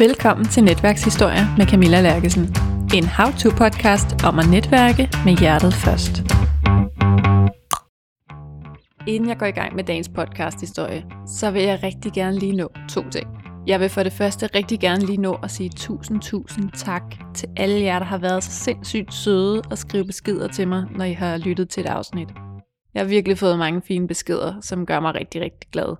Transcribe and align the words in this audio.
Velkommen 0.00 0.46
til 0.46 0.64
Netværkshistorie 0.64 1.44
med 1.56 1.66
Camilla 1.66 2.00
Lærkesen. 2.00 2.42
En 2.94 3.04
how-to-podcast 3.04 4.24
om 4.28 4.38
at 4.38 4.46
netværke 4.50 5.08
med 5.24 5.38
hjertet 5.38 5.74
først. 5.74 6.14
Inden 9.06 9.28
jeg 9.28 9.38
går 9.38 9.46
i 9.46 9.50
gang 9.50 9.76
med 9.76 9.84
dagens 9.84 10.08
podcast-historie, 10.08 11.04
så 11.26 11.50
vil 11.50 11.62
jeg 11.62 11.82
rigtig 11.82 12.12
gerne 12.12 12.38
lige 12.38 12.56
nå 12.56 12.72
to 12.90 13.10
ting. 13.10 13.26
Jeg 13.66 13.80
vil 13.80 13.88
for 13.88 14.02
det 14.02 14.12
første 14.12 14.46
rigtig 14.46 14.80
gerne 14.80 15.06
lige 15.06 15.20
nå 15.20 15.34
at 15.42 15.50
sige 15.50 15.70
tusind, 15.70 16.20
tusind 16.20 16.70
tak 16.74 17.02
til 17.34 17.48
alle 17.56 17.80
jer, 17.80 17.98
der 17.98 18.06
har 18.06 18.18
været 18.18 18.44
så 18.44 18.50
sindssygt 18.50 19.14
søde 19.14 19.62
og 19.70 19.78
skrive 19.78 20.04
beskeder 20.04 20.48
til 20.48 20.68
mig, 20.68 20.84
når 20.96 21.04
I 21.04 21.12
har 21.12 21.36
lyttet 21.36 21.68
til 21.68 21.80
et 21.80 21.86
afsnit. 21.86 22.28
Jeg 22.94 23.02
har 23.02 23.08
virkelig 23.08 23.38
fået 23.38 23.58
mange 23.58 23.82
fine 23.82 24.08
beskeder, 24.08 24.60
som 24.60 24.86
gør 24.86 25.00
mig 25.00 25.14
rigtig, 25.14 25.40
rigtig 25.40 25.70
glad. 25.72 25.96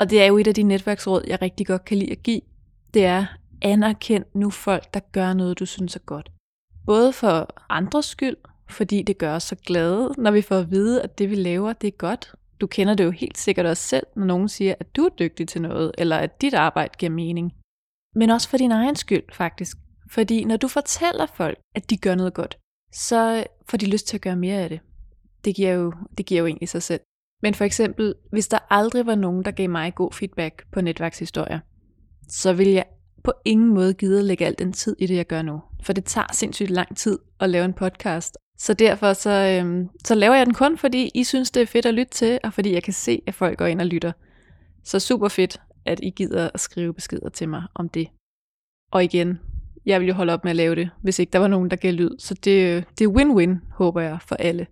Og 0.00 0.10
det 0.10 0.22
er 0.22 0.26
jo 0.26 0.38
et 0.38 0.46
af 0.46 0.54
de 0.54 0.62
netværksråd, 0.62 1.22
jeg 1.26 1.42
rigtig 1.42 1.66
godt 1.66 1.84
kan 1.84 1.98
lide 1.98 2.12
at 2.12 2.22
give. 2.22 2.40
Det 2.94 3.04
er, 3.04 3.26
anerkend 3.62 4.24
nu 4.34 4.50
folk, 4.50 4.94
der 4.94 5.00
gør 5.12 5.32
noget, 5.32 5.58
du 5.58 5.66
synes 5.66 5.96
er 5.96 6.00
godt. 6.00 6.30
Både 6.86 7.12
for 7.12 7.54
andres 7.68 8.06
skyld, 8.06 8.36
fordi 8.70 9.02
det 9.02 9.18
gør 9.18 9.34
os 9.34 9.42
så 9.42 9.56
glade, 9.56 10.14
når 10.18 10.30
vi 10.30 10.42
får 10.42 10.56
at 10.56 10.70
vide, 10.70 11.02
at 11.02 11.18
det 11.18 11.30
vi 11.30 11.34
laver, 11.34 11.72
det 11.72 11.88
er 11.88 11.96
godt. 11.98 12.34
Du 12.60 12.66
kender 12.66 12.94
det 12.94 13.04
jo 13.04 13.10
helt 13.10 13.38
sikkert 13.38 13.66
også 13.66 13.82
selv, 13.82 14.06
når 14.16 14.24
nogen 14.24 14.48
siger, 14.48 14.74
at 14.80 14.96
du 14.96 15.04
er 15.04 15.08
dygtig 15.08 15.48
til 15.48 15.62
noget, 15.62 15.92
eller 15.98 16.16
at 16.16 16.40
dit 16.40 16.54
arbejde 16.54 16.94
giver 16.98 17.10
mening. 17.10 17.52
Men 18.14 18.30
også 18.30 18.48
for 18.48 18.56
din 18.56 18.72
egen 18.72 18.96
skyld, 18.96 19.22
faktisk. 19.32 19.76
Fordi 20.10 20.44
når 20.44 20.56
du 20.56 20.68
fortæller 20.68 21.26
folk, 21.26 21.58
at 21.74 21.90
de 21.90 21.96
gør 21.96 22.14
noget 22.14 22.34
godt, 22.34 22.58
så 22.92 23.44
får 23.68 23.78
de 23.78 23.90
lyst 23.90 24.06
til 24.06 24.16
at 24.16 24.20
gøre 24.20 24.36
mere 24.36 24.56
af 24.56 24.68
det. 24.68 24.80
Det 25.44 25.56
giver 25.56 25.72
jo, 25.72 25.92
det 26.18 26.26
giver 26.26 26.40
jo 26.40 26.46
egentlig 26.46 26.68
sig 26.68 26.82
selv. 26.82 27.00
Men 27.42 27.54
for 27.54 27.64
eksempel, 27.64 28.14
hvis 28.32 28.48
der 28.48 28.58
aldrig 28.70 29.06
var 29.06 29.14
nogen, 29.14 29.44
der 29.44 29.50
gav 29.50 29.70
mig 29.70 29.94
god 29.94 30.12
feedback 30.12 30.64
på 30.72 30.80
netværkshistorier, 30.80 31.60
så 32.28 32.52
vil 32.52 32.68
jeg 32.68 32.84
på 33.24 33.32
ingen 33.44 33.68
måde 33.68 33.94
gide 33.94 34.18
at 34.18 34.24
lægge 34.24 34.46
al 34.46 34.54
den 34.58 34.72
tid 34.72 34.96
i 34.98 35.06
det, 35.06 35.16
jeg 35.16 35.26
gør 35.26 35.42
nu. 35.42 35.60
For 35.82 35.92
det 35.92 36.04
tager 36.04 36.26
sindssygt 36.32 36.70
lang 36.70 36.96
tid 36.96 37.18
at 37.40 37.50
lave 37.50 37.64
en 37.64 37.72
podcast. 37.72 38.38
Så 38.58 38.74
derfor 38.74 39.12
så, 39.12 39.30
øhm, 39.30 39.88
så 40.04 40.14
laver 40.14 40.34
jeg 40.34 40.46
den 40.46 40.54
kun, 40.54 40.78
fordi 40.78 41.10
I 41.14 41.24
synes, 41.24 41.50
det 41.50 41.62
er 41.62 41.66
fedt 41.66 41.86
at 41.86 41.94
lytte 41.94 42.12
til, 42.12 42.38
og 42.44 42.52
fordi 42.52 42.72
jeg 42.72 42.82
kan 42.82 42.92
se, 42.92 43.22
at 43.26 43.34
folk 43.34 43.58
går 43.58 43.66
ind 43.66 43.80
og 43.80 43.86
lytter. 43.86 44.12
Så 44.84 45.00
super 45.00 45.28
fedt, 45.28 45.60
at 45.84 46.00
I 46.02 46.10
gider 46.10 46.50
at 46.54 46.60
skrive 46.60 46.94
beskeder 46.94 47.28
til 47.28 47.48
mig 47.48 47.62
om 47.74 47.88
det. 47.88 48.08
Og 48.92 49.04
igen, 49.04 49.38
jeg 49.86 50.00
vil 50.00 50.08
jo 50.08 50.14
holde 50.14 50.32
op 50.32 50.44
med 50.44 50.50
at 50.50 50.56
lave 50.56 50.74
det, 50.74 50.90
hvis 51.02 51.18
ikke 51.18 51.30
der 51.30 51.38
var 51.38 51.48
nogen, 51.48 51.70
der 51.70 51.76
gav 51.76 51.92
lyd. 51.92 52.18
Så 52.18 52.34
det, 52.34 52.76
øh, 52.76 52.82
det 52.98 53.04
er 53.04 53.08
win-win, 53.08 53.74
håber 53.74 54.00
jeg, 54.00 54.18
for 54.28 54.34
alle. 54.34 54.66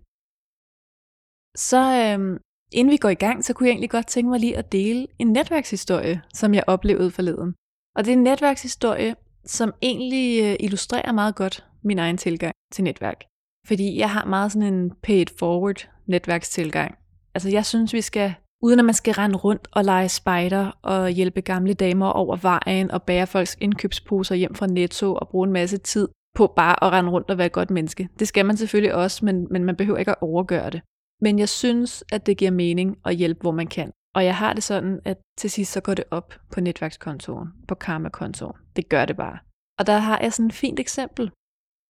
Så 1.55 1.77
øhm, 1.77 2.37
inden 2.71 2.91
vi 2.91 2.97
går 2.97 3.09
i 3.09 3.13
gang, 3.13 3.45
så 3.45 3.53
kunne 3.53 3.67
jeg 3.67 3.71
egentlig 3.71 3.89
godt 3.89 4.07
tænke 4.07 4.29
mig 4.29 4.39
lige 4.39 4.57
at 4.57 4.71
dele 4.71 5.07
en 5.19 5.27
netværkshistorie, 5.27 6.21
som 6.33 6.53
jeg 6.53 6.63
oplevede 6.67 7.11
forleden. 7.11 7.53
Og 7.95 8.05
det 8.05 8.11
er 8.11 8.17
en 8.17 8.23
netværkshistorie, 8.23 9.15
som 9.45 9.73
egentlig 9.81 10.43
øh, 10.43 10.55
illustrerer 10.59 11.11
meget 11.11 11.35
godt 11.35 11.65
min 11.83 11.99
egen 11.99 12.17
tilgang 12.17 12.53
til 12.73 12.83
netværk. 12.83 13.23
Fordi 13.67 13.99
jeg 13.99 14.11
har 14.11 14.25
meget 14.25 14.51
sådan 14.51 14.73
en 14.73 14.91
pay 15.03 15.15
it 15.15 15.31
forward 15.39 15.89
netværkstilgang. 16.07 16.95
Altså 17.35 17.49
jeg 17.49 17.65
synes, 17.65 17.93
vi 17.93 18.01
skal, 18.01 18.33
uden 18.63 18.79
at 18.79 18.85
man 18.85 18.93
skal 18.93 19.13
rende 19.13 19.37
rundt 19.37 19.67
og 19.71 19.85
lege 19.85 20.09
spider 20.09 20.71
og 20.81 21.09
hjælpe 21.09 21.41
gamle 21.41 21.73
damer 21.73 22.07
over 22.07 22.35
vejen 22.35 22.91
og 22.91 23.03
bære 23.03 23.27
folks 23.27 23.57
indkøbsposer 23.61 24.35
hjem 24.35 24.55
fra 24.55 24.67
Netto 24.67 25.15
og 25.15 25.27
bruge 25.27 25.47
en 25.47 25.53
masse 25.53 25.77
tid 25.77 26.07
på 26.35 26.53
bare 26.55 26.83
at 26.83 26.91
rende 26.91 27.11
rundt 27.11 27.29
og 27.29 27.37
være 27.37 27.47
et 27.47 27.51
godt 27.51 27.71
menneske. 27.71 28.09
Det 28.19 28.27
skal 28.27 28.45
man 28.45 28.57
selvfølgelig 28.57 28.95
også, 28.95 29.25
men, 29.25 29.47
men 29.51 29.63
man 29.63 29.75
behøver 29.75 29.99
ikke 29.99 30.11
at 30.11 30.21
overgøre 30.21 30.69
det. 30.69 30.81
Men 31.21 31.39
jeg 31.39 31.49
synes, 31.49 32.03
at 32.11 32.25
det 32.25 32.37
giver 32.37 32.51
mening 32.51 32.97
at 33.05 33.15
hjælpe, 33.15 33.41
hvor 33.41 33.51
man 33.51 33.67
kan. 33.67 33.91
Og 34.15 34.25
jeg 34.25 34.35
har 34.35 34.53
det 34.53 34.63
sådan, 34.63 34.99
at 35.05 35.17
til 35.37 35.49
sidst 35.49 35.71
så 35.71 35.81
går 35.81 35.93
det 35.93 36.05
op 36.11 36.33
på 36.51 36.61
netværkskontoren, 36.61 37.49
på 37.67 37.75
karmakontoren. 37.75 38.55
Det 38.75 38.89
gør 38.89 39.05
det 39.05 39.17
bare. 39.17 39.37
Og 39.79 39.87
der 39.87 39.97
har 39.97 40.19
jeg 40.21 40.33
sådan 40.33 40.47
et 40.47 40.53
fint 40.53 40.79
eksempel. 40.79 41.31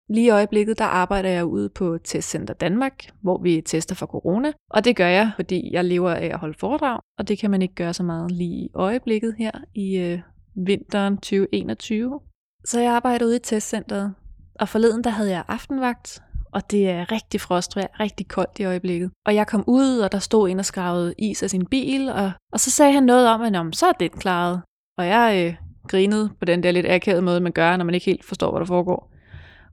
Lige 0.08 0.26
i 0.26 0.30
øjeblikket, 0.30 0.78
der 0.78 0.84
arbejder 0.84 1.28
jeg 1.28 1.44
ude 1.44 1.68
på 1.68 1.98
Testcenter 2.04 2.54
Danmark, 2.54 3.10
hvor 3.22 3.38
vi 3.42 3.60
tester 3.60 3.94
for 3.94 4.06
corona. 4.06 4.52
Og 4.70 4.84
det 4.84 4.96
gør 4.96 5.06
jeg, 5.06 5.30
fordi 5.36 5.72
jeg 5.72 5.84
lever 5.84 6.10
af 6.10 6.26
at 6.26 6.38
holde 6.38 6.58
foredrag, 6.58 7.00
og 7.18 7.28
det 7.28 7.38
kan 7.38 7.50
man 7.50 7.62
ikke 7.62 7.74
gøre 7.74 7.94
så 7.94 8.02
meget 8.02 8.30
lige 8.30 8.64
i 8.64 8.70
øjeblikket 8.74 9.34
her 9.38 9.50
i 9.74 9.96
øh, 9.98 10.20
vinteren 10.54 11.16
2021. 11.16 12.20
Så 12.64 12.80
jeg 12.80 12.92
arbejder 12.92 13.26
ude 13.26 13.36
i 13.36 13.38
testcenteret, 13.38 14.14
og 14.60 14.68
forleden 14.68 15.04
der 15.04 15.10
havde 15.10 15.30
jeg 15.30 15.44
aftenvagt, 15.48 16.22
og 16.54 16.70
det 16.70 16.90
er 16.90 17.12
rigtig 17.12 17.40
frostvejr, 17.40 18.00
rigtig 18.00 18.28
koldt 18.28 18.58
i 18.58 18.64
øjeblikket. 18.64 19.10
Og 19.26 19.34
jeg 19.34 19.46
kom 19.46 19.64
ud, 19.66 19.98
og 19.98 20.12
der 20.12 20.18
stod 20.18 20.48
en 20.48 20.58
og 20.58 20.64
skravede 20.64 21.14
is 21.18 21.42
af 21.42 21.50
sin 21.50 21.66
bil, 21.66 22.08
og, 22.08 22.32
og 22.52 22.60
så 22.60 22.70
sagde 22.70 22.92
han 22.92 23.02
noget 23.02 23.28
om, 23.28 23.42
at 23.42 23.76
så 23.76 23.86
er 23.86 23.92
den 23.92 24.10
klaret. 24.10 24.62
Og 24.98 25.06
jeg 25.06 25.46
øh, 25.46 25.56
grinede 25.88 26.30
på 26.38 26.44
den 26.44 26.62
der 26.62 26.70
lidt 26.70 26.86
akavede 26.86 27.22
måde, 27.22 27.40
man 27.40 27.52
gør, 27.52 27.76
når 27.76 27.84
man 27.84 27.94
ikke 27.94 28.06
helt 28.06 28.24
forstår, 28.24 28.50
hvad 28.50 28.60
der 28.60 28.66
foregår. 28.66 29.12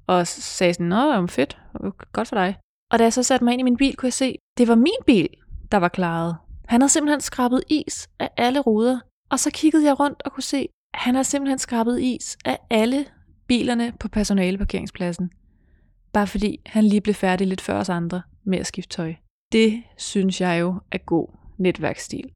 Og 0.07 0.27
sagde 0.27 0.73
sådan, 0.73 0.87
nå, 0.87 1.27
fedt, 1.27 1.57
godt 2.13 2.27
for 2.27 2.35
dig. 2.35 2.57
Og 2.91 2.99
da 2.99 3.03
jeg 3.03 3.13
så 3.13 3.23
satte 3.23 3.43
mig 3.43 3.53
ind 3.53 3.59
i 3.59 3.63
min 3.63 3.77
bil, 3.77 3.95
kunne 3.95 4.07
jeg 4.07 4.13
se, 4.13 4.35
det 4.57 4.67
var 4.67 4.75
min 4.75 5.01
bil, 5.05 5.29
der 5.71 5.77
var 5.77 5.87
klaret. 5.87 6.35
Han 6.67 6.81
havde 6.81 6.91
simpelthen 6.91 7.21
skrabet 7.21 7.63
is 7.69 8.09
af 8.19 8.29
alle 8.37 8.59
ruder. 8.59 8.99
Og 9.31 9.39
så 9.39 9.51
kiggede 9.53 9.85
jeg 9.85 9.99
rundt 9.99 10.21
og 10.25 10.31
kunne 10.31 10.43
se, 10.43 10.67
at 10.93 10.99
han 10.99 11.15
har 11.15 11.23
simpelthen 11.23 11.59
skrabet 11.59 12.01
is 12.01 12.37
af 12.45 12.57
alle 12.69 13.05
bilerne 13.47 13.93
på 13.99 14.07
personaleparkeringspladsen 14.07 15.31
bare 16.13 16.27
fordi 16.27 16.59
han 16.65 16.83
lige 16.83 17.01
blev 17.01 17.15
færdig 17.15 17.47
lidt 17.47 17.61
før 17.61 17.79
os 17.79 17.89
andre 17.89 18.21
med 18.43 18.59
at 18.59 18.67
skifte 18.67 18.95
tøj. 18.95 19.13
Det 19.51 19.83
synes 19.97 20.41
jeg 20.41 20.61
jo 20.61 20.75
er 20.91 20.97
god 20.97 21.27
netværksstil. 21.57 22.31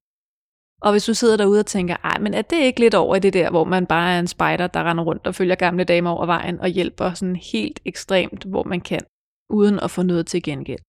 Og 0.81 0.91
hvis 0.91 1.05
du 1.05 1.13
sidder 1.13 1.37
derude 1.37 1.59
og 1.59 1.65
tænker, 1.65 1.95
ej, 2.03 2.19
men 2.19 2.33
er 2.33 2.41
det 2.41 2.57
ikke 2.57 2.79
lidt 2.79 2.93
over 2.93 3.15
i 3.15 3.19
det 3.19 3.33
der, 3.33 3.49
hvor 3.49 3.63
man 3.63 3.85
bare 3.85 4.13
er 4.13 4.19
en 4.19 4.27
spider, 4.27 4.67
der 4.67 4.83
render 4.83 5.03
rundt 5.03 5.27
og 5.27 5.35
følger 5.35 5.55
gamle 5.55 5.83
damer 5.83 6.09
over 6.09 6.25
vejen 6.25 6.59
og 6.59 6.67
hjælper 6.67 7.13
sådan 7.13 7.35
helt 7.35 7.79
ekstremt, 7.85 8.43
hvor 8.43 8.63
man 8.63 8.81
kan, 8.81 9.01
uden 9.49 9.79
at 9.79 9.91
få 9.91 10.01
noget 10.01 10.27
til 10.27 10.43
gengæld. 10.43 10.79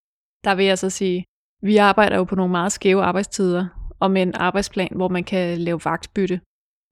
Der 0.44 0.54
vil 0.54 0.64
jeg 0.66 0.78
så 0.78 0.90
sige, 0.90 1.24
vi 1.62 1.76
arbejder 1.76 2.16
jo 2.16 2.24
på 2.24 2.34
nogle 2.34 2.50
meget 2.50 2.72
skæve 2.72 3.02
arbejdstider, 3.02 3.66
og 4.00 4.10
med 4.10 4.22
en 4.22 4.34
arbejdsplan, 4.34 4.92
hvor 4.94 5.08
man 5.08 5.24
kan 5.24 5.58
lave 5.58 5.80
vagtbytte. 5.84 6.40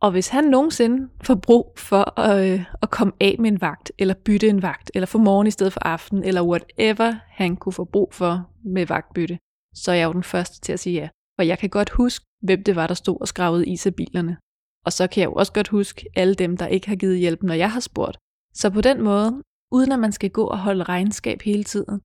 Og 0.04 0.10
hvis 0.10 0.28
han 0.28 0.44
nogensinde 0.44 1.09
får 1.22 1.34
brug 1.34 1.72
for 1.76 2.20
at, 2.20 2.53
øh, 2.53 2.65
at 2.82 2.91
komme 2.91 3.12
af 3.20 3.37
med 3.38 3.50
en 3.50 3.60
vagt, 3.60 3.92
eller 3.98 4.15
bytte 4.15 4.48
en 4.48 4.62
vagt, 4.62 4.91
eller 4.94 5.06
få 5.06 5.19
morgen 5.19 5.47
i 5.47 5.50
stedet 5.50 5.72
for 5.72 5.81
aften, 5.87 6.25
eller 6.25 6.42
whatever 6.42 7.12
han 7.28 7.56
kunne 7.56 7.72
få 7.72 7.84
brug 7.84 8.15
for 8.15 8.50
med 8.65 8.87
vagtbytte, 8.87 9.38
så 9.75 9.91
er 9.91 9.94
jeg 9.94 10.06
jo 10.06 10.12
den 10.12 10.22
første 10.22 10.60
til 10.60 10.72
at 10.72 10.81
sige 10.81 11.00
ja. 11.00 11.09
Og 11.38 11.47
jeg 11.47 11.59
kan 11.59 11.70
godt 11.70 11.91
huske, 11.91 12.26
hvem 12.42 12.65
det 12.65 12.76
var, 12.76 12.87
der 12.87 12.94
stod 12.94 13.20
og 13.20 13.28
skravede 13.28 13.66
is 13.66 13.87
af 13.87 13.94
bilerne. 13.94 14.37
Og 14.84 14.92
så 14.92 15.06
kan 15.06 15.20
jeg 15.20 15.26
jo 15.26 15.34
også 15.34 15.53
godt 15.53 15.69
huske 15.69 16.06
alle 16.16 16.34
dem, 16.34 16.56
der 16.56 16.66
ikke 16.66 16.88
har 16.88 16.97
givet 16.97 17.19
hjælp, 17.19 17.42
når 17.42 17.54
jeg 17.54 17.72
har 17.72 17.81
spurgt. 17.81 18.19
Så 18.54 18.71
på 18.71 18.81
den 18.81 19.03
måde, 19.03 19.42
uden 19.72 19.92
at 19.92 19.98
man 19.98 20.12
skal 20.12 20.31
gå 20.31 20.44
og 20.44 20.59
holde 20.59 20.84
regnskab 20.84 21.42
hele 21.42 21.65
tiden, 21.65 22.00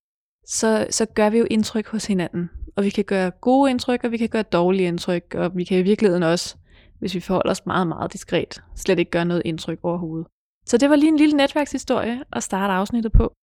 så, 0.48 0.88
så 0.90 1.06
gør 1.06 1.30
vi 1.30 1.38
jo 1.38 1.48
indtryk 1.50 1.88
hos 1.88 2.06
hinanden. 2.06 2.50
Og 2.76 2.84
vi 2.84 2.90
kan 2.90 3.04
gøre 3.04 3.32
gode 3.32 3.72
indtryk, 3.72 4.04
og 4.04 4.12
vi 4.12 4.18
kan 4.18 4.30
gøre 4.30 4.44
dårlige 4.44 4.88
indtryk, 4.88 5.36
og 5.36 5.52
vi 5.56 5.64
kan 5.64 5.80
i 5.80 5.82
virkeligheden 5.82 6.24
også 6.24 6.56
hvis 7.00 7.16
vi 7.16 7.20
forholder 7.20 7.52
os 7.52 7.66
meget, 7.66 7.88
meget 7.88 8.14
diskret, 8.14 8.62
slet 8.76 9.00
ikke 9.00 9.12
gør 9.12 9.24
noget 9.24 9.42
indtryk 9.46 9.80
overhovedet. 9.84 10.28
Så 10.66 10.78
det 10.78 10.90
var 10.90 10.96
lige 10.96 11.10
en 11.10 11.18
lille 11.18 11.38
netværkshistorie 11.38 12.24
at 12.34 12.44
starte 12.44 12.74
afsnittet 12.74 13.12
på. 13.12 13.34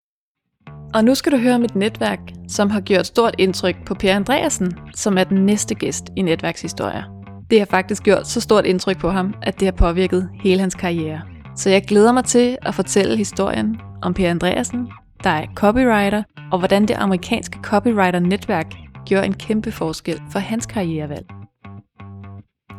Og 0.94 1.04
nu 1.04 1.14
skal 1.14 1.32
du 1.32 1.36
høre 1.36 1.54
om 1.54 1.64
et 1.64 1.74
netværk, 1.74 2.20
som 2.48 2.70
har 2.70 2.80
gjort 2.80 3.06
stort 3.06 3.34
indtryk 3.38 3.76
på 3.86 3.94
Per 3.94 4.14
Andreasen, 4.14 4.78
som 4.94 5.18
er 5.18 5.24
den 5.24 5.46
næste 5.46 5.74
gæst 5.74 6.04
i 6.16 6.22
netværkshistorier. 6.22 7.02
Det 7.50 7.58
har 7.58 7.66
faktisk 7.66 8.02
gjort 8.02 8.26
så 8.26 8.40
stort 8.40 8.66
indtryk 8.66 8.98
på 8.98 9.10
ham, 9.10 9.34
at 9.42 9.60
det 9.60 9.66
har 9.66 9.72
påvirket 9.72 10.30
hele 10.42 10.60
hans 10.60 10.74
karriere. 10.74 11.22
Så 11.56 11.70
jeg 11.70 11.84
glæder 11.84 12.12
mig 12.12 12.24
til 12.24 12.58
at 12.62 12.74
fortælle 12.74 13.16
historien 13.16 13.80
om 14.02 14.14
Per 14.14 14.30
Andreasen, 14.30 14.88
der 15.24 15.30
er 15.30 15.46
copywriter, 15.54 16.22
og 16.52 16.58
hvordan 16.58 16.88
det 16.88 16.94
amerikanske 16.94 17.58
copywriter-netværk 17.62 18.74
gjorde 19.06 19.26
en 19.26 19.34
kæmpe 19.34 19.72
forskel 19.72 20.20
for 20.32 20.38
hans 20.38 20.66
karrierevalg. 20.66 21.26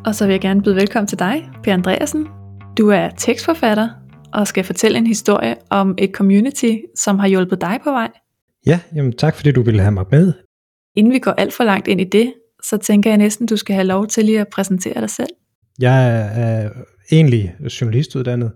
Og 0.07 0.15
så 0.15 0.25
vil 0.25 0.33
jeg 0.33 0.41
gerne 0.41 0.61
byde 0.61 0.75
velkommen 0.75 1.07
til 1.07 1.19
dig, 1.19 1.49
Per 1.63 1.73
Andreasen. 1.73 2.27
Du 2.77 2.89
er 2.89 3.09
tekstforfatter 3.17 3.89
og 4.33 4.47
skal 4.47 4.63
fortælle 4.63 4.97
en 4.97 5.07
historie 5.07 5.55
om 5.69 5.95
et 5.97 6.11
community, 6.13 6.71
som 6.95 7.19
har 7.19 7.27
hjulpet 7.27 7.61
dig 7.61 7.79
på 7.83 7.91
vej. 7.91 8.11
Ja, 8.65 8.79
jamen 8.95 9.13
tak 9.13 9.35
fordi 9.35 9.51
du 9.51 9.61
ville 9.61 9.81
have 9.81 9.91
mig 9.91 10.05
med. 10.11 10.33
Inden 10.95 11.13
vi 11.13 11.19
går 11.19 11.31
alt 11.31 11.53
for 11.53 11.63
langt 11.63 11.87
ind 11.87 12.01
i 12.01 12.03
det, 12.03 12.33
så 12.63 12.77
tænker 12.77 13.09
jeg 13.09 13.17
næsten, 13.17 13.47
du 13.47 13.57
skal 13.57 13.75
have 13.75 13.87
lov 13.87 14.07
til 14.07 14.25
lige 14.25 14.41
at 14.41 14.47
præsentere 14.47 15.01
dig 15.01 15.09
selv. 15.09 15.29
Jeg 15.79 16.29
er 16.35 16.69
egentlig 17.11 17.55
journalistuddannet, 17.81 18.51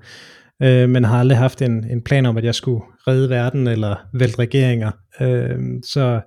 øh, 0.62 0.90
men 0.90 1.04
har 1.04 1.20
aldrig 1.20 1.38
haft 1.38 1.62
en, 1.62 1.92
en 1.92 2.04
plan 2.04 2.26
om, 2.26 2.38
at 2.38 2.44
jeg 2.44 2.56
skulle 2.56 2.82
redde 3.08 3.30
verden 3.30 3.68
eller 3.68 3.96
vælte 4.14 4.40
regeringer. 4.40 4.92
Øh, 5.22 5.60
så 5.84 6.22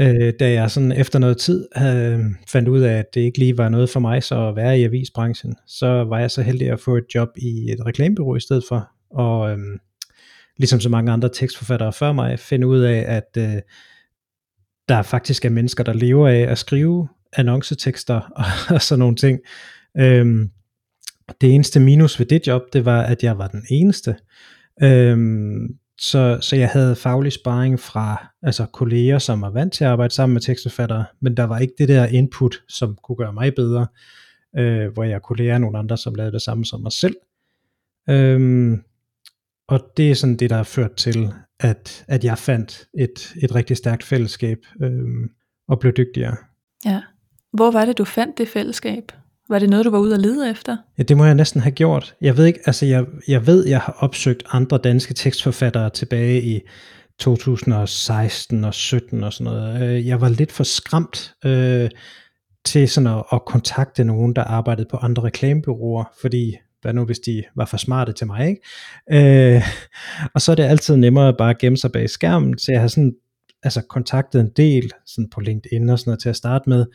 øh, 0.00 0.32
da 0.40 0.52
jeg 0.52 0.70
sådan 0.70 0.92
efter 0.92 1.18
noget 1.18 1.38
tid 1.38 1.68
havde, 1.74 2.14
øh, 2.14 2.24
fandt 2.48 2.68
ud 2.68 2.80
af, 2.80 2.98
at 2.98 3.14
det 3.14 3.20
ikke 3.20 3.38
lige 3.38 3.58
var 3.58 3.68
noget 3.68 3.90
for 3.90 4.00
mig 4.00 4.22
så 4.22 4.48
at 4.48 4.56
være 4.56 4.78
i 4.78 4.84
avisbranchen, 4.84 5.54
så 5.66 5.86
var 5.86 6.18
jeg 6.18 6.30
så 6.30 6.42
heldig 6.42 6.70
at 6.70 6.80
få 6.80 6.96
et 6.96 7.04
job 7.14 7.28
i 7.36 7.70
et 7.72 7.86
reklamebureau 7.86 8.36
i 8.36 8.40
stedet 8.40 8.64
for, 8.68 8.88
og 9.10 9.50
øh, 9.50 9.58
ligesom 10.56 10.80
så 10.80 10.88
mange 10.88 11.12
andre 11.12 11.28
tekstforfattere 11.28 11.92
før 11.92 12.12
mig, 12.12 12.38
finde 12.38 12.66
ud 12.66 12.80
af, 12.80 13.04
at 13.08 13.28
øh, 13.38 13.62
der 14.88 15.02
faktisk 15.02 15.44
er 15.44 15.50
mennesker, 15.50 15.84
der 15.84 15.92
lever 15.92 16.28
af 16.28 16.40
at 16.40 16.58
skrive 16.58 17.08
annoncetekster 17.32 18.20
og, 18.42 18.74
og 18.74 18.82
sådan 18.82 18.98
nogle 18.98 19.16
ting. 19.16 19.40
Øh, 19.96 20.48
det 21.40 21.54
eneste 21.54 21.80
minus 21.80 22.18
ved 22.18 22.26
det 22.26 22.46
job, 22.46 22.62
det 22.72 22.84
var, 22.84 23.02
at 23.02 23.22
jeg 23.22 23.38
var 23.38 23.48
den 23.48 23.62
eneste. 23.70 24.16
Øhm, 24.82 25.68
så, 25.98 26.38
så 26.40 26.56
jeg 26.56 26.68
havde 26.68 26.96
faglig 26.96 27.32
sparring 27.32 27.80
fra 27.80 28.26
altså 28.42 28.66
kolleger, 28.66 29.18
som 29.18 29.42
var 29.42 29.50
vant 29.50 29.72
til 29.72 29.84
at 29.84 29.90
arbejde 29.90 30.14
sammen 30.14 30.34
med 30.34 30.40
tekstforfattere, 30.40 31.04
men 31.20 31.36
der 31.36 31.44
var 31.44 31.58
ikke 31.58 31.74
det 31.78 31.88
der 31.88 32.06
input, 32.06 32.62
som 32.68 32.98
kunne 33.02 33.16
gøre 33.16 33.32
mig 33.32 33.54
bedre, 33.54 33.86
øh, 34.58 34.92
hvor 34.92 35.04
jeg 35.04 35.22
kunne 35.22 35.36
lære 35.36 35.58
nogle 35.58 35.78
andre, 35.78 35.96
som 35.96 36.14
lavede 36.14 36.32
det 36.32 36.42
samme 36.42 36.64
som 36.64 36.80
mig 36.80 36.92
selv. 36.92 37.16
Øhm, 38.10 38.82
og 39.68 39.80
det 39.96 40.10
er 40.10 40.14
sådan 40.14 40.36
det, 40.36 40.50
der 40.50 40.56
har 40.56 40.62
ført 40.62 40.96
til, 40.96 41.32
at, 41.60 42.04
at 42.08 42.24
jeg 42.24 42.38
fandt 42.38 42.88
et, 42.98 43.34
et 43.42 43.54
rigtig 43.54 43.76
stærkt 43.76 44.02
fællesskab 44.04 44.58
øhm, 44.82 45.30
og 45.68 45.80
blev 45.80 45.92
dygtigere. 45.92 46.36
Ja. 46.84 47.02
Hvor 47.52 47.70
var 47.70 47.84
det, 47.84 47.98
du 47.98 48.04
fandt 48.04 48.38
det 48.38 48.48
fællesskab? 48.48 49.12
Var 49.48 49.58
det 49.58 49.70
noget, 49.70 49.84
du 49.84 49.90
var 49.90 49.98
ude 49.98 50.14
og 50.14 50.20
lede 50.20 50.50
efter? 50.50 50.76
Ja, 50.98 51.02
det 51.02 51.16
må 51.16 51.24
jeg 51.24 51.34
næsten 51.34 51.60
have 51.60 51.72
gjort. 51.72 52.14
Jeg 52.20 52.36
ved 52.36 52.44
ikke, 52.44 52.60
altså 52.66 52.86
jeg, 52.86 53.04
jeg 53.28 53.46
ved, 53.46 53.66
jeg 53.66 53.80
har 53.80 53.96
opsøgt 53.98 54.42
andre 54.52 54.78
danske 54.78 55.14
tekstforfattere 55.14 55.90
tilbage 55.90 56.42
i 56.42 56.60
2016 57.18 58.64
og 58.64 58.74
17 58.74 59.24
og 59.24 59.32
sådan 59.32 59.52
noget. 59.52 59.82
Øh, 59.82 60.06
jeg 60.06 60.20
var 60.20 60.28
lidt 60.28 60.52
for 60.52 60.64
skræmt 60.64 61.34
øh, 61.44 61.90
til 62.64 62.88
sådan 62.88 63.06
at, 63.06 63.24
at 63.32 63.44
kontakte 63.44 64.04
nogen, 64.04 64.36
der 64.36 64.44
arbejdede 64.44 64.88
på 64.90 64.96
andre 64.96 65.22
reklamebyråer, 65.22 66.04
fordi 66.20 66.56
hvad 66.82 66.94
nu 66.94 67.04
hvis 67.04 67.18
de 67.18 67.44
var 67.56 67.64
for 67.64 67.76
smarte 67.76 68.12
til 68.12 68.26
mig, 68.26 68.48
ikke? 68.48 69.56
Øh, 69.56 69.62
og 70.34 70.40
så 70.40 70.52
er 70.52 70.56
det 70.56 70.62
altid 70.62 70.96
nemmere 70.96 71.34
bare 71.38 71.50
at 71.50 71.58
gemme 71.58 71.78
sig 71.78 71.92
bag 71.92 72.10
skærmen, 72.10 72.58
så 72.58 72.72
jeg 72.72 72.80
har 72.80 72.88
sådan 72.88 73.14
altså 73.66 73.82
kontaktet 73.88 74.40
en 74.40 74.50
del 74.56 74.90
sådan 75.06 75.30
på 75.30 75.40
LinkedIn 75.40 75.88
og 75.88 75.98
sådan 75.98 76.10
noget 76.10 76.20
til 76.20 76.28
at 76.28 76.36
starte 76.36 76.68
med, 76.68 76.86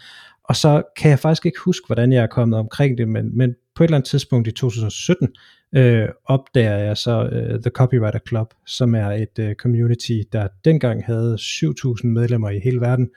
og 0.43 0.55
så 0.55 0.83
kan 0.97 1.09
jeg 1.09 1.19
faktisk 1.19 1.45
ikke 1.45 1.59
huske, 1.59 1.87
hvordan 1.87 2.11
jeg 2.11 2.23
er 2.23 2.27
kommet 2.27 2.59
omkring 2.59 2.97
det, 2.97 3.07
men, 3.07 3.37
men 3.37 3.55
på 3.75 3.83
et 3.83 3.87
eller 3.87 3.97
andet 3.97 4.09
tidspunkt 4.09 4.47
i 4.47 4.51
2017 4.51 5.27
øh, 5.75 6.07
opdager 6.25 6.77
jeg 6.77 6.97
så 6.97 7.29
øh, 7.31 7.61
The 7.61 7.69
Copywriter 7.69 8.19
Club, 8.27 8.53
som 8.65 8.95
er 8.95 9.11
et 9.11 9.39
øh, 9.39 9.55
community, 9.55 10.21
der 10.31 10.47
dengang 10.65 11.05
havde 11.05 11.37
7.000 11.41 12.07
medlemmer 12.07 12.49
i 12.49 12.59
hele 12.59 12.81
verden, 12.81 13.09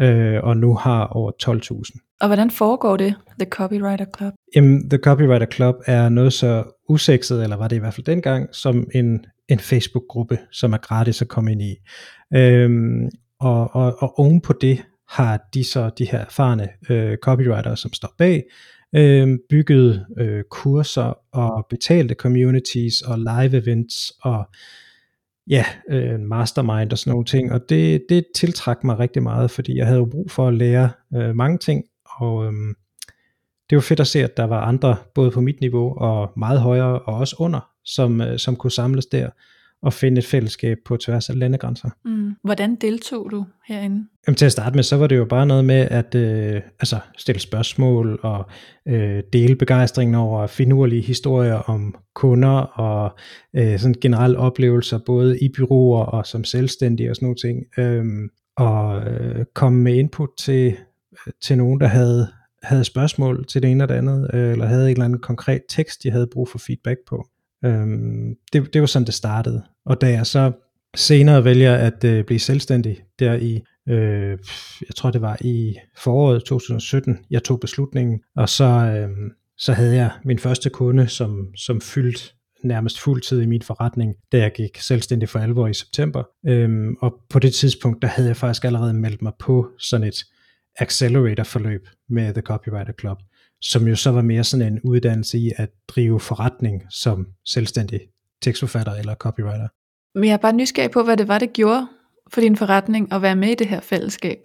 øh, 0.00 0.42
og 0.42 0.56
nu 0.56 0.74
har 0.74 1.06
over 1.06 1.32
12.000. 1.42 2.16
Og 2.20 2.28
hvordan 2.28 2.50
foregår 2.50 2.96
det, 2.96 3.14
The 3.38 3.50
Copywriter 3.50 4.06
Club? 4.16 4.32
Jamen, 4.54 4.90
The 4.90 4.98
Copywriter 4.98 5.46
Club 5.46 5.74
er 5.86 6.08
noget 6.08 6.32
så 6.32 6.64
usekset, 6.88 7.42
eller 7.42 7.56
var 7.56 7.68
det 7.68 7.76
i 7.76 7.78
hvert 7.78 7.94
fald 7.94 8.06
dengang, 8.06 8.54
som 8.54 8.88
en, 8.94 9.26
en 9.48 9.58
Facebook-gruppe, 9.58 10.38
som 10.52 10.72
er 10.72 10.78
gratis 10.78 11.22
at 11.22 11.28
komme 11.28 11.52
ind 11.52 11.62
i. 11.62 11.76
Øhm, 12.34 13.08
og, 13.40 13.74
og, 13.74 14.02
og 14.02 14.18
oven 14.18 14.40
på 14.40 14.52
det 14.52 14.84
har 15.08 15.48
de 15.54 15.64
så 15.64 15.90
de 15.98 16.04
her 16.04 16.18
erfarne 16.18 16.68
øh, 16.90 17.16
copywriter, 17.16 17.74
som 17.74 17.92
står 17.92 18.14
bag, 18.18 18.44
øh, 18.94 19.38
bygget 19.50 20.06
øh, 20.18 20.44
kurser 20.50 21.18
og 21.32 21.66
betalte 21.70 22.14
communities 22.14 23.00
og 23.00 23.18
live 23.18 23.62
events 23.62 24.12
og 24.22 24.48
ja, 25.46 25.64
øh, 25.90 26.20
mastermind 26.20 26.92
og 26.92 26.98
sådan 26.98 27.10
nogle 27.10 27.24
ting, 27.24 27.52
og 27.52 27.68
det, 27.68 28.04
det 28.08 28.26
tiltrak 28.34 28.84
mig 28.84 28.98
rigtig 28.98 29.22
meget, 29.22 29.50
fordi 29.50 29.76
jeg 29.76 29.86
havde 29.86 29.98
jo 29.98 30.04
brug 30.04 30.30
for 30.30 30.48
at 30.48 30.54
lære 30.54 30.90
øh, 31.14 31.34
mange 31.34 31.58
ting, 31.58 31.84
og 32.04 32.46
øh, 32.46 32.52
det 33.70 33.76
var 33.76 33.82
fedt 33.82 34.00
at 34.00 34.06
se, 34.06 34.24
at 34.24 34.36
der 34.36 34.44
var 34.44 34.60
andre, 34.60 34.96
både 35.14 35.30
på 35.30 35.40
mit 35.40 35.60
niveau 35.60 35.98
og 35.98 36.32
meget 36.36 36.60
højere, 36.60 36.98
og 36.98 37.14
også 37.14 37.36
under, 37.38 37.70
som, 37.94 38.20
øh, 38.20 38.38
som 38.38 38.56
kunne 38.56 38.72
samles 38.72 39.06
der 39.06 39.28
og 39.82 39.92
finde 39.92 40.18
et 40.18 40.24
fællesskab 40.24 40.78
på 40.84 40.96
tværs 40.96 41.30
af 41.30 41.38
landegrænser. 41.38 41.90
Mm. 42.04 42.34
Hvordan 42.44 42.74
deltog 42.74 43.30
du 43.30 43.44
herinde? 43.68 44.06
Jamen, 44.26 44.36
til 44.36 44.44
at 44.46 44.52
starte 44.52 44.74
med, 44.74 44.82
så 44.82 44.96
var 44.96 45.06
det 45.06 45.16
jo 45.16 45.24
bare 45.24 45.46
noget 45.46 45.64
med 45.64 45.88
at 45.90 46.14
øh, 46.14 46.60
altså, 46.80 46.98
stille 47.18 47.40
spørgsmål 47.40 48.20
og 48.22 48.50
øh, 48.88 49.22
dele 49.32 49.56
begejstringen 49.56 50.14
over 50.14 50.46
finurlige 50.46 51.02
historier 51.02 51.54
om 51.54 51.94
kunder 52.14 52.58
og 52.60 53.18
øh, 53.56 53.78
sådan 53.78 53.94
generelle 54.00 54.38
oplevelser, 54.38 54.98
både 55.06 55.38
i 55.38 55.48
byråer 55.56 56.04
og 56.04 56.26
som 56.26 56.44
selvstændige 56.44 57.10
og 57.10 57.16
sådan 57.16 57.26
nogle 57.26 57.36
ting. 57.36 57.64
Øh, 57.78 58.04
og 58.56 59.02
øh, 59.10 59.44
komme 59.54 59.82
med 59.82 59.94
input 59.94 60.30
til, 60.38 60.76
til 61.42 61.58
nogen, 61.58 61.80
der 61.80 61.86
havde, 61.86 62.28
havde 62.62 62.84
spørgsmål 62.84 63.46
til 63.46 63.62
det 63.62 63.70
ene 63.70 63.84
og 63.84 63.88
det 63.88 63.94
andet, 63.94 64.30
øh, 64.34 64.52
eller 64.52 64.66
havde 64.66 64.84
en 64.84 64.90
eller 64.90 65.04
anden 65.04 65.20
konkret 65.20 65.60
tekst, 65.68 66.02
de 66.02 66.10
havde 66.10 66.28
brug 66.32 66.48
for 66.48 66.58
feedback 66.58 66.98
på. 67.08 67.26
Øhm, 67.64 68.34
det, 68.52 68.72
det 68.72 68.80
var 68.80 68.86
sådan, 68.86 69.06
det 69.06 69.14
startede. 69.14 69.62
Og 69.86 70.00
da 70.00 70.10
jeg 70.10 70.26
så 70.26 70.52
senere 70.96 71.44
vælger 71.44 71.74
at 71.74 72.04
øh, 72.04 72.24
blive 72.24 72.38
selvstændig, 72.38 72.98
der 73.18 73.34
i, 73.34 73.60
øh, 73.88 74.38
jeg 74.88 74.94
tror 74.96 75.10
det 75.10 75.20
var 75.20 75.36
i 75.40 75.76
foråret 75.96 76.44
2017, 76.44 77.18
jeg 77.30 77.44
tog 77.44 77.60
beslutningen, 77.60 78.20
og 78.36 78.48
så, 78.48 78.64
øh, 78.64 79.08
så 79.58 79.72
havde 79.72 79.94
jeg 79.94 80.10
min 80.24 80.38
første 80.38 80.70
kunde, 80.70 81.08
som, 81.08 81.46
som 81.56 81.80
fyldte 81.80 82.32
nærmest 82.64 83.00
fuldtid 83.00 83.42
i 83.42 83.46
min 83.46 83.62
forretning, 83.62 84.14
da 84.32 84.38
jeg 84.38 84.52
gik 84.52 84.78
selvstændig 84.78 85.28
for 85.28 85.38
alvor 85.38 85.68
i 85.68 85.74
september. 85.74 86.22
Øhm, 86.46 86.96
og 87.00 87.14
på 87.30 87.38
det 87.38 87.54
tidspunkt, 87.54 88.02
der 88.02 88.08
havde 88.08 88.28
jeg 88.28 88.36
faktisk 88.36 88.64
allerede 88.64 88.94
meldt 88.94 89.22
mig 89.22 89.32
på 89.38 89.68
sådan 89.78 90.06
et 90.06 90.24
accelerator-forløb 90.78 91.88
med 92.08 92.34
The 92.34 92.42
Copywriter 92.42 92.92
Club 93.00 93.18
som 93.62 93.88
jo 93.88 93.96
så 93.96 94.10
var 94.10 94.22
mere 94.22 94.44
sådan 94.44 94.72
en 94.72 94.80
uddannelse 94.84 95.38
i 95.38 95.52
at 95.56 95.70
drive 95.88 96.20
forretning 96.20 96.82
som 96.90 97.26
selvstændig 97.44 98.00
tekstforfatter 98.42 98.92
eller 98.92 99.14
copywriter. 99.14 99.68
Men 100.14 100.24
jeg 100.24 100.32
er 100.32 100.36
bare 100.36 100.52
nysgerrig 100.52 100.90
på, 100.90 101.02
hvad 101.02 101.16
det 101.16 101.28
var, 101.28 101.38
det 101.38 101.52
gjorde 101.52 101.88
for 102.32 102.40
din 102.40 102.56
forretning 102.56 103.12
at 103.12 103.22
være 103.22 103.36
med 103.36 103.48
i 103.48 103.54
det 103.54 103.66
her 103.66 103.80
fællesskab. 103.80 104.38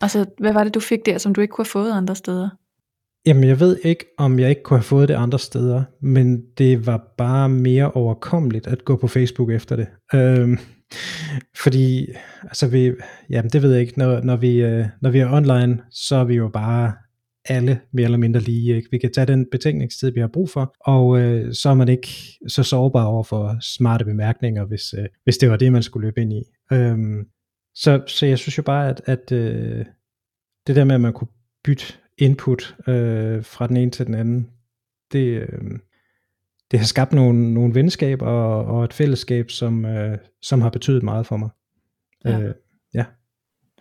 Altså, 0.00 0.26
hvad 0.38 0.52
var 0.52 0.64
det, 0.64 0.74
du 0.74 0.80
fik 0.80 1.06
der, 1.06 1.18
som 1.18 1.34
du 1.34 1.40
ikke 1.40 1.52
kunne 1.52 1.64
have 1.64 1.70
fået 1.70 1.92
andre 1.92 2.16
steder? 2.16 2.48
Jamen, 3.26 3.44
jeg 3.44 3.60
ved 3.60 3.78
ikke, 3.82 4.04
om 4.18 4.38
jeg 4.38 4.50
ikke 4.50 4.62
kunne 4.62 4.78
have 4.78 4.84
fået 4.84 5.08
det 5.08 5.14
andre 5.14 5.38
steder, 5.38 5.82
men 6.00 6.42
det 6.58 6.86
var 6.86 7.14
bare 7.18 7.48
mere 7.48 7.92
overkommeligt 7.92 8.66
at 8.66 8.84
gå 8.84 8.96
på 8.96 9.08
Facebook 9.08 9.50
efter 9.50 9.76
det. 9.76 9.86
Øhm, 10.14 10.58
fordi, 11.62 12.06
altså 12.42 12.66
vi, 12.66 12.92
jamen 13.30 13.50
det 13.50 13.62
ved 13.62 13.72
jeg 13.72 13.80
ikke, 13.80 13.98
når, 13.98 14.20
når, 14.20 14.36
vi, 14.36 14.62
øh, 14.62 14.86
når 15.02 15.10
vi 15.10 15.18
er 15.18 15.32
online, 15.32 15.82
så 15.90 16.16
er 16.16 16.24
vi 16.24 16.34
jo 16.34 16.48
bare 16.48 16.92
alle 17.48 17.80
mere 17.92 18.04
eller 18.04 18.18
mindre 18.18 18.40
lige. 18.40 18.76
Ikke? 18.76 18.90
Vi 18.90 18.98
kan 18.98 19.12
tage 19.12 19.26
den 19.26 19.46
betænkningstid, 19.50 20.10
vi 20.10 20.20
har 20.20 20.26
brug 20.26 20.50
for, 20.50 20.74
og 20.80 21.20
øh, 21.20 21.54
så 21.54 21.68
er 21.70 21.74
man 21.74 21.88
ikke 21.88 22.08
så 22.48 22.62
sårbar 22.62 23.04
over 23.04 23.22
for 23.22 23.56
smarte 23.60 24.04
bemærkninger, 24.04 24.64
hvis, 24.64 24.94
øh, 24.98 25.06
hvis 25.24 25.38
det 25.38 25.50
var 25.50 25.56
det, 25.56 25.72
man 25.72 25.82
skulle 25.82 26.06
løbe 26.06 26.22
ind 26.22 26.32
i. 26.32 26.42
Øhm, 26.72 27.26
så, 27.74 28.02
så 28.06 28.26
jeg 28.26 28.38
synes 28.38 28.58
jo 28.58 28.62
bare, 28.62 28.88
at, 28.88 29.02
at 29.04 29.32
øh, 29.32 29.84
det 30.66 30.76
der 30.76 30.84
med, 30.84 30.94
at 30.94 31.00
man 31.00 31.12
kunne 31.12 31.28
bytte 31.64 31.84
input 32.18 32.76
øh, 32.88 33.44
fra 33.44 33.66
den 33.66 33.76
ene 33.76 33.90
til 33.90 34.06
den 34.06 34.14
anden, 34.14 34.50
det, 35.12 35.26
øh, 35.26 35.78
det 36.70 36.78
har 36.78 36.86
skabt 36.86 37.12
nogle, 37.12 37.54
nogle 37.54 37.74
venskaber 37.74 38.26
og, 38.26 38.64
og 38.64 38.84
et 38.84 38.92
fællesskab, 38.92 39.50
som, 39.50 39.84
øh, 39.84 40.18
som 40.42 40.60
har 40.60 40.70
betydet 40.70 41.02
meget 41.02 41.26
for 41.26 41.36
mig. 41.36 41.48
Ja. 42.24 42.40
Øh, 42.40 42.54
ja. 42.94 43.04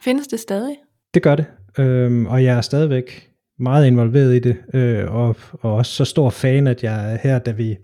Findes 0.01 0.27
det 0.27 0.39
stadig? 0.39 0.75
Det 1.13 1.23
gør 1.23 1.35
det, 1.35 1.45
øh, 1.77 2.25
og 2.25 2.43
jeg 2.43 2.57
er 2.57 2.61
stadigvæk 2.61 3.34
meget 3.59 3.87
involveret 3.87 4.35
i 4.35 4.39
det, 4.39 4.57
øh, 4.73 5.11
og, 5.11 5.35
og 5.51 5.73
også 5.73 5.91
så 5.91 6.05
stor 6.05 6.29
fan, 6.29 6.67
at 6.67 6.83
jeg 6.83 7.13
er 7.13 7.17
her, 7.23 7.39
da 7.39 7.51
vi 7.51 7.77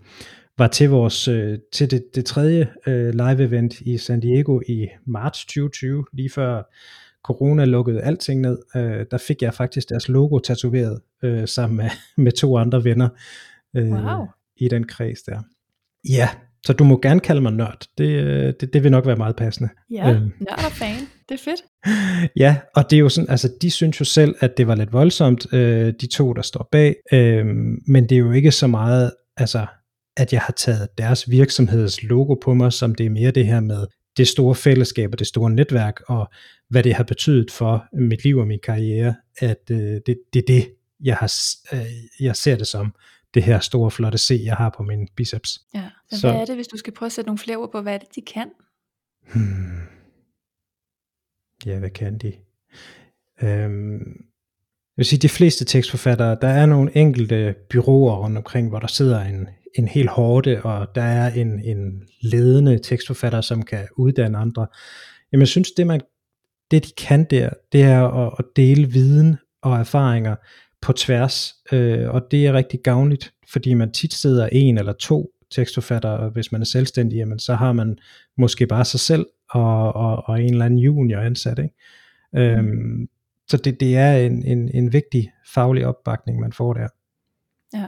var 0.58 0.68
til 0.68 0.90
vores 0.90 1.28
øh, 1.28 1.58
til 1.72 1.90
det, 1.90 2.04
det 2.14 2.24
tredje 2.24 2.68
øh, 2.86 3.14
live 3.14 3.42
event 3.42 3.80
i 3.80 3.98
San 3.98 4.20
Diego 4.20 4.60
i 4.68 4.88
marts 5.06 5.44
2020, 5.44 6.04
lige 6.12 6.30
før 6.30 6.62
corona 7.24 7.64
lukkede 7.64 8.02
alting 8.02 8.40
ned, 8.40 8.58
øh, 8.76 9.06
der 9.10 9.18
fik 9.18 9.42
jeg 9.42 9.54
faktisk 9.54 9.88
deres 9.88 10.08
logo 10.08 10.38
tatoveret 10.38 11.00
øh, 11.22 11.48
sammen 11.48 11.76
med, 11.76 11.90
med 12.24 12.32
to 12.32 12.56
andre 12.56 12.84
venner 12.84 13.08
øh, 13.76 13.90
wow. 13.90 14.26
i 14.56 14.68
den 14.68 14.84
kreds 14.84 15.22
der. 15.22 15.42
Ja, 16.08 16.28
så 16.66 16.72
du 16.72 16.84
må 16.84 17.00
gerne 17.02 17.20
kalde 17.20 17.40
mig 17.40 17.52
nørd. 17.52 17.86
Det, 17.98 18.08
øh, 18.08 18.52
det, 18.60 18.72
det 18.72 18.82
vil 18.82 18.90
nok 18.90 19.06
være 19.06 19.16
meget 19.16 19.36
passende. 19.36 19.68
Ja, 19.90 20.10
øhm. 20.10 20.32
nørd 20.40 20.64
og 20.66 20.72
fan. 20.72 20.96
Det 21.32 21.40
er 21.40 21.44
fedt. 21.44 21.62
ja, 22.36 22.56
og 22.74 22.90
det 22.90 22.96
er 22.96 23.00
jo 23.00 23.08
sådan, 23.08 23.30
altså 23.30 23.52
de 23.62 23.70
synes 23.70 24.00
jo 24.00 24.04
selv, 24.04 24.34
at 24.40 24.56
det 24.56 24.66
var 24.66 24.74
lidt 24.74 24.92
voldsomt, 24.92 25.54
øh, 25.54 25.94
de 26.00 26.06
to, 26.06 26.32
der 26.32 26.42
står 26.42 26.68
bag. 26.72 26.96
Øh, 27.12 27.46
men 27.86 28.08
det 28.08 28.12
er 28.12 28.18
jo 28.18 28.32
ikke 28.32 28.52
så 28.52 28.66
meget, 28.66 29.12
altså 29.36 29.66
at 30.16 30.32
jeg 30.32 30.40
har 30.40 30.52
taget 30.52 30.88
deres 30.98 31.30
virksomheds 31.30 32.02
logo 32.02 32.34
på 32.34 32.54
mig, 32.54 32.72
som 32.72 32.94
det 32.94 33.06
er 33.06 33.10
mere 33.10 33.30
det 33.30 33.46
her 33.46 33.60
med 33.60 33.86
det 34.16 34.28
store 34.28 34.54
fællesskab 34.54 35.12
og 35.12 35.18
det 35.18 35.26
store 35.26 35.50
netværk, 35.50 36.00
og 36.08 36.30
hvad 36.68 36.82
det 36.82 36.94
har 36.94 37.04
betydet 37.04 37.50
for 37.50 37.84
mit 37.92 38.24
liv 38.24 38.36
og 38.36 38.46
min 38.46 38.60
karriere, 38.64 39.14
at 39.38 39.70
øh, 39.70 40.00
det, 40.06 40.16
det 40.32 40.38
er 40.38 40.46
det, 40.46 40.68
jeg, 41.00 41.16
har, 41.16 41.32
øh, 41.72 41.86
jeg 42.20 42.36
ser 42.36 42.56
det 42.56 42.66
som 42.66 42.94
det 43.34 43.42
her 43.42 43.60
store 43.60 43.90
flotte 43.90 44.18
C, 44.18 44.40
jeg 44.44 44.54
har 44.54 44.74
på 44.76 44.82
min 44.82 45.08
biceps. 45.16 45.60
Ja, 45.74 45.90
så, 46.10 46.20
så 46.20 46.30
hvad 46.30 46.40
er 46.40 46.44
det, 46.44 46.54
hvis 46.54 46.68
du 46.68 46.76
skal 46.76 46.92
prøve 46.92 47.06
at 47.06 47.12
sætte 47.12 47.28
nogle 47.28 47.38
flere 47.38 47.56
ord 47.56 47.72
på, 47.72 47.80
hvad 47.80 47.94
er 47.94 47.98
det, 47.98 48.08
de 48.14 48.20
kan? 48.20 48.50
Hmm. 49.34 50.01
Ja, 51.66 51.78
hvad 51.78 51.90
kan 51.90 52.18
de? 52.18 52.32
Øhm, 53.42 53.98
jeg 54.96 54.96
vil 54.96 55.06
sige, 55.06 55.18
de 55.18 55.28
fleste 55.28 55.64
tekstforfattere, 55.64 56.36
der 56.42 56.48
er 56.48 56.66
nogle 56.66 56.96
enkelte 56.96 57.54
byråer 57.70 58.16
rundt 58.16 58.36
omkring, 58.36 58.68
hvor 58.68 58.78
der 58.78 58.86
sidder 58.86 59.20
en, 59.20 59.48
en 59.74 59.88
hel 59.88 60.08
hårde, 60.08 60.62
og 60.62 60.88
der 60.94 61.02
er 61.02 61.30
en, 61.32 61.64
en 61.64 62.02
ledende 62.22 62.78
tekstforfatter, 62.78 63.40
som 63.40 63.62
kan 63.62 63.86
uddanne 63.96 64.38
andre. 64.38 64.66
Jamen 65.32 65.40
jeg 65.40 65.48
synes, 65.48 65.70
det, 65.70 65.86
man, 65.86 66.00
det 66.70 66.84
de 66.86 66.90
kan 66.98 67.24
der, 67.24 67.50
det 67.72 67.82
er 67.82 68.08
at, 68.08 68.34
at 68.38 68.44
dele 68.56 68.86
viden 68.86 69.36
og 69.62 69.78
erfaringer 69.78 70.36
på 70.82 70.92
tværs, 70.92 71.54
øh, 71.72 72.10
og 72.10 72.22
det 72.30 72.46
er 72.46 72.52
rigtig 72.52 72.80
gavnligt, 72.84 73.32
fordi 73.52 73.74
man 73.74 73.92
tit 73.92 74.12
sidder 74.12 74.48
en 74.52 74.78
eller 74.78 74.92
to 74.92 75.30
tekstforfattere, 75.50 76.18
og 76.18 76.30
hvis 76.30 76.52
man 76.52 76.60
er 76.60 76.64
selvstændig, 76.66 77.16
jamen, 77.16 77.38
så 77.38 77.54
har 77.54 77.72
man 77.72 77.98
måske 78.38 78.66
bare 78.66 78.84
sig 78.84 79.00
selv 79.00 79.26
og, 79.52 79.92
og, 79.94 80.28
og 80.28 80.42
en 80.42 80.52
eller 80.52 80.64
anden 80.64 80.78
junior 80.78 81.20
ansat. 81.20 81.58
Ikke? 81.58 81.74
Øhm, 82.36 82.64
mm. 82.64 83.08
så 83.48 83.56
det, 83.56 83.80
det 83.80 83.96
er 83.96 84.16
en, 84.16 84.44
en, 84.44 84.68
en 84.74 84.92
vigtig 84.92 85.32
faglig 85.54 85.86
opbakning, 85.86 86.40
man 86.40 86.52
får 86.52 86.72
der. 86.72 86.88
Ja. 87.74 87.86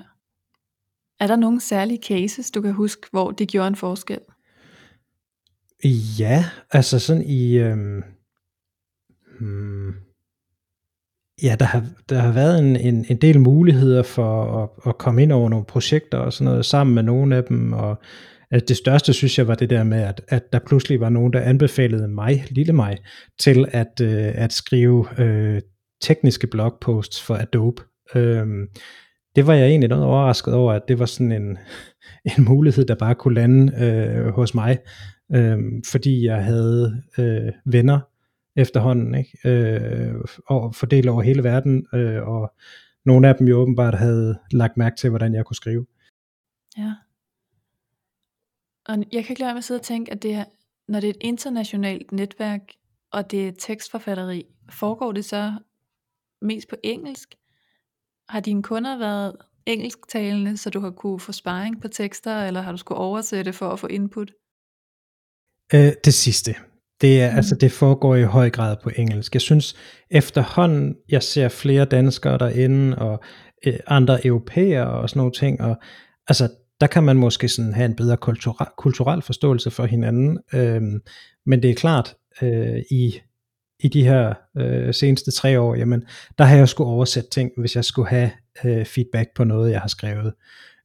Er 1.21 1.27
der 1.27 1.37
nogle 1.37 1.61
særlige 1.61 2.03
cases, 2.03 2.51
du 2.51 2.63
kan 2.63 2.73
huske, 2.73 3.07
hvor 3.11 3.31
det 3.31 3.49
gjorde 3.49 3.69
en 3.69 3.77
forskel? 3.77 4.21
Ja, 6.19 6.45
altså 6.71 6.99
sådan 6.99 7.23
i... 7.23 7.59
Øhm, 7.59 8.03
hmm, 9.41 9.95
ja, 11.43 11.57
der 11.59 11.65
har, 11.65 11.87
der 12.09 12.21
har 12.21 12.33
været 12.33 12.59
en, 12.59 12.77
en, 12.77 13.05
en 13.09 13.17
del 13.17 13.41
muligheder 13.41 14.03
for 14.03 14.63
at, 14.63 14.71
at 14.87 14.99
komme 14.99 15.23
ind 15.23 15.33
over 15.33 15.49
nogle 15.49 15.65
projekter 15.65 16.19
og 16.19 16.33
sådan 16.33 16.45
noget 16.45 16.67
sammen 16.67 16.95
med 16.95 17.03
nogle 17.03 17.37
af 17.37 17.45
dem, 17.45 17.73
og 17.73 17.99
Altså 18.51 18.67
det 18.69 18.77
største 18.77 19.13
synes 19.13 19.39
jeg 19.39 19.49
var 19.49 19.55
det 19.55 19.71
der 19.71 19.85
med, 19.85 20.01
at, 20.01 20.21
at 20.29 20.53
der 20.53 20.59
pludselig 20.67 21.01
var 21.01 21.09
nogen, 21.09 21.33
der 21.33 21.41
anbefalede 21.41 22.09
mig, 22.09 22.45
lille 22.51 22.73
mig, 22.73 22.99
til 23.39 23.67
at, 23.69 24.01
øh, 24.03 24.33
at 24.35 24.53
skrive 24.53 25.07
øh, 25.19 25.61
tekniske 26.03 26.47
blogposts 26.47 27.23
for 27.23 27.35
Adobe. 27.35 27.83
Øhm, 28.15 28.69
det 29.37 29.47
var 29.47 29.55
jeg 29.55 29.69
egentlig 29.69 29.89
noget 29.89 30.05
overrasket 30.05 30.55
over, 30.55 30.73
at 30.73 30.83
det 30.89 30.99
var 30.99 31.07
sådan 31.07 31.33
en, 31.33 31.59
en 32.39 32.45
mulighed, 32.45 32.85
der 32.85 32.95
bare 32.95 33.15
kunne 33.15 33.35
lande 33.35 33.85
øh, 33.85 34.35
hos 34.35 34.55
mig, 34.55 34.79
øh, 35.35 35.59
fordi 35.91 36.27
jeg 36.27 36.45
havde 36.45 37.03
øh, 37.19 37.53
venner 37.65 38.01
efterhånden, 38.57 39.15
ikke? 39.15 39.39
Øh, 39.45 40.15
og 40.47 40.75
fordelt 40.75 41.09
over 41.09 41.23
hele 41.23 41.45
verden, 41.45 41.87
øh, 41.95 42.29
og 42.29 42.53
nogle 43.05 43.29
af 43.29 43.35
dem 43.35 43.49
jo 43.49 43.57
åbenbart 43.57 43.95
havde 43.95 44.39
lagt 44.53 44.77
mærke 44.77 44.97
til, 44.97 45.11
hvordan 45.11 45.35
jeg 45.35 45.45
kunne 45.45 45.57
skrive. 45.57 45.87
Ja. 46.79 46.93
Og 48.87 48.99
jeg 49.13 49.25
kan 49.25 49.33
ikke 49.33 49.41
lade 49.41 49.53
med 49.53 49.59
at 49.59 49.65
sidde 49.65 49.79
og 49.79 49.85
tænke, 49.85 50.13
at 50.13 50.23
det 50.23 50.35
er, 50.35 50.45
når 50.89 51.01
det 51.01 51.07
er 51.07 51.11
et 51.11 51.21
internationalt 51.21 52.13
netværk, 52.13 52.61
og 53.13 53.31
det 53.31 53.49
er 53.49 53.53
tekstforfatteri, 53.59 54.47
foregår 54.71 55.13
det 55.13 55.25
så 55.25 55.53
mest 56.43 56.69
på 56.69 56.77
engelsk? 56.83 57.35
Har 58.29 58.41
dine 58.41 58.63
kunder 58.63 58.99
været 58.99 59.37
engelsktalende, 59.67 60.57
så 60.57 60.71
du 60.71 60.81
har 60.81 60.91
kunne 60.91 61.21
få 61.21 61.33
sparring 61.33 61.83
på 61.83 61.89
tekster, 61.89 62.47
eller 62.47 62.61
har 62.61 62.73
du 62.73 62.79
skulle 62.79 62.99
oversætte 62.99 63.53
for 63.53 63.69
at 63.69 63.81
få 63.81 63.87
input? 63.87 64.33
Øh, 65.75 65.93
det 66.05 66.15
sidste. 66.15 66.55
Det, 67.01 67.23
er, 67.23 67.31
mm. 67.31 67.37
altså, 67.37 67.55
det 67.55 67.73
foregår 67.73 68.15
i 68.15 68.23
høj 68.23 68.51
grad 68.51 68.77
på 68.83 68.91
engelsk. 68.97 69.35
Jeg 69.35 69.41
synes 69.41 69.77
efterhånden, 70.11 70.97
jeg 71.09 71.23
ser 71.23 71.49
flere 71.49 71.85
danskere 71.85 72.39
derinde, 72.39 72.99
og 72.99 73.25
øh, 73.67 73.79
andre 73.87 74.27
europæere 74.27 74.87
og 74.87 75.11
sådan 75.11 75.21
nogle 75.21 75.33
ting, 75.33 75.61
og 75.61 75.77
altså, 76.29 76.49
der 76.85 76.89
kan 76.89 77.05
man 77.05 77.17
måske 77.17 77.49
sådan 77.49 77.75
have 77.75 77.85
en 77.85 77.97
bedre 77.97 78.17
kulturel, 78.17 78.69
kulturel 78.77 79.23
forståelse 79.23 79.71
for 79.71 79.87
hinanden, 79.87 80.39
Øh, 80.55 80.83
men 81.47 81.63
det 81.63 81.71
er 81.71 81.75
klart, 81.75 82.15
øh, 82.43 82.83
i, 82.91 83.21
i 83.81 83.89
de 83.89 84.05
her 84.05 84.35
øh, 84.57 84.95
seneste 84.95 85.31
tre 85.31 85.61
år, 85.61 85.75
jamen, 85.75 86.05
der 86.39 86.45
har 86.45 86.57
jeg 86.57 86.69
skulle 86.69 86.91
oversætte 86.91 87.31
ting, 87.31 87.51
hvis 87.57 87.77
jeg 87.77 87.85
skulle 87.85 88.09
have 88.09 88.31
øh, 88.65 88.85
feedback 88.85 89.31
på 89.35 89.45
noget, 89.45 89.71
jeg 89.71 89.81
har 89.81 89.89
skrevet. 89.89 90.33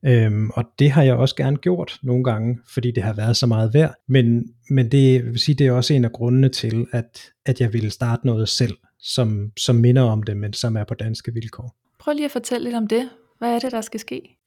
Øhm, 0.05 0.49
og 0.49 0.63
det 0.79 0.91
har 0.91 1.03
jeg 1.03 1.15
også 1.15 1.35
gerne 1.35 1.57
gjort 1.57 1.99
nogle 2.03 2.23
gange, 2.23 2.59
fordi 2.73 2.91
det 2.91 3.03
har 3.03 3.13
været 3.13 3.37
så 3.37 3.47
meget 3.47 3.73
værd. 3.73 3.93
Men, 4.07 4.53
men 4.69 4.91
det, 4.91 5.25
vil 5.25 5.39
sige, 5.39 5.55
det 5.55 5.67
er 5.67 5.71
også 5.71 5.93
en 5.93 6.05
af 6.05 6.11
grundene 6.11 6.49
til, 6.49 6.87
at, 6.91 7.21
at 7.45 7.61
jeg 7.61 7.73
ville 7.73 7.89
starte 7.89 8.25
noget 8.25 8.49
selv, 8.49 8.77
som, 8.99 9.51
som 9.57 9.75
minder 9.75 10.01
om 10.01 10.23
det, 10.23 10.37
men 10.37 10.53
som 10.53 10.77
er 10.77 10.83
på 10.83 10.93
danske 10.93 11.33
vilkår. 11.33 11.75
Prøv 11.99 12.13
lige 12.13 12.25
at 12.25 12.31
fortælle 12.31 12.63
lidt 12.63 12.75
om 12.75 12.87
det. 12.87 13.09
Hvad 13.39 13.55
er 13.55 13.59
det, 13.59 13.71
der 13.71 13.81
skal 13.81 13.99
ske? 13.99 14.37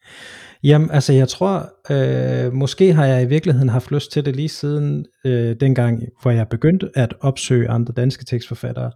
Jamen, 0.65 0.91
altså 0.91 1.13
jeg 1.13 1.29
tror, 1.29 1.73
øh, 1.91 2.53
måske 2.53 2.93
har 2.93 3.07
jeg 3.07 3.23
i 3.23 3.27
virkeligheden 3.27 3.69
haft 3.69 3.91
lyst 3.91 4.13
til 4.13 4.25
det 4.25 4.37
lige 4.37 4.49
siden 4.49 5.07
øh, 5.25 5.57
dengang, 5.61 6.03
hvor 6.23 6.31
jeg 6.31 6.49
begyndte 6.49 6.91
at 6.95 7.15
opsøge 7.21 7.69
andre 7.69 7.93
danske 7.93 8.25
tekstforfattere. 8.25 8.93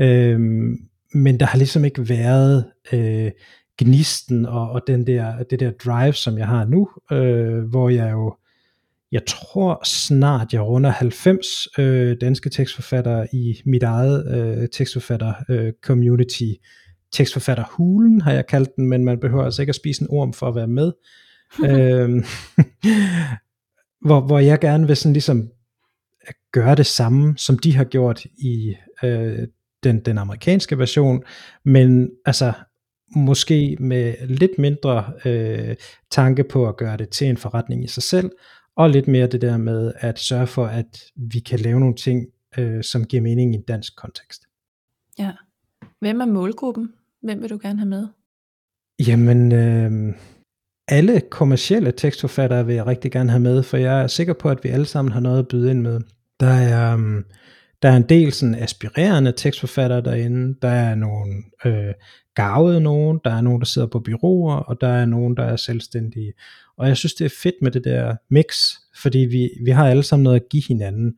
Øh, 0.00 0.40
men 1.14 1.40
der 1.40 1.46
har 1.46 1.58
ligesom 1.58 1.84
ikke 1.84 2.08
været 2.08 2.64
øh, 2.92 3.30
gnisten 3.78 4.46
og, 4.46 4.70
og 4.70 4.82
den 4.86 5.06
der, 5.06 5.42
det 5.42 5.60
der 5.60 5.70
drive, 5.70 6.12
som 6.12 6.38
jeg 6.38 6.46
har 6.46 6.64
nu, 6.64 6.88
øh, 7.12 7.64
hvor 7.64 7.88
jeg 7.88 8.12
jo, 8.12 8.36
jeg 9.12 9.22
tror 9.26 9.80
snart, 9.84 10.52
jeg 10.52 10.62
runder 10.62 10.90
90 10.90 11.46
øh, 11.78 12.16
danske 12.20 12.50
tekstforfattere 12.50 13.26
i 13.32 13.62
mit 13.66 13.82
eget 13.82 14.36
øh, 14.36 14.68
tekstforfatter 14.68 15.32
øh, 15.48 15.72
community. 17.08 17.16
Tekstforfatterhulen 17.16 18.20
har 18.20 18.32
jeg 18.32 18.46
kaldt 18.46 18.76
den, 18.76 18.86
men 18.86 19.04
man 19.04 19.20
behøver 19.20 19.44
altså 19.44 19.62
ikke 19.62 19.70
at 19.70 19.76
spise 19.76 20.02
en 20.02 20.08
orm 20.10 20.32
for 20.32 20.48
at 20.48 20.54
være 20.54 20.66
med. 20.66 20.92
øh, 21.68 22.08
hvor, 24.06 24.20
hvor 24.20 24.38
jeg 24.38 24.58
gerne 24.58 24.86
vil 24.86 24.96
sådan 24.96 25.12
ligesom 25.12 25.50
gøre 26.52 26.74
det 26.74 26.86
samme, 26.86 27.34
som 27.36 27.58
de 27.58 27.76
har 27.76 27.84
gjort 27.84 28.24
i 28.24 28.74
øh, 29.02 29.48
den, 29.82 30.00
den 30.00 30.18
amerikanske 30.18 30.78
version, 30.78 31.22
men 31.64 32.10
altså 32.26 32.52
måske 33.16 33.76
med 33.80 34.14
lidt 34.26 34.58
mindre 34.58 35.12
øh, 35.24 35.76
tanke 36.10 36.44
på 36.44 36.68
at 36.68 36.76
gøre 36.76 36.96
det 36.96 37.08
til 37.08 37.26
en 37.26 37.36
forretning 37.36 37.84
i 37.84 37.86
sig 37.86 38.02
selv, 38.02 38.30
og 38.76 38.90
lidt 38.90 39.08
mere 39.08 39.26
det 39.26 39.40
der 39.40 39.56
med 39.56 39.92
at 39.96 40.18
sørge 40.18 40.46
for, 40.46 40.66
at 40.66 41.02
vi 41.16 41.38
kan 41.38 41.58
lave 41.58 41.80
nogle 41.80 41.94
ting, 41.94 42.26
øh, 42.58 42.84
som 42.84 43.04
giver 43.04 43.22
mening 43.22 43.54
i 43.54 43.56
en 43.56 43.62
dansk 43.62 43.96
kontekst. 43.96 44.42
Ja. 45.18 45.32
Hvem 46.00 46.20
er 46.20 46.26
målgruppen? 46.26 46.92
Hvem 47.22 47.42
vil 47.42 47.50
du 47.50 47.58
gerne 47.62 47.78
have 47.78 47.88
med? 47.88 48.06
Jamen, 49.06 49.52
øh, 49.52 50.14
alle 50.88 51.20
kommercielle 51.30 51.92
tekstforfattere 51.92 52.66
vil 52.66 52.74
jeg 52.74 52.86
rigtig 52.86 53.12
gerne 53.12 53.30
have 53.30 53.40
med, 53.40 53.62
for 53.62 53.76
jeg 53.76 54.02
er 54.02 54.06
sikker 54.06 54.32
på, 54.32 54.50
at 54.50 54.64
vi 54.64 54.68
alle 54.68 54.86
sammen 54.86 55.12
har 55.12 55.20
noget 55.20 55.38
at 55.38 55.48
byde 55.48 55.70
ind 55.70 55.80
med. 55.80 56.00
Der 56.40 56.46
er, 56.46 56.96
øh, 56.96 57.24
der 57.82 57.88
er 57.88 57.96
en 57.96 58.08
del 58.08 58.32
sådan 58.32 58.54
aspirerende 58.54 59.32
tekstforfattere 59.32 60.00
derinde, 60.00 60.58
der 60.62 60.68
er 60.68 60.94
nogle 60.94 61.34
øh, 61.64 61.94
gavede 62.34 62.80
nogen, 62.80 63.20
der 63.24 63.30
er 63.30 63.40
nogen, 63.40 63.60
der 63.60 63.66
sidder 63.66 63.88
på 63.88 64.00
byråer, 64.00 64.56
og 64.56 64.80
der 64.80 64.88
er 64.88 65.06
nogen, 65.06 65.36
der 65.36 65.42
er 65.42 65.56
selvstændige. 65.56 66.32
Og 66.76 66.88
jeg 66.88 66.96
synes, 66.96 67.14
det 67.14 67.24
er 67.24 67.34
fedt 67.42 67.54
med 67.62 67.70
det 67.70 67.84
der 67.84 68.16
mix, 68.30 68.72
fordi 69.02 69.18
vi, 69.18 69.50
vi 69.64 69.70
har 69.70 69.88
alle 69.88 70.02
sammen 70.02 70.24
noget 70.24 70.40
at 70.40 70.48
give 70.48 70.62
hinanden. 70.68 71.14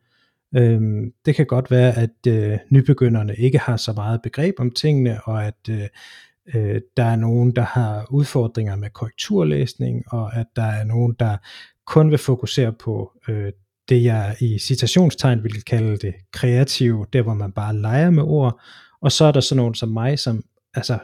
Øhm, 0.56 1.12
det 1.26 1.34
kan 1.34 1.46
godt 1.46 1.70
være, 1.70 1.98
at 1.98 2.26
øh, 2.28 2.58
nybegynderne 2.70 3.36
ikke 3.36 3.58
har 3.58 3.76
så 3.76 3.92
meget 3.92 4.22
begreb 4.22 4.54
om 4.58 4.70
tingene, 4.70 5.20
og 5.24 5.44
at 5.44 5.68
øh, 5.70 5.88
øh, 6.54 6.80
der 6.96 7.04
er 7.04 7.16
nogen, 7.16 7.56
der 7.56 7.62
har 7.62 8.06
udfordringer 8.10 8.76
med 8.76 8.90
korrekturlæsning, 8.90 10.12
og 10.12 10.36
at 10.36 10.46
der 10.56 10.62
er 10.62 10.84
nogen, 10.84 11.16
der 11.18 11.36
kun 11.86 12.10
vil 12.10 12.18
fokusere 12.18 12.72
på 12.72 13.12
øh, 13.28 13.52
det, 13.88 14.04
jeg 14.04 14.36
i 14.40 14.58
citationstegn 14.58 15.42
vil 15.42 15.64
kalde 15.64 15.96
det 15.96 16.14
kreative, 16.32 17.06
der 17.12 17.22
hvor 17.22 17.34
man 17.34 17.52
bare 17.52 17.76
leger 17.76 18.10
med 18.10 18.22
ord, 18.22 18.60
og 19.00 19.12
så 19.12 19.24
er 19.24 19.32
der 19.32 19.40
sådan 19.40 19.56
nogen 19.56 19.74
som 19.74 19.88
mig, 19.88 20.18
som 20.18 20.44
altså 20.74 20.98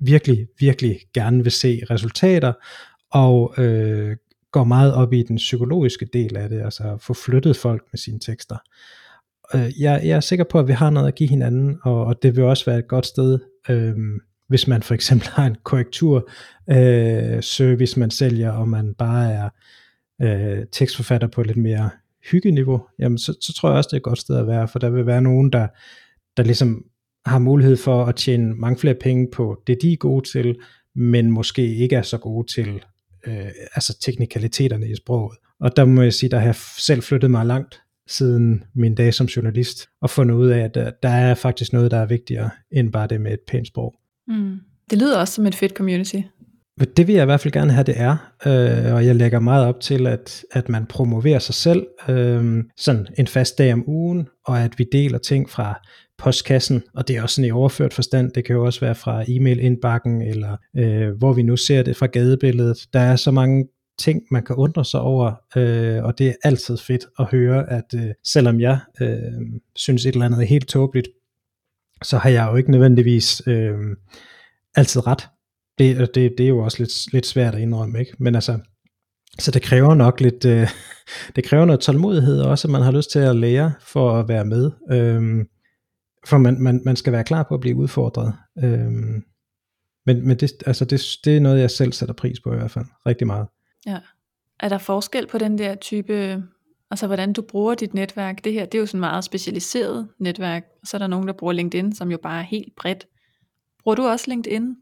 virkelig, 0.00 0.46
virkelig 0.58 1.00
gerne 1.14 1.42
vil 1.42 1.52
se 1.52 1.82
resultater, 1.90 2.52
og 3.10 3.54
øh, 3.58 4.16
går 4.52 4.64
meget 4.64 4.94
op 4.94 5.12
i 5.12 5.22
den 5.22 5.36
psykologiske 5.36 6.06
del 6.12 6.36
af 6.36 6.48
det, 6.48 6.60
altså 6.60 6.82
at 6.94 7.02
få 7.02 7.14
flyttet 7.14 7.56
folk 7.56 7.82
med 7.92 7.98
sine 7.98 8.20
tekster. 8.20 8.56
Øh, 9.54 9.80
jeg, 9.80 10.00
jeg 10.04 10.16
er 10.16 10.20
sikker 10.20 10.44
på, 10.44 10.58
at 10.58 10.68
vi 10.68 10.72
har 10.72 10.90
noget 10.90 11.08
at 11.08 11.14
give 11.14 11.28
hinanden, 11.28 11.78
og, 11.82 12.04
og 12.04 12.22
det 12.22 12.36
vil 12.36 12.44
også 12.44 12.64
være 12.64 12.78
et 12.78 12.88
godt 12.88 13.06
sted, 13.06 13.38
øh, 13.68 13.94
hvis 14.48 14.66
man 14.66 14.82
for 14.82 14.94
eksempel 14.94 15.28
har 15.36 15.46
en 15.46 15.56
korrektur 15.62 16.30
øh, 16.70 17.42
service, 17.42 18.00
man 18.00 18.10
sælger, 18.10 18.50
og 18.50 18.68
man 18.68 18.94
bare 18.94 19.32
er 19.32 19.48
øh, 20.22 20.66
tekstforfatter 20.72 21.28
på 21.28 21.40
et 21.40 21.46
lidt 21.46 21.58
mere 21.58 21.90
hyggeniveau, 22.30 22.82
jamen 22.98 23.18
så, 23.18 23.36
så 23.40 23.52
tror 23.52 23.68
jeg 23.68 23.76
også, 23.76 23.88
det 23.88 23.92
er 23.92 24.00
et 24.00 24.02
godt 24.02 24.18
sted 24.18 24.36
at 24.36 24.46
være, 24.46 24.68
for 24.68 24.78
der 24.78 24.90
vil 24.90 25.06
være 25.06 25.22
nogen, 25.22 25.52
der, 25.52 25.68
der 26.36 26.42
ligesom 26.42 26.84
har 27.26 27.38
mulighed 27.38 27.76
for 27.76 28.04
at 28.04 28.16
tjene 28.16 28.54
mange 28.54 28.78
flere 28.78 28.94
penge 28.94 29.28
på 29.32 29.62
det, 29.66 29.78
de 29.82 29.92
er 29.92 29.96
gode 29.96 30.28
til, 30.28 30.56
men 30.94 31.30
måske 31.30 31.76
ikke 31.76 31.96
er 31.96 32.02
så 32.02 32.18
gode 32.18 32.52
til 32.52 32.84
øh, 33.26 33.48
altså 33.74 33.98
teknikaliteterne 34.00 34.90
i 34.90 34.96
sproget. 34.96 35.38
Og 35.60 35.76
der 35.76 35.84
må 35.84 36.02
jeg 36.02 36.12
sige, 36.12 36.30
der 36.30 36.38
har 36.38 36.44
jeg 36.44 36.54
selv 36.78 37.02
flyttet 37.02 37.30
mig 37.30 37.46
langt 37.46 37.82
siden 38.08 38.64
min 38.74 38.94
dag 38.94 39.14
som 39.14 39.26
journalist, 39.26 39.88
og 40.00 40.10
fundet 40.10 40.34
ud 40.34 40.48
af, 40.48 40.58
at 40.58 40.74
der, 40.74 40.90
der 41.02 41.08
er 41.08 41.34
faktisk 41.34 41.72
noget, 41.72 41.90
der 41.90 41.96
er 41.96 42.06
vigtigere, 42.06 42.50
end 42.72 42.92
bare 42.92 43.06
det 43.06 43.20
med 43.20 43.32
et 43.32 43.40
pænt 43.48 43.66
sprog. 43.66 43.94
Mm. 44.28 44.60
Det 44.90 44.98
lyder 44.98 45.18
også 45.18 45.34
som 45.34 45.46
et 45.46 45.54
fedt 45.54 45.72
community. 45.72 46.20
Det 46.96 47.06
vil 47.06 47.14
jeg 47.14 47.22
i 47.22 47.24
hvert 47.24 47.40
fald 47.40 47.52
gerne 47.52 47.72
have, 47.72 47.84
det 47.84 47.94
er, 48.00 48.16
øh, 48.46 48.94
og 48.94 49.06
jeg 49.06 49.16
lægger 49.16 49.40
meget 49.40 49.66
op 49.66 49.80
til, 49.80 50.06
at, 50.06 50.44
at 50.52 50.68
man 50.68 50.86
promoverer 50.86 51.38
sig 51.38 51.54
selv 51.54 51.86
øh, 52.08 52.64
sådan 52.76 53.06
en 53.18 53.26
fast 53.26 53.58
dag 53.58 53.72
om 53.72 53.84
ugen, 53.86 54.28
og 54.46 54.60
at 54.60 54.78
vi 54.78 54.86
deler 54.92 55.18
ting 55.18 55.50
fra 55.50 55.80
postkassen, 56.18 56.82
og 56.94 57.08
det 57.08 57.16
er 57.16 57.22
også 57.22 57.34
sådan 57.34 57.48
i 57.48 57.50
overført 57.50 57.94
forstand, 57.94 58.32
det 58.32 58.44
kan 58.44 58.56
jo 58.56 58.64
også 58.64 58.80
være 58.80 58.94
fra 58.94 59.24
e-mail-indbakken, 59.28 60.22
eller 60.22 60.56
øh, 60.76 61.10
hvor 61.18 61.32
vi 61.32 61.42
nu 61.42 61.56
ser 61.56 61.82
det 61.82 61.96
fra 61.96 62.06
gadebilledet. 62.06 62.78
Der 62.92 63.00
er 63.00 63.16
så 63.16 63.30
mange 63.30 63.68
ting, 63.98 64.22
man 64.30 64.42
kan 64.42 64.56
undre 64.56 64.84
sig 64.84 65.00
over, 65.00 65.32
øh, 65.56 66.04
og 66.04 66.18
det 66.18 66.28
er 66.28 66.34
altid 66.44 66.76
fedt 66.76 67.04
at 67.18 67.26
høre, 67.30 67.70
at 67.70 67.84
øh, 67.94 68.10
selvom 68.24 68.60
jeg 68.60 68.78
øh, 69.00 69.18
synes 69.76 70.06
et 70.06 70.12
eller 70.12 70.26
andet 70.26 70.42
er 70.42 70.46
helt 70.46 70.68
tåbeligt, 70.68 71.08
så 72.02 72.18
har 72.18 72.30
jeg 72.30 72.48
jo 72.50 72.56
ikke 72.56 72.70
nødvendigvis 72.70 73.42
øh, 73.46 73.74
altid 74.76 75.06
ret. 75.06 75.28
Det, 75.78 76.14
det, 76.14 76.34
det 76.38 76.44
er 76.44 76.48
jo 76.48 76.58
også 76.58 76.78
lidt, 76.78 77.12
lidt 77.12 77.26
svært 77.26 77.54
at 77.54 77.60
indrømme, 77.60 78.00
ikke? 78.00 78.12
Men 78.18 78.34
altså, 78.34 78.58
så 79.38 79.50
det 79.50 79.62
kræver 79.62 79.94
nok 79.94 80.20
lidt, 80.20 80.44
øh, 80.44 80.68
det 81.36 81.44
kræver 81.44 81.64
noget 81.64 81.80
tålmodighed 81.80 82.40
også, 82.40 82.68
at 82.68 82.72
man 82.72 82.82
har 82.82 82.92
lyst 82.92 83.10
til 83.10 83.18
at 83.18 83.36
lære 83.36 83.72
for 83.80 84.16
at 84.16 84.28
være 84.28 84.44
med. 84.44 84.70
Øhm, 84.90 85.48
for 86.26 86.38
man, 86.38 86.60
man, 86.60 86.82
man 86.84 86.96
skal 86.96 87.12
være 87.12 87.24
klar 87.24 87.42
på 87.42 87.54
at 87.54 87.60
blive 87.60 87.76
udfordret. 87.76 88.34
Øhm, 88.64 89.24
men 90.06 90.26
men 90.26 90.36
det, 90.36 90.52
altså 90.66 90.84
det, 90.84 91.02
det 91.24 91.36
er 91.36 91.40
noget, 91.40 91.60
jeg 91.60 91.70
selv 91.70 91.92
sætter 91.92 92.14
pris 92.14 92.40
på 92.40 92.52
i 92.52 92.56
hvert 92.56 92.70
fald, 92.70 92.84
rigtig 93.06 93.26
meget. 93.26 93.46
Ja. 93.86 93.98
Er 94.60 94.68
der 94.68 94.78
forskel 94.78 95.26
på 95.26 95.38
den 95.38 95.58
der 95.58 95.74
type, 95.74 96.42
altså 96.90 97.06
hvordan 97.06 97.32
du 97.32 97.42
bruger 97.42 97.74
dit 97.74 97.94
netværk? 97.94 98.44
Det 98.44 98.52
her, 98.52 98.64
det 98.64 98.74
er 98.74 98.80
jo 98.80 98.86
sådan 98.86 99.00
meget 99.00 99.24
specialiseret 99.24 100.08
netværk, 100.18 100.64
så 100.84 100.96
er 100.96 100.98
der 100.98 101.06
nogen, 101.06 101.26
der 101.26 101.32
bruger 101.32 101.52
LinkedIn, 101.52 101.94
som 101.94 102.10
jo 102.10 102.18
bare 102.22 102.38
er 102.38 102.44
helt 102.44 102.72
bredt. 102.76 103.06
Bruger 103.82 103.94
du 103.94 104.06
også 104.06 104.24
LinkedIn 104.28 104.76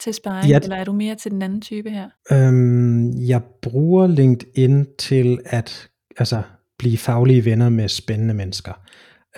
til 0.00 0.14
sparring, 0.14 0.48
ja, 0.48 0.58
eller 0.62 0.76
er 0.76 0.84
du 0.84 0.92
mere 0.92 1.14
til 1.14 1.30
den 1.30 1.42
anden 1.42 1.60
type 1.60 1.90
her? 1.90 2.08
Øhm, 2.32 3.12
jeg 3.28 3.42
bruger 3.62 4.06
LinkedIn 4.06 4.86
til 4.98 5.38
at 5.44 5.88
altså, 6.18 6.42
blive 6.78 6.98
faglige 6.98 7.44
venner 7.44 7.68
med 7.68 7.88
spændende 7.88 8.34
mennesker. 8.34 8.72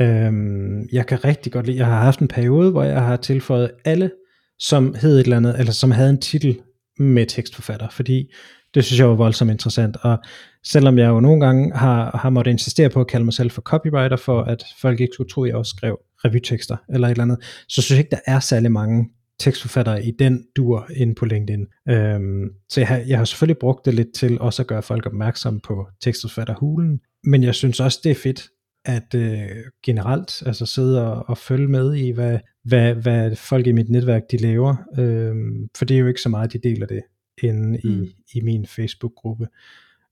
Øhm, 0.01 0.89
jeg 0.93 1.07
kan 1.07 1.25
rigtig 1.25 1.53
godt 1.53 1.67
lide, 1.67 1.79
jeg 1.79 1.87
har 1.87 2.03
haft 2.03 2.21
en 2.21 2.29
periode, 2.29 2.71
hvor 2.71 2.83
jeg 2.83 3.03
har 3.03 3.17
tilføjet 3.17 3.71
alle, 3.85 4.11
som 4.59 4.95
hed 5.01 5.19
et 5.19 5.25
eller 5.25 5.37
andet, 5.37 5.59
eller 5.59 5.73
som 5.73 5.91
havde 5.91 6.11
en 6.11 6.21
titel 6.21 6.59
med 6.99 7.27
tekstforfatter, 7.27 7.89
fordi 7.89 8.33
det 8.75 8.85
synes 8.85 9.01
jeg 9.01 9.09
var 9.09 9.15
voldsomt 9.15 9.51
interessant, 9.51 9.97
og 10.03 10.19
selvom 10.65 10.99
jeg 10.99 11.09
jo 11.09 11.21
nogle 11.21 11.47
gange 11.47 11.77
har, 11.77 12.19
har 12.23 12.31
måttet 12.31 12.53
insistere 12.53 12.91
på 12.91 13.01
at 13.01 13.07
kalde 13.07 13.25
mig 13.25 13.35
selv 13.35 13.51
for 13.51 13.63
copywriter, 13.63 14.17
for 14.17 14.43
at 14.43 14.65
folk 14.81 15.01
ikke 15.01 15.15
skulle 15.15 15.31
tro, 15.31 15.45
at 15.45 15.49
jeg 15.49 15.57
også 15.57 15.75
skrev 15.77 15.99
revytekster 16.25 16.77
eller 16.89 17.09
et 17.09 17.11
eller 17.11 17.25
andet, 17.25 17.39
så 17.69 17.83
synes 17.83 17.91
jeg 17.91 17.99
ikke, 17.99 18.11
der 18.11 18.21
er 18.27 18.41
særlig 18.41 18.73
mange 18.73 19.11
tekstforfattere 19.39 20.05
i 20.05 20.11
den 20.11 20.47
dur 20.57 20.89
ind 20.97 21.17
på 21.17 21.25
LinkedIn. 21.25 21.67
Øhm, 21.89 22.49
så 22.69 22.81
jeg 22.81 22.89
har, 22.89 22.97
jeg 22.97 23.19
har 23.19 23.25
selvfølgelig 23.25 23.59
brugt 23.59 23.85
det 23.85 23.95
lidt 23.95 24.15
til 24.15 24.41
også 24.41 24.63
at 24.63 24.67
gøre 24.67 24.83
folk 24.83 25.07
opmærksom 25.07 25.61
på 25.61 25.87
tekstforfatterhulen, 26.01 27.01
men 27.25 27.43
jeg 27.43 27.55
synes 27.55 27.81
også, 27.81 28.01
det 28.05 28.11
er 28.11 28.15
fedt 28.15 28.49
at 28.85 29.15
øh, 29.15 29.65
generelt 29.83 30.43
altså 30.47 30.67
sidde 30.67 31.13
og, 31.13 31.29
og 31.29 31.39
følge 31.39 31.69
med 31.69 31.95
i, 31.95 32.11
hvad, 32.11 32.39
hvad, 32.65 32.95
hvad 32.95 33.37
folk 33.37 33.67
i 33.67 33.73
mit 33.73 33.89
netværk 33.89 34.23
de 34.31 34.37
laver, 34.37 34.77
øhm, 34.99 35.69
for 35.77 35.85
det 35.85 35.95
er 35.95 35.99
jo 35.99 36.07
ikke 36.07 36.21
så 36.21 36.29
meget, 36.29 36.53
de 36.53 36.59
deler 36.59 36.87
det 36.87 37.03
inde 37.43 37.79
mm. 37.85 37.91
i, 37.91 38.17
i 38.35 38.41
min 38.41 38.67
Facebook-gruppe. 38.67 39.47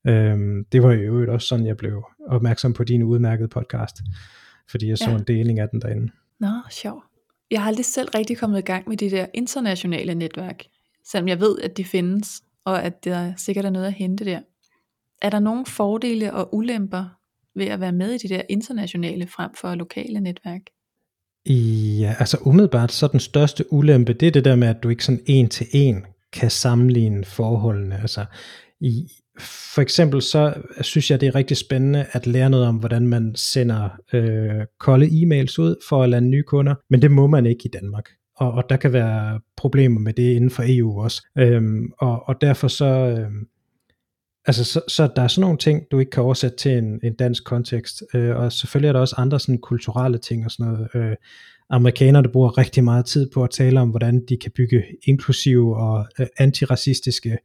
Øhm, 0.07 0.65
det 0.71 0.83
var 0.83 0.93
jo 0.93 1.01
øvrigt 1.01 1.31
også 1.31 1.47
sådan, 1.47 1.65
jeg 1.65 1.77
blev 1.77 2.03
opmærksom 2.27 2.73
på 2.73 2.83
din 2.83 3.03
udmærkede 3.03 3.47
podcast, 3.47 3.95
fordi 4.71 4.89
jeg 4.89 4.97
så 4.97 5.09
ja. 5.09 5.17
en 5.17 5.23
deling 5.23 5.59
af 5.59 5.69
den 5.69 5.81
derinde. 5.81 6.11
Nå, 6.39 6.51
sjov. 6.69 7.03
Jeg 7.51 7.61
har 7.61 7.67
aldrig 7.67 7.85
selv 7.85 8.09
rigtig 8.09 8.37
kommet 8.37 8.59
i 8.59 8.61
gang 8.61 8.89
med 8.89 8.97
de 8.97 9.11
der 9.11 9.25
internationale 9.33 10.15
netværk, 10.15 10.63
selvom 11.05 11.27
jeg 11.27 11.39
ved, 11.39 11.59
at 11.59 11.77
de 11.77 11.85
findes, 11.85 12.43
og 12.65 12.83
at 12.83 13.05
der 13.05 13.33
sikkert 13.37 13.65
er 13.65 13.69
noget 13.69 13.85
at 13.85 13.93
hente 13.93 14.25
der. 14.25 14.39
Er 15.21 15.29
der 15.29 15.39
nogle 15.39 15.65
fordele 15.65 16.33
og 16.33 16.55
ulemper 16.55 17.05
ved 17.55 17.65
at 17.65 17.79
være 17.79 17.91
med 17.91 18.11
i 18.11 18.17
de 18.17 18.33
der 18.33 18.41
internationale 18.49 19.27
frem 19.27 19.51
for 19.55 19.75
lokale 19.75 20.19
netværk? 20.19 20.61
Ja, 21.99 22.15
altså 22.19 22.37
umiddelbart 22.41 22.91
så 22.91 23.07
den 23.07 23.19
største 23.19 23.73
ulempe, 23.73 24.13
det 24.13 24.27
er 24.27 24.31
det 24.31 24.45
der 24.45 24.55
med, 24.55 24.67
at 24.67 24.83
du 24.83 24.89
ikke 24.89 25.05
sådan 25.05 25.23
en 25.25 25.49
til 25.49 25.67
en 25.73 26.05
kan 26.33 26.51
sammenligne 26.51 27.25
forholdene. 27.25 28.01
Altså, 28.01 28.25
i, 28.79 29.11
for 29.39 29.81
eksempel 29.81 30.21
så 30.21 30.53
synes 30.81 31.11
jeg, 31.11 31.21
det 31.21 31.27
er 31.27 31.35
rigtig 31.35 31.57
spændende 31.57 32.05
at 32.11 32.27
lære 32.27 32.49
noget 32.49 32.65
om, 32.65 32.75
hvordan 32.75 33.07
man 33.07 33.35
sender 33.35 33.89
øh, 34.13 34.65
kolde 34.79 35.05
e-mails 35.05 35.59
ud 35.59 35.75
for 35.89 36.03
at 36.03 36.09
lande 36.09 36.29
nye 36.29 36.43
kunder, 36.43 36.75
men 36.89 37.01
det 37.01 37.11
må 37.11 37.27
man 37.27 37.45
ikke 37.45 37.65
i 37.65 37.71
Danmark. 37.81 38.09
Og, 38.37 38.51
og 38.51 38.63
der 38.69 38.77
kan 38.77 38.93
være 38.93 39.39
problemer 39.57 39.99
med 39.99 40.13
det 40.13 40.33
inden 40.33 40.49
for 40.49 40.63
EU 40.67 41.01
også. 41.01 41.27
Øhm, 41.37 41.91
og, 41.97 42.29
og 42.29 42.41
derfor 42.41 42.67
så, 42.67 42.85
øhm, 42.85 43.47
altså 44.45 44.63
så, 44.63 44.81
så 44.87 45.09
der 45.15 45.21
er 45.21 45.27
sådan 45.27 45.41
nogle 45.41 45.57
ting, 45.57 45.83
du 45.91 45.99
ikke 45.99 46.09
kan 46.09 46.23
oversætte 46.23 46.57
til 46.57 46.71
en, 46.71 46.99
en 47.03 47.13
dansk 47.13 47.45
kontekst. 47.45 48.03
Øh, 48.13 48.35
og 48.35 48.51
selvfølgelig 48.51 48.87
er 48.87 48.93
der 48.93 48.99
også 48.99 49.15
andre 49.17 49.39
sådan 49.39 49.57
kulturelle 49.57 50.17
ting 50.17 50.45
og 50.45 50.51
sådan 50.51 50.71
noget. 50.71 50.87
Øh, 50.95 51.15
amerikanerne 51.69 52.29
bruger 52.29 52.57
rigtig 52.57 52.83
meget 52.83 53.05
tid 53.05 53.29
på 53.33 53.43
at 53.43 53.49
tale 53.49 53.79
om, 53.79 53.89
hvordan 53.89 54.25
de 54.29 54.37
kan 54.37 54.51
bygge 54.55 54.83
inklusive 55.03 55.77
og 55.77 56.07
øh, 56.19 56.27
antiracistiske 56.37 57.37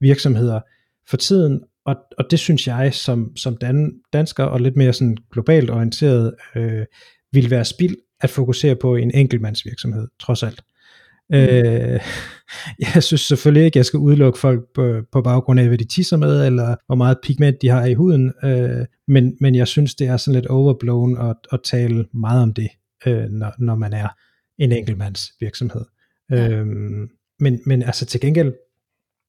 virksomheder 0.00 0.60
for 1.10 1.16
tiden, 1.16 1.60
og, 1.86 1.96
og 2.18 2.30
det 2.30 2.38
synes 2.38 2.66
jeg 2.66 2.94
som, 2.94 3.36
som 3.36 3.56
dan, 3.56 3.92
dansker 4.12 4.44
og 4.44 4.60
lidt 4.60 4.76
mere 4.76 4.92
sådan 4.92 5.16
globalt 5.32 5.70
orienteret, 5.70 6.34
øh, 6.56 6.84
vil 7.32 7.50
være 7.50 7.64
spild 7.64 7.96
at 8.20 8.30
fokusere 8.30 8.76
på 8.76 8.96
en 8.96 9.10
enkeltmandsvirksomhed, 9.14 10.08
trods 10.20 10.42
alt. 10.42 10.62
Mm. 11.30 11.36
Øh, 11.36 12.00
jeg 12.94 13.02
synes 13.02 13.20
selvfølgelig 13.20 13.64
ikke, 13.64 13.76
at 13.76 13.76
jeg 13.76 13.86
skal 13.86 13.98
udelukke 13.98 14.38
folk 14.38 14.60
på, 14.74 15.02
på 15.12 15.22
baggrund 15.22 15.60
af, 15.60 15.68
hvad 15.68 15.78
de 15.78 15.84
tisser 15.84 16.16
med, 16.16 16.46
eller 16.46 16.76
hvor 16.86 16.94
meget 16.94 17.18
pigment 17.22 17.62
de 17.62 17.68
har 17.68 17.84
i 17.84 17.94
huden, 17.94 18.32
øh, 18.44 18.86
men, 19.08 19.36
men 19.40 19.54
jeg 19.54 19.68
synes, 19.68 19.94
det 19.94 20.06
er 20.06 20.16
sådan 20.16 20.40
lidt 20.40 20.46
overblown 20.46 21.18
at, 21.18 21.36
at 21.52 21.60
tale 21.64 22.06
meget 22.14 22.42
om 22.42 22.54
det 22.54 22.68
øh, 23.06 23.24
når, 23.30 23.52
når 23.58 23.74
man 23.74 23.92
er 23.92 24.08
en 24.58 24.72
enkeltmands 24.72 25.20
virksomhed. 25.40 25.84
Ja. 26.30 26.48
Øhm, 26.48 27.08
men, 27.40 27.60
men 27.66 27.82
altså 27.82 28.06
til 28.06 28.20
gengæld, 28.20 28.52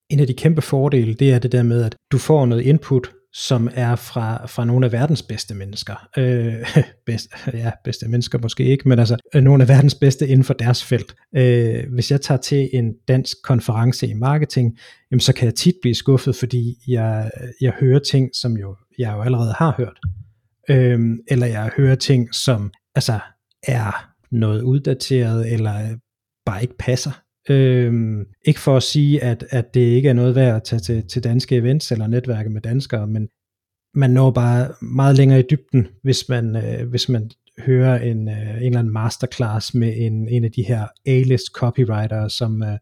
en 0.10 0.20
af 0.20 0.28
de 0.28 0.34
kæmpe 0.34 0.62
fordele, 0.62 1.14
det 1.14 1.34
er 1.34 1.40
det 1.40 1.52
der 1.52 1.64
med, 1.64 1.84
at 1.84 1.96
du 2.12 2.18
får 2.18 2.46
noget 2.46 2.62
input, 2.62 3.12
som 3.34 3.70
er 3.74 3.96
fra, 3.96 4.46
fra 4.46 4.66
nogle 4.66 4.86
af 4.86 4.92
verdens 4.92 5.24
bedste 5.24 5.56
mennesker. 5.56 6.08
Øh, 6.18 6.84
bedst, 7.06 7.28
ja, 7.54 7.72
bedste 7.84 8.08
mennesker 8.08 8.40
måske 8.42 8.64
ikke, 8.64 8.90
men 8.90 9.00
altså 9.00 9.18
øh, 9.36 9.44
nogle 9.44 9.64
af 9.64 9.70
verdens 9.70 9.96
bedste 9.96 10.28
inden 10.28 10.44
for 10.44 10.54
deres 10.54 10.84
felt. 10.84 11.16
Øh, 11.36 11.84
hvis 11.94 12.12
jeg 12.12 12.22
tager 12.22 12.42
til 12.42 12.70
en 12.74 12.94
dansk 13.08 13.38
konference 13.44 14.08
i 14.08 14.14
marketing, 14.14 14.78
jamen, 15.12 15.20
så 15.20 15.34
kan 15.34 15.46
jeg 15.46 15.56
tit 15.56 15.76
blive 15.82 15.96
skuffet, 15.96 16.36
fordi 16.36 16.76
jeg, 16.88 17.32
jeg 17.62 17.74
hører 17.80 18.00
ting, 18.00 18.30
som 18.34 18.58
jo, 18.58 18.76
jeg 18.98 19.14
jo 19.18 19.22
allerede 19.22 19.54
har 19.58 19.74
hørt. 19.78 20.00
Øh, 20.70 21.00
eller 21.28 21.48
jeg 21.48 21.72
hører 21.78 21.96
ting, 21.96 22.36
som 22.36 22.72
altså 22.96 23.20
er 23.64 24.12
noget 24.32 24.62
uddateret, 24.62 25.54
eller 25.54 25.98
bare 26.46 26.62
ikke 26.62 26.78
passer. 26.80 27.12
Øhm, 27.50 28.26
ikke 28.46 28.60
for 28.60 28.78
at 28.78 28.84
sige, 28.84 29.24
at, 29.24 29.46
at 29.50 29.74
det 29.74 29.82
ikke 29.82 30.10
er 30.10 30.14
noget 30.14 30.36
værd 30.36 30.56
at 30.56 30.64
tage 30.64 30.80
til, 30.80 31.08
til 31.08 31.24
danske 31.24 31.56
events 31.56 31.92
eller 31.92 32.08
netværke 32.08 32.50
med 32.50 32.62
danskere, 32.62 33.08
men 33.08 33.28
man 33.94 34.10
når 34.10 34.32
bare 34.32 34.74
meget 34.82 35.18
længere 35.18 35.40
i 35.40 35.44
dybden, 35.50 35.88
hvis 36.04 36.30
man, 36.30 36.56
øh, 36.56 36.90
hvis 36.90 37.10
man 37.10 37.32
hører 37.60 38.00
en, 38.04 38.30
øh, 38.30 38.58
en 38.58 38.64
eller 38.64 38.80
anden 38.80 38.94
masterclass 38.94 39.74
med 39.74 39.94
en, 39.98 40.28
en 40.28 40.44
af 40.44 40.52
de 40.52 40.64
her 40.64 40.88
A-list 41.06 41.48
copywriter, 41.54 42.28
som, 42.28 42.64
øh, 42.64 42.78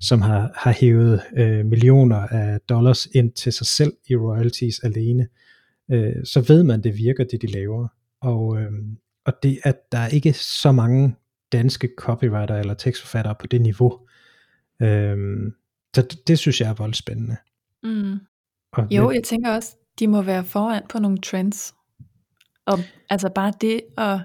som 0.00 0.22
har, 0.22 0.52
har 0.56 0.72
hævet 0.80 1.20
øh, 1.36 1.66
millioner 1.66 2.16
af 2.16 2.60
dollars 2.68 3.06
ind 3.06 3.32
til 3.32 3.52
sig 3.52 3.66
selv 3.66 3.92
i 4.08 4.16
royalties 4.16 4.78
alene, 4.78 5.28
øh, 5.90 6.24
så 6.24 6.40
ved 6.48 6.62
man, 6.62 6.82
det 6.82 6.98
virker, 6.98 7.24
det 7.24 7.42
de 7.42 7.46
laver. 7.46 7.88
Og, 8.20 8.60
øh, 8.60 8.72
og 9.26 9.32
det 9.42 9.58
at 9.62 9.76
der 9.92 9.98
er 9.98 10.08
ikke 10.08 10.32
så 10.32 10.72
mange 10.72 11.14
danske 11.54 11.90
copywriter 11.96 12.56
eller 12.56 12.74
tekstforfattere 12.74 13.34
på 13.34 13.46
det 13.46 13.60
niveau. 13.60 14.00
Øhm, 14.82 15.54
så 15.94 16.02
det, 16.02 16.28
det 16.28 16.38
synes 16.38 16.60
jeg 16.60 16.70
er 16.70 16.74
voldt 16.74 16.96
spændende. 16.96 17.36
Mm. 17.82 18.18
Og 18.72 18.86
jo, 18.90 19.10
jeg 19.10 19.22
tænker 19.22 19.54
også, 19.54 19.76
de 19.98 20.08
må 20.08 20.22
være 20.22 20.44
foran 20.44 20.82
på 20.88 20.98
nogle 20.98 21.18
trends. 21.18 21.74
Og 22.66 22.78
altså 23.10 23.28
bare 23.34 23.52
det 23.60 23.80
at 23.98 24.20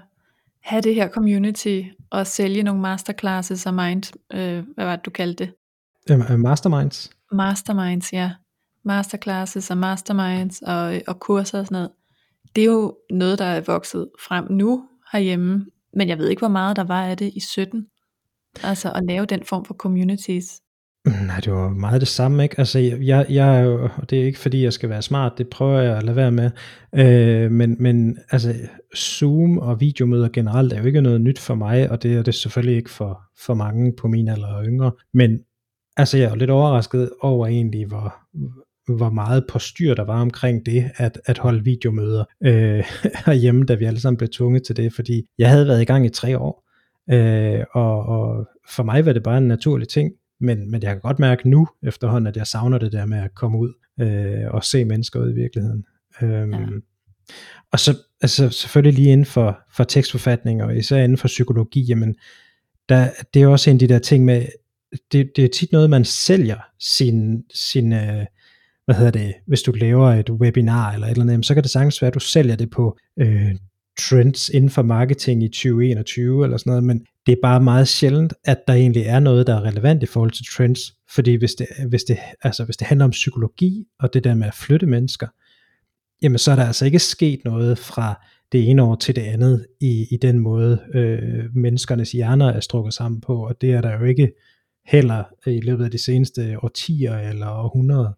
have 0.62 0.82
det 0.82 0.94
her 0.94 1.08
community 1.08 1.82
og 2.10 2.26
sælge 2.26 2.62
nogle 2.62 2.80
masterclasses 2.80 3.66
og 3.66 3.74
mind, 3.74 4.16
øh, 4.32 4.64
hvad 4.74 4.84
var 4.84 4.96
det 4.96 5.04
du 5.04 5.10
kaldte 5.10 5.44
det? 5.44 5.54
Øh, 6.30 6.38
masterminds. 6.38 7.10
Masterminds, 7.32 8.12
ja. 8.12 8.32
Masterclasses 8.84 9.70
og 9.70 9.76
masterminds 9.76 10.62
og, 10.62 11.00
og 11.06 11.20
kurser 11.20 11.58
og 11.58 11.66
sådan 11.66 11.74
noget. 11.74 11.90
Det 12.56 12.62
er 12.62 12.66
jo 12.72 12.96
noget, 13.10 13.38
der 13.38 13.44
er 13.44 13.60
vokset 13.60 14.10
frem 14.26 14.46
nu, 14.50 14.88
herhjemme, 15.12 15.66
men 15.94 16.08
jeg 16.08 16.18
ved 16.18 16.28
ikke, 16.28 16.40
hvor 16.40 16.48
meget 16.48 16.76
der 16.76 16.84
var 16.84 17.04
af 17.04 17.16
det 17.16 17.32
i 17.36 17.40
17. 17.40 17.86
Altså 18.62 18.92
at 18.92 19.04
lave 19.04 19.26
den 19.26 19.44
form 19.44 19.64
for 19.64 19.74
communities. 19.74 20.60
Nej, 21.26 21.40
det 21.44 21.52
var 21.52 21.68
meget 21.68 22.00
det 22.00 22.08
samme, 22.08 22.42
ikke? 22.42 22.58
Altså, 22.58 22.78
jeg, 22.78 23.26
jeg 23.28 23.58
er 23.58 23.60
jo, 23.60 23.88
og 23.96 24.10
det 24.10 24.20
er 24.20 24.24
ikke 24.24 24.38
fordi, 24.38 24.62
jeg 24.62 24.72
skal 24.72 24.88
være 24.88 25.02
smart, 25.02 25.38
det 25.38 25.48
prøver 25.48 25.80
jeg 25.80 25.96
at 25.96 26.02
lade 26.02 26.16
være 26.16 26.32
med, 26.32 26.50
øh, 26.94 27.50
men, 27.50 27.76
men 27.78 28.18
altså, 28.30 28.54
Zoom 28.96 29.58
og 29.58 29.80
videomøder 29.80 30.28
generelt 30.28 30.72
er 30.72 30.78
jo 30.78 30.84
ikke 30.84 31.00
noget 31.00 31.20
nyt 31.20 31.38
for 31.38 31.54
mig, 31.54 31.90
og 31.90 32.02
det 32.02 32.16
er 32.16 32.22
det 32.22 32.34
selvfølgelig 32.34 32.76
ikke 32.76 32.90
for, 32.90 33.22
for 33.46 33.54
mange 33.54 33.92
på 33.96 34.08
min 34.08 34.28
alder 34.28 34.54
og 34.54 34.64
yngre, 34.64 34.92
men 35.14 35.40
altså, 35.96 36.18
jeg 36.18 36.24
er 36.26 36.30
jo 36.30 36.36
lidt 36.36 36.50
overrasket 36.50 37.10
over 37.20 37.46
egentlig, 37.46 37.86
hvor, 37.86 38.14
hvor 38.96 39.10
meget 39.10 39.44
på 39.48 39.58
styr 39.58 39.94
der 39.94 40.04
var 40.04 40.20
omkring 40.20 40.66
det, 40.66 40.90
at, 40.96 41.20
at 41.26 41.38
holde 41.38 41.64
videomøder 41.64 42.24
øh, 42.44 42.84
herhjemme, 43.26 43.64
da 43.64 43.74
vi 43.74 43.84
alle 43.84 44.00
sammen 44.00 44.18
blev 44.18 44.28
tvunget 44.28 44.62
til 44.62 44.76
det, 44.76 44.94
fordi 44.94 45.22
jeg 45.38 45.50
havde 45.50 45.66
været 45.66 45.82
i 45.82 45.84
gang 45.84 46.06
i 46.06 46.08
tre 46.08 46.38
år, 46.38 46.64
øh, 47.10 47.64
og, 47.72 48.02
og 48.06 48.46
for 48.70 48.82
mig 48.82 49.06
var 49.06 49.12
det 49.12 49.22
bare 49.22 49.38
en 49.38 49.48
naturlig 49.48 49.88
ting, 49.88 50.12
men, 50.40 50.70
men 50.70 50.82
jeg 50.82 50.90
kan 50.90 51.00
godt 51.00 51.18
mærke 51.18 51.50
nu 51.50 51.68
efterhånden, 51.82 52.26
at 52.26 52.36
jeg 52.36 52.46
savner 52.46 52.78
det 52.78 52.92
der 52.92 53.06
med 53.06 53.18
at 53.18 53.34
komme 53.34 53.58
ud 53.58 53.72
øh, 54.00 54.50
og 54.50 54.64
se 54.64 54.84
mennesker 54.84 55.20
ud 55.20 55.30
i 55.30 55.34
virkeligheden. 55.34 55.84
Øhm, 56.22 56.52
ja. 56.52 56.66
Og 57.72 57.78
så 57.78 57.96
altså, 58.20 58.50
selvfølgelig 58.50 58.94
lige 58.94 59.12
inden 59.12 59.26
for, 59.26 59.58
for 59.76 59.84
tekstforfatning, 59.84 60.62
og 60.62 60.76
især 60.76 61.02
inden 61.02 61.18
for 61.18 61.28
psykologi, 61.28 61.80
jamen, 61.80 62.14
der, 62.88 63.10
det 63.34 63.42
er 63.42 63.46
også 63.46 63.70
en 63.70 63.76
af 63.76 63.78
de 63.78 63.88
der 63.88 63.98
ting 63.98 64.24
med, 64.24 64.46
det, 65.12 65.32
det 65.36 65.44
er 65.44 65.48
tit 65.48 65.72
noget, 65.72 65.90
man 65.90 66.04
sælger 66.04 66.58
sin, 66.78 67.44
sin 67.54 67.92
øh, 67.92 68.26
hvad 68.84 68.94
hedder 68.94 69.10
det, 69.10 69.34
hvis 69.46 69.62
du 69.62 69.72
laver 69.72 70.08
et 70.08 70.30
webinar 70.30 70.92
eller 70.92 71.06
et 71.06 71.10
eller 71.10 71.32
andet, 71.32 71.46
så 71.46 71.54
kan 71.54 71.62
det 71.62 71.70
sagtens 71.70 72.02
være, 72.02 72.08
at 72.08 72.14
du 72.14 72.20
sælger 72.20 72.56
det 72.56 72.70
på 72.70 72.98
øh, 73.20 73.54
trends 73.98 74.48
inden 74.48 74.70
for 74.70 74.82
marketing 74.82 75.42
i 75.42 75.48
2021 75.48 76.44
eller 76.44 76.56
sådan 76.56 76.70
noget, 76.70 76.84
men 76.84 77.06
det 77.26 77.32
er 77.32 77.36
bare 77.42 77.60
meget 77.60 77.88
sjældent, 77.88 78.34
at 78.44 78.58
der 78.68 78.74
egentlig 78.74 79.02
er 79.02 79.20
noget, 79.20 79.46
der 79.46 79.54
er 79.54 79.64
relevant 79.64 80.02
i 80.02 80.06
forhold 80.06 80.30
til 80.30 80.44
trends, 80.56 80.80
fordi 81.14 81.34
hvis 81.34 81.54
det, 81.54 81.66
hvis 81.88 82.04
det, 82.04 82.18
altså 82.42 82.64
hvis 82.64 82.76
det 82.76 82.86
handler 82.86 83.04
om 83.04 83.10
psykologi 83.10 83.84
og 83.98 84.14
det 84.14 84.24
der 84.24 84.34
med 84.34 84.46
at 84.46 84.54
flytte 84.54 84.86
mennesker, 84.86 85.26
jamen 86.22 86.38
så 86.38 86.50
er 86.52 86.56
der 86.56 86.64
altså 86.64 86.84
ikke 86.84 86.98
sket 86.98 87.40
noget 87.44 87.78
fra 87.78 88.26
det 88.52 88.70
ene 88.70 88.82
år 88.82 88.94
til 88.94 89.16
det 89.16 89.22
andet 89.22 89.66
i, 89.80 90.06
i 90.10 90.16
den 90.22 90.38
måde 90.38 90.80
øh, 90.94 91.56
menneskernes 91.56 92.12
hjerner 92.12 92.46
er 92.46 92.60
strukket 92.60 92.94
sammen 92.94 93.20
på, 93.20 93.46
og 93.46 93.60
det 93.60 93.72
er 93.72 93.80
der 93.80 93.98
jo 93.98 94.04
ikke 94.04 94.32
heller 94.86 95.24
i 95.46 95.60
løbet 95.60 95.84
af 95.84 95.90
de 95.90 96.04
seneste 96.04 96.64
årtier 96.64 97.18
eller 97.18 97.48
århundreder. 97.48 98.12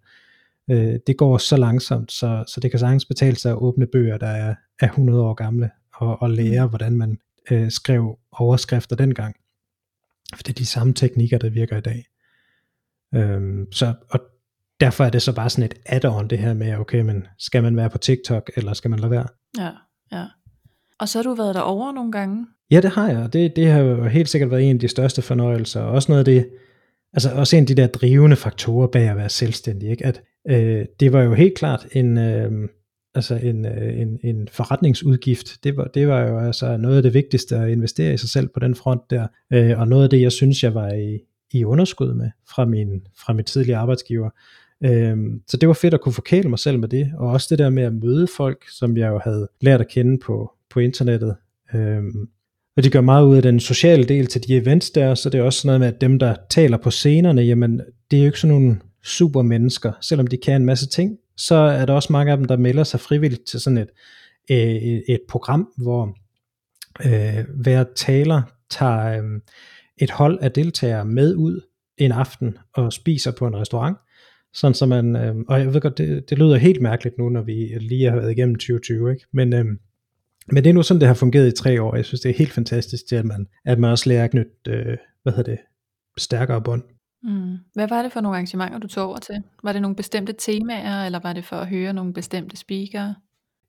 Øh, 0.70 0.98
det 1.06 1.16
går 1.16 1.38
så 1.38 1.56
langsomt, 1.56 2.12
så, 2.12 2.44
så 2.46 2.60
det 2.60 2.70
kan 2.70 2.80
sagtens 2.80 3.04
betale 3.04 3.36
sig 3.36 3.52
at 3.52 3.58
åbne 3.58 3.86
bøger, 3.86 4.18
der 4.18 4.26
er, 4.26 4.54
er 4.80 4.86
100 4.86 5.22
år 5.22 5.34
gamle, 5.34 5.70
og, 5.94 6.22
og 6.22 6.30
lære, 6.30 6.64
mm. 6.64 6.70
hvordan 6.70 6.96
man 6.96 7.18
øh, 7.50 7.70
skrev 7.70 8.18
overskrifter 8.32 8.96
dengang. 8.96 9.36
For 10.34 10.42
det 10.42 10.48
er 10.48 10.58
de 10.58 10.66
samme 10.66 10.92
teknikker, 10.92 11.38
der 11.38 11.50
virker 11.50 11.76
i 11.76 11.80
dag. 11.80 12.04
Øhm, 13.14 13.72
så, 13.72 13.94
og 14.10 14.20
derfor 14.80 15.04
er 15.04 15.10
det 15.10 15.22
så 15.22 15.34
bare 15.34 15.50
sådan 15.50 15.64
et 15.70 15.74
add-on 15.86 16.26
det 16.26 16.38
her 16.38 16.54
med, 16.54 16.76
okay, 16.76 17.00
men 17.00 17.26
skal 17.38 17.62
man 17.62 17.76
være 17.76 17.90
på 17.90 17.98
TikTok, 17.98 18.50
eller 18.56 18.72
skal 18.72 18.90
man 18.90 18.98
lade 18.98 19.10
være? 19.10 19.26
Ja, 19.58 19.70
ja. 20.12 20.26
Og 20.98 21.08
så 21.08 21.18
har 21.18 21.22
du 21.22 21.34
været 21.34 21.54
derovre 21.54 21.92
nogle 21.92 22.12
gange? 22.12 22.46
Ja, 22.70 22.80
det 22.80 22.90
har 22.90 23.08
jeg. 23.08 23.32
Det, 23.32 23.56
det 23.56 23.70
har 23.70 23.80
jo 23.80 24.04
helt 24.04 24.28
sikkert 24.28 24.50
været 24.50 24.70
en 24.70 24.76
af 24.76 24.80
de 24.80 24.88
største 24.88 25.22
fornøjelser. 25.22 25.80
Også 25.80 26.12
noget 26.12 26.18
af 26.18 26.24
det, 26.24 26.50
altså 27.12 27.30
også 27.30 27.56
en 27.56 27.62
af 27.62 27.66
de 27.66 27.74
der 27.74 27.86
drivende 27.86 28.36
faktorer 28.36 28.86
bag 28.86 29.08
at 29.08 29.16
være 29.16 29.28
selvstændig. 29.28 29.90
Ikke? 29.90 30.06
At 30.06 30.22
øh, 30.50 30.86
det 31.00 31.12
var 31.12 31.22
jo 31.22 31.34
helt 31.34 31.54
klart 31.54 31.86
en, 31.92 32.18
øh, 32.18 32.68
altså 33.14 33.34
en, 33.34 33.66
øh, 33.66 34.00
en, 34.00 34.18
en 34.22 34.48
forretningsudgift. 34.48 35.64
Det 35.64 35.76
var, 35.76 35.84
det 35.84 36.08
var 36.08 36.20
jo 36.20 36.38
altså 36.38 36.76
noget 36.76 36.96
af 36.96 37.02
det 37.02 37.14
vigtigste 37.14 37.56
at 37.56 37.70
investere 37.70 38.14
i 38.14 38.16
sig 38.16 38.28
selv 38.28 38.48
på 38.48 38.60
den 38.60 38.74
front 38.74 39.10
der. 39.10 39.26
Øh, 39.52 39.80
og 39.80 39.88
noget 39.88 40.04
af 40.04 40.10
det, 40.10 40.20
jeg 40.20 40.32
synes, 40.32 40.62
jeg 40.62 40.74
var 40.74 40.92
i, 40.92 41.18
i 41.52 41.64
underskud 41.64 42.14
med 42.14 42.30
fra 42.48 42.64
min, 42.64 43.06
fra 43.18 43.32
min 43.32 43.44
tidligere 43.44 43.80
arbejdsgiver. 43.80 44.30
Øhm, 44.84 45.42
så 45.48 45.56
det 45.56 45.68
var 45.68 45.74
fedt 45.74 45.94
at 45.94 46.00
kunne 46.00 46.12
forkæle 46.12 46.48
mig 46.48 46.58
selv 46.58 46.78
med 46.78 46.88
det, 46.88 47.12
og 47.18 47.30
også 47.30 47.46
det 47.50 47.58
der 47.58 47.70
med 47.70 47.82
at 47.82 47.92
møde 47.92 48.26
folk, 48.36 48.64
som 48.68 48.96
jeg 48.96 49.08
jo 49.08 49.20
havde 49.24 49.48
lært 49.60 49.80
at 49.80 49.88
kende 49.88 50.18
på, 50.18 50.52
på 50.70 50.80
internettet. 50.80 51.36
Øhm, 51.74 52.28
og 52.76 52.84
de 52.84 52.90
gør 52.90 53.00
meget 53.00 53.26
ud 53.26 53.36
af 53.36 53.42
den 53.42 53.60
sociale 53.60 54.04
del 54.04 54.26
til 54.26 54.48
de 54.48 54.56
events 54.56 54.90
der, 54.90 55.14
så 55.14 55.30
det 55.30 55.38
er 55.40 55.42
også 55.42 55.60
sådan 55.60 55.68
noget 55.68 55.80
med, 55.80 55.88
at 55.88 56.00
dem, 56.00 56.18
der 56.18 56.36
taler 56.50 56.76
på 56.76 56.90
scenerne, 56.90 57.42
jamen, 57.42 57.80
det 58.10 58.16
er 58.16 58.22
jo 58.22 58.26
ikke 58.26 58.40
sådan 58.40 58.56
nogle 58.56 58.80
super 59.04 59.42
mennesker, 59.42 59.92
selvom 60.00 60.26
de 60.26 60.36
kan 60.36 60.56
en 60.56 60.66
masse 60.66 60.88
ting, 60.88 61.18
så 61.36 61.54
er 61.54 61.86
der 61.86 61.92
også 61.92 62.12
mange 62.12 62.32
af 62.32 62.38
dem, 62.38 62.46
der 62.46 62.56
melder 62.56 62.84
sig 62.84 63.00
frivilligt 63.00 63.44
til 63.46 63.60
sådan 63.60 63.78
et, 63.78 63.88
øh, 64.50 64.58
et, 64.58 65.04
et 65.08 65.20
program, 65.28 65.72
hvor 65.76 66.16
øh, 67.06 67.44
hver 67.62 67.84
taler 67.96 68.42
tager 68.70 69.22
øh, 69.22 69.40
et 69.98 70.10
hold 70.10 70.38
af 70.40 70.52
deltagere 70.52 71.04
med 71.04 71.34
ud 71.36 71.60
en 71.98 72.12
aften 72.12 72.58
og 72.74 72.92
spiser 72.92 73.30
på 73.30 73.46
en 73.46 73.56
restaurant, 73.56 73.96
sådan 74.54 74.74
så 74.74 74.86
man, 74.86 75.16
øh, 75.16 75.34
og 75.48 75.60
jeg 75.60 75.74
ved 75.74 75.80
godt, 75.80 75.98
det, 75.98 76.30
det 76.30 76.38
lyder 76.38 76.56
helt 76.56 76.82
mærkeligt 76.82 77.18
nu, 77.18 77.28
når 77.28 77.42
vi 77.42 77.52
lige 77.80 78.10
har 78.10 78.16
været 78.16 78.30
igennem 78.30 78.54
2020, 78.54 79.12
ikke? 79.12 79.24
Men, 79.32 79.52
øh, 79.52 79.64
men 80.52 80.64
det 80.64 80.70
er 80.70 80.74
nu 80.74 80.82
sådan, 80.82 81.00
det 81.00 81.08
har 81.08 81.14
fungeret 81.14 81.48
i 81.48 81.62
tre 81.62 81.82
år. 81.82 81.96
Jeg 81.96 82.04
synes, 82.04 82.20
det 82.20 82.30
er 82.30 82.34
helt 82.34 82.52
fantastisk 82.52 83.06
til, 83.08 83.16
at 83.16 83.24
man, 83.24 83.46
at 83.64 83.78
man 83.78 83.90
også 83.90 84.08
lærer 84.08 84.24
at 84.24 84.30
knytte, 84.30 84.52
øh, 84.68 84.96
hvad 85.22 85.32
hedder 85.32 85.50
det, 85.52 85.60
stærkere 86.18 86.62
bånd. 86.62 86.82
Mm. 87.22 87.56
Hvad 87.74 87.88
var 87.88 88.02
det 88.02 88.12
for 88.12 88.20
nogle 88.20 88.36
arrangementer, 88.36 88.78
du 88.78 88.88
tog 88.88 89.08
over 89.08 89.18
til? 89.18 89.42
Var 89.62 89.72
det 89.72 89.82
nogle 89.82 89.96
bestemte 89.96 90.34
temaer, 90.38 91.04
eller 91.06 91.18
var 91.22 91.32
det 91.32 91.44
for 91.44 91.56
at 91.56 91.68
høre 91.68 91.92
nogle 91.92 92.12
bestemte 92.12 92.56
speakere? 92.56 93.14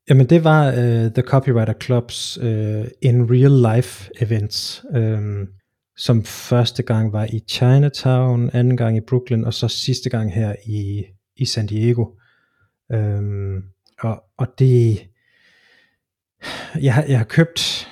Jamen 0.08 0.26
det 0.26 0.44
var 0.44 0.68
uh, 0.68 1.12
The 1.12 1.22
Copywriter 1.22 1.72
Clubs 1.82 2.38
uh, 2.38 2.84
in 3.02 3.30
real 3.30 3.76
life 3.76 4.10
events, 4.20 4.84
um, 4.94 5.48
som 5.96 6.24
første 6.24 6.82
gang 6.82 7.12
var 7.12 7.24
i 7.24 7.40
Chinatown, 7.48 8.50
anden 8.52 8.76
gang 8.76 8.96
i 8.96 9.00
Brooklyn, 9.00 9.44
og 9.44 9.54
så 9.54 9.68
sidste 9.68 10.10
gang 10.10 10.34
her 10.34 10.54
i, 10.66 11.04
i 11.36 11.44
San 11.44 11.66
Diego. 11.66 12.04
Um, 12.94 13.62
og, 14.00 14.24
og 14.38 14.46
det, 14.58 14.98
jeg, 16.82 16.94
har, 16.94 17.04
jeg 17.08 17.18
har 17.18 17.24
købt, 17.24 17.88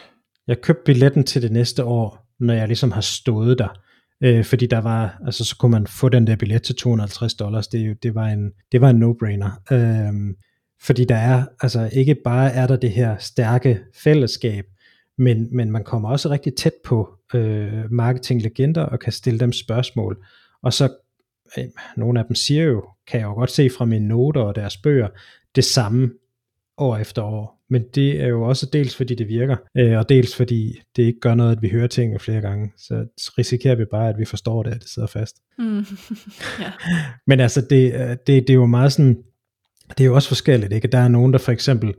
jeg 0.46 0.56
har 0.56 0.60
købt 0.60 0.84
billetten 0.84 1.24
til 1.24 1.42
det 1.42 1.52
næste 1.52 1.84
år, 1.84 2.26
når 2.40 2.54
jeg 2.54 2.66
ligesom 2.66 2.92
har 2.92 3.00
stået 3.00 3.58
der 3.58 3.82
øh, 4.22 4.44
fordi 4.44 4.66
der 4.66 4.78
var, 4.78 5.20
altså 5.26 5.44
så 5.44 5.56
kunne 5.56 5.70
man 5.70 5.86
få 5.86 6.08
den 6.08 6.26
der 6.26 6.36
billet 6.36 6.62
til 6.62 6.74
250 6.74 7.34
dollars, 7.34 7.68
det, 7.68 8.02
det 8.02 8.14
var 8.14 8.26
en, 8.26 8.50
det 8.72 8.80
var 8.80 8.90
en 8.90 9.02
no-brainer. 9.02 9.74
Øh, 9.74 10.34
fordi 10.82 11.04
der 11.04 11.16
er, 11.16 11.44
altså 11.60 11.90
ikke 11.92 12.14
bare 12.14 12.52
er 12.52 12.66
der 12.66 12.76
det 12.76 12.90
her 12.90 13.16
stærke 13.18 13.80
fællesskab, 14.04 14.64
men, 15.18 15.56
men 15.56 15.70
man 15.70 15.84
kommer 15.84 16.08
også 16.08 16.30
rigtig 16.30 16.54
tæt 16.54 16.72
på 16.84 17.10
øh, 17.34 17.92
marketinglegender 17.92 18.82
og 18.82 19.00
kan 19.00 19.12
stille 19.12 19.40
dem 19.40 19.52
spørgsmål. 19.52 20.24
Og 20.62 20.72
så, 20.72 20.88
øh, 21.58 21.64
nogle 21.96 22.20
af 22.20 22.26
dem 22.26 22.34
siger 22.34 22.64
jo, 22.64 22.84
kan 23.06 23.20
jeg 23.20 23.26
jo 23.26 23.34
godt 23.34 23.50
se 23.50 23.70
fra 23.70 23.84
mine 23.84 24.08
noter 24.08 24.40
og 24.40 24.54
deres 24.54 24.76
bøger, 24.76 25.08
det 25.54 25.64
samme 25.64 26.10
år 26.78 26.96
efter 26.96 27.22
år 27.22 27.61
men 27.72 27.82
det 27.94 28.22
er 28.22 28.26
jo 28.26 28.42
også 28.42 28.66
dels 28.72 28.96
fordi 28.96 29.14
det 29.14 29.28
virker, 29.28 29.56
øh, 29.76 29.98
og 29.98 30.08
dels 30.08 30.36
fordi 30.36 30.80
det 30.96 31.02
ikke 31.02 31.20
gør 31.20 31.34
noget, 31.34 31.56
at 31.56 31.62
vi 31.62 31.68
hører 31.68 31.86
tingene 31.86 32.18
flere 32.18 32.40
gange, 32.40 32.72
så 32.76 33.06
risikerer 33.38 33.74
vi 33.74 33.84
bare, 33.84 34.08
at 34.08 34.18
vi 34.18 34.24
forstår 34.24 34.62
det, 34.62 34.70
at 34.70 34.80
det 34.80 34.88
sidder 34.88 35.08
fast. 35.08 35.36
Mm. 35.58 35.84
ja. 36.60 36.72
Men 37.26 37.40
altså, 37.40 37.60
det, 37.70 37.94
øh, 37.94 38.08
det, 38.10 38.26
det 38.26 38.50
er 38.50 38.54
jo 38.54 38.66
meget 38.66 38.92
sådan, 38.92 39.18
det 39.88 40.00
er 40.00 40.04
jo 40.04 40.14
også 40.14 40.28
forskelligt, 40.28 40.72
ikke? 40.72 40.88
Der 40.88 40.98
er 40.98 41.08
nogen, 41.08 41.32
der 41.32 41.38
for 41.38 41.52
eksempel, 41.52 41.94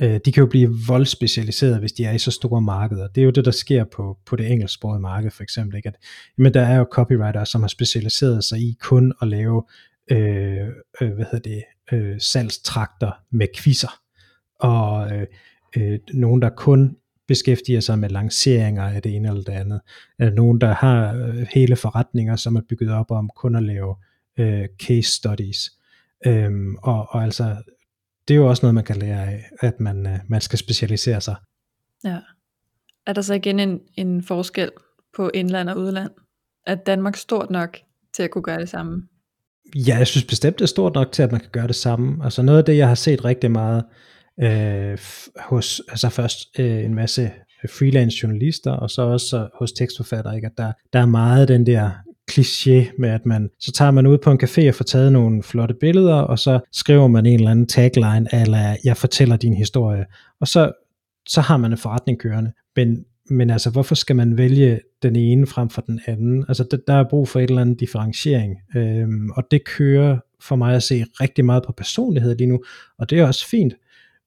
øh, 0.00 0.20
de 0.24 0.32
kan 0.32 0.40
jo 0.40 0.46
blive 0.46 0.74
voldspecialiseret, 0.86 1.78
hvis 1.78 1.92
de 1.92 2.04
er 2.04 2.12
i 2.12 2.18
så 2.18 2.30
store 2.30 2.60
markeder. 2.60 3.08
Det 3.08 3.20
er 3.20 3.24
jo 3.24 3.30
det, 3.30 3.44
der 3.44 3.50
sker 3.50 3.84
på, 3.84 4.18
på 4.26 4.36
det 4.36 4.52
engelsksprogede 4.52 5.00
marked, 5.00 5.30
for 5.30 5.42
eksempel, 5.42 5.76
ikke? 5.76 5.88
At, 5.88 5.96
men 6.38 6.54
der 6.54 6.62
er 6.62 6.76
jo 6.76 6.86
copywriter, 6.92 7.44
som 7.44 7.60
har 7.60 7.68
specialiseret 7.68 8.44
sig 8.44 8.58
i 8.58 8.76
kun 8.80 9.12
at 9.22 9.28
lave, 9.28 9.64
øh, 10.10 10.68
øh, 11.00 11.12
hvad 11.12 11.24
hedder 11.32 11.50
det, 11.50 11.62
øh, 11.92 12.20
salgstrakter 12.20 13.10
med 13.30 13.46
quizzer 13.56 14.05
og 14.58 15.16
øh, 15.16 15.26
øh, 15.76 15.98
nogen, 16.12 16.42
der 16.42 16.48
kun 16.48 16.96
beskæftiger 17.28 17.80
sig 17.80 17.98
med 17.98 18.08
lanceringer 18.08 18.82
af 18.82 19.02
det 19.02 19.16
ene 19.16 19.28
eller 19.28 19.42
det 19.42 19.52
andet. 19.52 19.80
Er 20.18 20.30
nogen, 20.30 20.60
der 20.60 20.72
har 20.72 21.14
øh, 21.14 21.46
hele 21.54 21.76
forretninger, 21.76 22.36
som 22.36 22.56
er 22.56 22.60
bygget 22.68 22.90
op 22.90 23.10
om 23.10 23.30
kun 23.36 23.56
at 23.56 23.62
lave 23.62 23.96
øh, 24.38 24.68
case 24.82 25.10
studies. 25.10 25.72
Øhm, 26.26 26.76
og, 26.82 27.06
og 27.10 27.24
altså, 27.24 27.56
det 28.28 28.34
er 28.34 28.38
jo 28.38 28.48
også 28.48 28.62
noget, 28.62 28.74
man 28.74 28.84
kan 28.84 28.96
lære 28.96 29.26
af, 29.26 29.44
at 29.60 29.80
man, 29.80 30.06
øh, 30.06 30.18
man 30.28 30.40
skal 30.40 30.58
specialisere 30.58 31.20
sig. 31.20 31.36
Ja. 32.04 32.18
Er 33.06 33.12
der 33.12 33.22
så 33.22 33.34
igen 33.34 33.60
en, 33.60 33.80
en 33.94 34.22
forskel 34.22 34.70
på 35.16 35.30
indland 35.34 35.68
og 35.68 35.78
udland? 35.78 36.10
Er 36.66 36.74
Danmark 36.74 37.16
stort 37.16 37.50
nok 37.50 37.78
til 38.14 38.22
at 38.22 38.30
kunne 38.30 38.42
gøre 38.42 38.60
det 38.60 38.68
samme? 38.68 39.08
Ja, 39.74 39.96
jeg 39.96 40.06
synes 40.06 40.24
bestemt, 40.24 40.58
det 40.58 40.62
er 40.62 40.68
stort 40.68 40.94
nok 40.94 41.12
til, 41.12 41.22
at 41.22 41.32
man 41.32 41.40
kan 41.40 41.50
gøre 41.50 41.66
det 41.66 41.76
samme. 41.76 42.24
Altså 42.24 42.42
noget 42.42 42.58
af 42.58 42.64
det, 42.64 42.76
jeg 42.76 42.88
har 42.88 42.94
set 42.94 43.24
rigtig 43.24 43.50
meget, 43.50 43.84
øh, 43.84 43.90
Øh, 44.42 44.98
hos, 45.40 45.82
altså 45.88 46.08
først 46.08 46.38
øh, 46.58 46.84
en 46.84 46.94
masse 46.94 47.30
freelance 47.78 48.18
journalister, 48.22 48.72
og 48.72 48.90
så 48.90 49.02
også 49.02 49.48
hos 49.58 49.72
tekstforfattere, 49.72 50.36
ikke? 50.36 50.46
at 50.46 50.52
der, 50.58 50.72
der 50.92 50.98
er 50.98 51.06
meget 51.06 51.48
den 51.48 51.66
der 51.66 51.90
kliché 52.30 52.92
med, 52.98 53.08
at 53.08 53.26
man, 53.26 53.50
så 53.60 53.72
tager 53.72 53.90
man 53.90 54.06
ud 54.06 54.18
på 54.18 54.30
en 54.30 54.40
café 54.42 54.68
og 54.68 54.74
får 54.74 54.84
taget 54.84 55.12
nogle 55.12 55.42
flotte 55.42 55.74
billeder, 55.80 56.14
og 56.14 56.38
så 56.38 56.60
skriver 56.72 57.08
man 57.08 57.26
en 57.26 57.38
eller 57.38 57.50
anden 57.50 57.66
tagline, 57.66 58.28
eller 58.32 58.76
jeg 58.84 58.96
fortæller 58.96 59.36
din 59.36 59.54
historie, 59.54 60.04
og 60.40 60.48
så, 60.48 60.72
så 61.28 61.40
har 61.40 61.56
man 61.56 61.72
en 61.72 61.78
forretning 61.78 62.18
kørende. 62.18 62.52
Men, 62.76 63.04
men 63.30 63.50
altså, 63.50 63.70
hvorfor 63.70 63.94
skal 63.94 64.16
man 64.16 64.38
vælge 64.38 64.80
den 65.02 65.16
ene 65.16 65.46
frem 65.46 65.70
for 65.70 65.82
den 65.82 66.00
anden? 66.06 66.44
Altså, 66.48 66.64
der, 66.70 66.76
der 66.86 66.94
er 66.94 67.08
brug 67.10 67.28
for 67.28 67.40
et 67.40 67.48
eller 67.48 67.62
andet 67.62 67.80
differentiering, 67.80 68.56
øhm, 68.76 69.30
og 69.30 69.44
det 69.50 69.64
kører 69.64 70.18
for 70.40 70.56
mig 70.56 70.74
at 70.74 70.82
se 70.82 71.04
rigtig 71.20 71.44
meget 71.44 71.62
på 71.66 71.72
personlighed 71.72 72.36
lige 72.36 72.48
nu, 72.48 72.60
og 72.98 73.10
det 73.10 73.18
er 73.18 73.26
også 73.26 73.46
fint, 73.48 73.74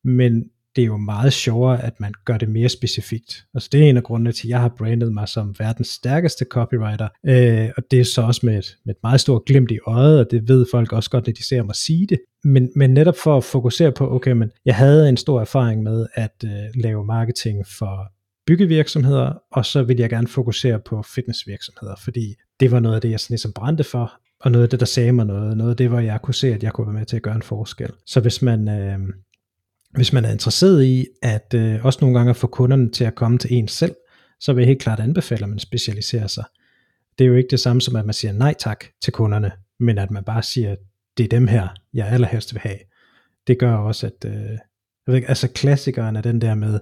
men 0.04 0.44
det 0.76 0.82
er 0.82 0.86
jo 0.86 0.98
meget 0.98 1.34
sjovere, 1.34 1.84
at 1.84 2.00
man 2.00 2.14
gør 2.26 2.38
det 2.38 2.50
mere 2.50 2.70
specifikt. 2.70 3.46
Altså 3.54 3.70
det 3.72 3.84
er 3.84 3.90
en 3.90 3.98
af 3.98 4.04
grundene 4.04 4.32
til, 4.32 4.48
at 4.48 4.50
jeg 4.50 4.60
har 4.60 4.74
brandet 4.78 5.14
mig 5.14 5.28
som 5.28 5.56
verdens 5.60 5.88
stærkeste 5.88 6.46
copywriter, 6.52 7.08
øh, 7.26 7.70
og 7.78 7.84
det 7.92 8.00
er 8.00 8.04
så 8.04 8.22
også 8.22 8.46
med 8.46 8.58
et, 8.58 8.78
med 8.86 8.96
et 8.96 9.00
meget 9.04 9.20
stort 9.20 9.46
glimt 9.46 9.72
i 9.72 9.80
øjet, 9.88 10.20
og 10.20 10.32
det 10.32 10.48
ved 10.48 10.66
folk 10.72 10.94
også 10.94 11.10
godt, 11.10 11.28
når 11.28 11.34
de 11.34 11.48
ser 11.48 11.64
mig 11.64 11.76
sige 11.76 12.08
det. 12.08 12.20
Men, 12.44 12.70
men 12.76 12.94
netop 12.94 13.18
for 13.24 13.38
at 13.38 13.44
fokusere 13.44 13.92
på, 13.92 14.16
okay, 14.16 14.32
men 14.32 14.52
jeg 14.66 14.76
havde 14.76 15.10
en 15.10 15.18
stor 15.18 15.42
erfaring 15.42 15.84
med 15.84 16.08
at 16.14 16.44
øh, 16.46 16.52
lave 16.76 17.06
marketing 17.06 17.68
for 17.68 18.12
byggevirksomheder, 18.48 19.34
og 19.52 19.66
så 19.66 19.84
vil 19.84 19.98
jeg 19.98 20.10
gerne 20.10 20.28
fokusere 20.28 20.80
på 20.80 21.04
fitnessvirksomheder, 21.16 21.96
fordi 22.04 22.36
det 22.60 22.72
var 22.72 22.80
noget 22.80 22.96
af 22.96 23.02
det, 23.02 23.12
jeg 23.12 23.20
sådan 23.20 23.34
ligesom 23.34 23.54
brændte 23.54 23.84
for, 23.84 24.14
og 24.42 24.52
noget 24.52 24.64
af 24.64 24.70
det, 24.70 24.80
der 24.80 24.86
sagde 24.86 25.12
mig 25.12 25.26
noget, 25.26 25.58
noget 25.58 25.72
af 25.72 25.78
det, 25.78 25.90
hvor 25.90 26.00
jeg 26.00 26.22
kunne 26.22 26.34
se, 26.34 26.54
at 26.54 26.64
jeg 26.64 26.74
kunne 26.74 26.88
være 26.88 27.00
med 27.00 27.06
til 27.06 27.16
at 27.16 27.22
gøre 27.22 27.36
en 27.36 27.42
forskel. 27.42 27.92
Så 28.06 28.20
hvis 28.20 28.42
man, 28.42 28.70
øh, 28.70 29.00
hvis 29.94 30.14
man 30.14 30.26
er 30.26 30.32
interesseret 30.32 30.84
i, 30.84 31.08
at 31.22 31.54
øh, 31.56 31.86
også 31.86 32.00
nogle 32.02 32.18
gange 32.18 32.30
at 32.30 32.36
få 32.36 32.48
kunderne 32.48 32.90
til 32.90 33.04
at 33.04 33.16
komme 33.16 33.38
til 33.38 33.54
en 33.54 33.68
selv, 33.68 33.96
så 34.40 34.54
vil 34.54 34.62
jeg 34.62 34.68
helt 34.68 34.82
klart 34.82 35.00
anbefale, 35.00 35.44
at 35.44 35.50
man 35.50 35.60
specialiserer 35.60 36.28
sig. 36.28 36.44
det 37.18 37.26
er 37.26 37.30
jo 37.30 37.36
ikke 37.36 37.50
det 37.52 37.60
samme 37.60 37.82
som, 37.82 37.96
at 37.96 38.06
man 38.06 38.14
siger 38.14 38.32
nej 38.32 38.54
tak 38.60 38.86
til 39.02 39.14
kunderne, 39.14 39.52
men 39.80 39.98
at 39.98 40.12
man 40.12 40.24
bare 40.24 40.44
siger, 40.44 40.76
det 41.18 41.24
er 41.24 41.28
dem 41.28 41.48
her, 41.48 41.68
jeg 41.94 42.08
allerhelst 42.08 42.54
vil 42.54 42.62
have. 42.62 42.78
Det 43.48 43.60
gør 43.60 43.76
også, 43.76 44.08
at, 44.08 44.26
øh, 44.26 44.34
jeg 44.34 44.60
ved 45.08 45.16
ikke, 45.16 45.30
altså 45.30 45.48
klassikeren 45.48 46.16
er 46.16 46.22
den 46.22 46.42
der 46.42 46.56
med, 46.56 46.80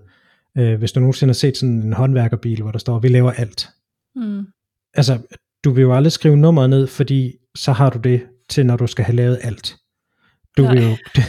øh, 0.57 0.79
hvis 0.79 0.91
du 0.91 0.99
nogensinde 0.99 1.29
har 1.29 1.33
set 1.33 1.57
sådan 1.57 1.75
en 1.75 1.93
håndværkerbil, 1.93 2.61
hvor 2.61 2.71
der 2.71 2.79
står, 2.79 2.99
vi 2.99 3.07
laver 3.07 3.31
alt. 3.31 3.69
Mm. 4.15 4.45
Altså, 4.93 5.19
du 5.63 5.71
vil 5.71 5.81
jo 5.81 5.95
aldrig 5.95 6.11
skrive 6.11 6.37
nummeret 6.37 6.69
ned, 6.69 6.87
fordi 6.87 7.37
så 7.55 7.71
har 7.71 7.89
du 7.89 7.99
det 7.99 8.25
til, 8.49 8.65
når 8.65 8.77
du 8.77 8.87
skal 8.87 9.05
have 9.05 9.15
lavet 9.15 9.39
alt. 9.41 9.75
Du 10.57 10.61
Nej. 10.61 10.73
vil, 10.73 10.83
jo, 10.83 10.97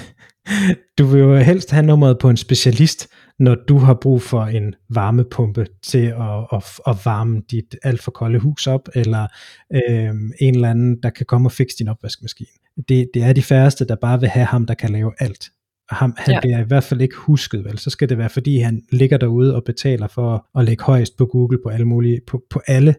du 0.98 1.06
vil 1.06 1.20
jo 1.20 1.37
helst 1.37 1.70
have 1.70 1.87
nummeret 1.87 2.18
på 2.18 2.30
en 2.30 2.37
specialist, 2.37 3.08
når 3.38 3.54
du 3.68 3.78
har 3.78 3.94
brug 3.94 4.22
for 4.22 4.42
en 4.44 4.74
varmepumpe 4.90 5.66
til 5.82 6.06
at, 6.06 6.46
at, 6.52 6.64
at 6.87 6.96
varme 7.04 7.42
dit 7.50 7.76
alt 7.82 8.02
for 8.02 8.11
kolde 8.11 8.38
hus 8.38 8.66
op, 8.66 8.88
eller 8.94 9.26
øh, 9.74 10.14
en 10.40 10.54
eller 10.54 10.70
anden, 10.70 11.02
der 11.02 11.11
kan 11.11 11.26
komme 11.26 11.48
og 11.48 11.52
fikse 11.52 11.76
din 11.78 11.88
opvaskemaskine. 11.88 12.48
Det, 12.88 13.11
det 13.14 13.22
er 13.22 13.32
de 13.32 13.42
færreste, 13.42 13.84
der 13.84 13.96
bare 13.96 14.20
vil 14.20 14.28
have 14.28 14.46
ham, 14.46 14.66
der 14.66 14.74
kan 14.74 14.90
lave 14.90 15.12
alt. 15.18 15.50
Ham, 15.90 16.14
han 16.18 16.34
Ja. 16.34 16.40
bliver 16.40 16.58
i 16.58 16.66
hvert 16.66 16.84
fald 16.84 17.00
ikke 17.00 17.16
husket, 17.16 17.64
vel? 17.64 17.78
Så 17.78 17.90
skal 17.90 18.08
det 18.08 18.18
være, 18.18 18.28
fordi 18.28 18.58
han 18.58 18.82
ligger 18.92 19.16
derude 19.16 19.54
og 19.54 19.64
betaler 19.64 20.08
for 20.08 20.46
at 20.58 20.64
lægge 20.64 20.84
højst 20.84 21.16
på 21.16 21.26
Google 21.26 21.58
på 21.62 21.68
alle 21.68 21.84
mulige, 21.87 22.20
på, 22.26 22.42
på 22.50 22.61
alle 22.66 22.94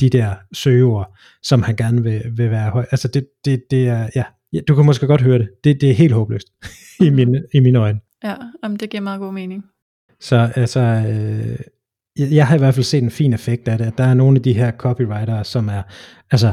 de 0.00 0.10
der 0.10 0.34
søgeord, 0.52 1.16
som 1.42 1.62
han 1.62 1.76
gerne 1.76 2.02
vil, 2.02 2.22
vil 2.36 2.50
være 2.50 2.70
høj. 2.70 2.86
Altså 2.90 3.08
det, 3.08 3.26
det, 3.44 3.62
det 3.70 3.88
er, 3.88 4.08
ja, 4.16 4.24
ja, 4.54 4.60
du 4.68 4.74
kan 4.74 4.84
måske 4.86 5.06
godt 5.06 5.20
høre 5.22 5.38
det. 5.38 5.48
Det, 5.64 5.80
det 5.80 5.90
er 5.90 5.94
helt 5.94 6.12
håbløst 6.12 6.46
i, 7.00 7.04
Mhm. 7.10 7.16
mine, 7.16 7.42
i 7.54 7.60
mine 7.60 7.78
øjne. 7.78 8.00
Ja, 8.24 8.34
jamen, 8.62 8.76
det 8.78 8.90
giver 8.90 9.00
meget 9.02 9.20
god 9.20 9.32
mening. 9.32 9.64
Så 10.20 10.50
altså, 10.56 10.80
øh, 10.80 11.58
jeg, 12.18 12.32
jeg 12.32 12.46
har 12.46 12.54
i 12.54 12.58
hvert 12.58 12.74
fald 12.74 12.84
set 12.84 13.02
en 13.02 13.10
fin 13.10 13.32
effekt 13.32 13.68
af 13.68 13.78
det. 13.78 13.84
at 13.84 13.98
Der 13.98 14.04
er 14.04 14.14
nogle 14.14 14.36
af 14.36 14.42
de 14.42 14.52
her 14.52 14.72
copywriter, 14.72 15.42
som 15.42 15.68
er, 15.68 15.82
altså, 16.30 16.52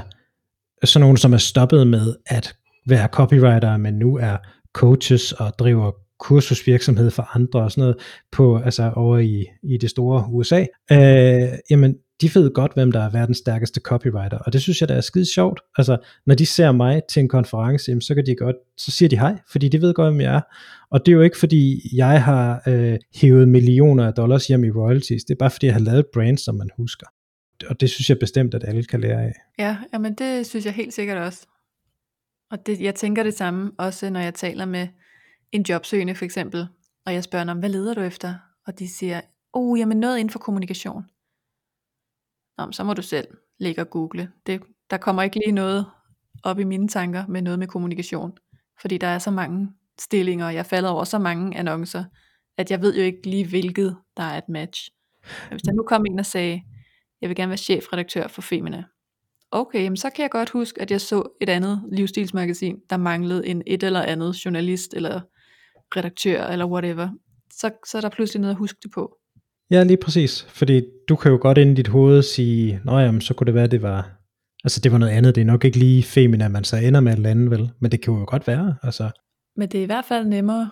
sådan 0.83 1.01
nogle, 1.01 1.17
som 1.17 1.33
er 1.33 1.37
stoppet 1.37 1.87
med 1.87 2.15
at 2.25 2.55
være 2.87 3.07
copywriter, 3.07 3.77
men 3.77 3.93
nu 3.93 4.17
er 4.17 4.37
coaches 4.73 5.31
og 5.31 5.53
driver 5.59 5.91
kursusvirksomhed 6.21 7.11
for 7.11 7.35
andre 7.35 7.63
og 7.63 7.71
sådan 7.71 7.81
noget 7.81 7.97
på, 8.31 8.57
altså 8.57 8.91
over 8.95 9.17
i, 9.17 9.45
i 9.63 9.77
det 9.77 9.89
store 9.89 10.25
USA. 10.29 10.65
Øh, 10.91 11.49
jamen, 11.69 11.95
de 12.21 12.29
ved 12.35 12.53
godt, 12.53 12.73
hvem 12.73 12.91
der 12.91 12.99
er 12.99 13.09
verdens 13.09 13.37
stærkeste 13.37 13.81
copywriter, 13.81 14.37
og 14.37 14.53
det 14.53 14.61
synes 14.61 14.81
jeg, 14.81 14.89
der 14.89 14.95
er 14.95 15.01
skide 15.01 15.33
sjovt. 15.33 15.59
Altså, 15.77 15.97
når 16.25 16.35
de 16.35 16.45
ser 16.45 16.71
mig 16.71 17.01
til 17.09 17.19
en 17.19 17.27
konference, 17.27 17.89
jamen, 17.89 18.01
så 18.01 18.15
kan 18.15 18.25
de 18.25 18.35
godt, 18.35 18.55
så 18.77 18.91
siger 18.91 19.09
de 19.09 19.19
hej, 19.19 19.37
fordi 19.51 19.69
de 19.69 19.81
ved 19.81 19.93
godt, 19.93 20.13
hvem 20.13 20.21
jeg 20.21 20.35
er. 20.35 20.41
Og 20.91 21.05
det 21.05 21.11
er 21.11 21.15
jo 21.15 21.21
ikke 21.21 21.37
fordi, 21.37 21.81
jeg 21.95 22.23
har 22.23 22.61
øh, 22.67 22.97
hævet 23.15 23.47
millioner 23.47 24.07
af 24.07 24.13
dollars 24.13 24.47
hjem 24.47 24.63
i 24.63 24.71
royalties, 24.71 25.23
det 25.23 25.33
er 25.33 25.39
bare 25.39 25.51
fordi, 25.51 25.65
jeg 25.65 25.75
har 25.75 25.81
lavet 25.81 25.99
et 25.99 26.07
brand, 26.13 26.37
som 26.37 26.55
man 26.55 26.69
husker. 26.77 27.07
Og 27.69 27.81
det 27.81 27.89
synes 27.89 28.09
jeg 28.09 28.19
bestemt, 28.19 28.53
at 28.53 28.63
alle 28.67 28.83
kan 28.83 29.01
lære 29.01 29.23
af. 29.23 29.33
Ja, 29.59 29.77
jamen 29.93 30.13
det 30.13 30.45
synes 30.45 30.65
jeg 30.65 30.73
helt 30.73 30.93
sikkert 30.93 31.17
også. 31.17 31.47
Og 32.51 32.65
det, 32.65 32.81
jeg 32.81 32.95
tænker 32.95 33.23
det 33.23 33.33
samme, 33.33 33.71
også 33.77 34.09
når 34.09 34.19
jeg 34.19 34.33
taler 34.33 34.65
med 34.65 34.87
en 35.51 35.65
jobsøgende 35.69 36.15
for 36.15 36.25
eksempel, 36.25 36.67
og 37.05 37.13
jeg 37.13 37.23
spørger 37.23 37.45
dem, 37.45 37.59
hvad 37.59 37.69
leder 37.69 37.93
du 37.93 38.01
efter? 38.01 38.35
Og 38.67 38.79
de 38.79 38.93
siger, 38.93 39.21
oh, 39.53 39.79
jamen 39.79 39.99
noget 39.99 40.17
inden 40.17 40.29
for 40.29 40.39
kommunikation. 40.39 41.03
Nå, 42.57 42.71
så 42.71 42.83
må 42.83 42.93
du 42.93 43.01
selv 43.01 43.27
ligge 43.59 43.81
og 43.81 43.89
google. 43.89 44.31
Det, 44.45 44.61
der 44.89 44.97
kommer 44.97 45.23
ikke 45.23 45.39
lige 45.45 45.51
noget 45.51 45.85
op 46.43 46.59
i 46.59 46.63
mine 46.63 46.87
tanker 46.87 47.27
med 47.27 47.41
noget 47.41 47.59
med 47.59 47.67
kommunikation. 47.67 48.37
Fordi 48.81 48.97
der 48.97 49.07
er 49.07 49.19
så 49.19 49.31
mange 49.31 49.69
stillinger, 49.99 50.45
og 50.45 50.53
jeg 50.53 50.65
falder 50.65 50.89
over 50.89 51.03
så 51.03 51.19
mange 51.19 51.57
annoncer, 51.57 52.03
at 52.57 52.71
jeg 52.71 52.81
ved 52.81 52.95
jo 52.95 53.01
ikke 53.01 53.29
lige, 53.29 53.47
hvilket 53.47 53.97
der 54.17 54.23
er 54.23 54.37
et 54.37 54.49
match. 54.49 54.89
Men 55.21 55.49
hvis 55.49 55.61
der 55.61 55.73
nu 55.73 55.83
kom 55.83 56.05
en 56.05 56.19
og 56.19 56.25
sagde, 56.25 56.61
jeg 57.21 57.29
vil 57.29 57.35
gerne 57.35 57.49
være 57.49 57.57
chefredaktør 57.57 58.27
for 58.27 58.41
Femina. 58.41 58.83
Okay, 59.51 59.83
jamen 59.83 59.97
så 59.97 60.09
kan 60.09 60.23
jeg 60.23 60.31
godt 60.31 60.49
huske, 60.49 60.81
at 60.81 60.91
jeg 60.91 61.01
så 61.01 61.37
et 61.41 61.49
andet 61.49 61.83
livsstilsmagasin, 61.91 62.79
der 62.89 62.97
manglede 62.97 63.47
en 63.47 63.63
et 63.67 63.83
eller 63.83 64.01
andet 64.01 64.45
journalist, 64.45 64.93
eller 64.93 65.21
redaktør, 65.97 66.45
eller 66.45 66.65
whatever. 66.65 67.09
Så, 67.53 67.71
så 67.87 67.97
er 67.97 68.01
der 68.01 68.09
pludselig 68.09 68.41
noget 68.41 68.53
at 68.53 68.57
huske 68.57 68.79
det 68.83 68.91
på. 68.91 69.17
Ja, 69.71 69.83
lige 69.83 69.97
præcis. 69.97 70.45
Fordi 70.49 70.83
du 71.09 71.15
kan 71.15 71.31
jo 71.31 71.37
godt 71.41 71.57
ind 71.57 71.71
i 71.71 71.73
dit 71.73 71.87
hoved 71.87 72.21
sige, 72.21 72.81
nå 72.85 72.99
jamen, 72.99 73.21
så 73.21 73.33
kunne 73.33 73.45
det 73.45 73.53
være, 73.53 73.67
det 73.67 73.81
var, 73.81 74.11
altså 74.63 74.79
det 74.79 74.91
var 74.91 74.97
noget 74.97 75.11
andet. 75.11 75.35
Det 75.35 75.41
er 75.41 75.45
nok 75.45 75.65
ikke 75.65 75.79
lige 75.79 76.03
femina, 76.03 76.47
man 76.47 76.63
så 76.63 76.77
ender 76.77 76.99
med 76.99 77.11
et 77.11 77.15
eller 77.15 77.29
andet, 77.29 77.51
vel? 77.51 77.71
Men 77.79 77.91
det 77.91 78.01
kan 78.01 78.13
jo 78.13 78.25
godt 78.27 78.47
være, 78.47 78.75
altså. 78.83 79.09
Men 79.55 79.69
det 79.69 79.77
er 79.77 79.83
i 79.83 79.85
hvert 79.85 80.05
fald 80.05 80.25
nemmere 80.25 80.69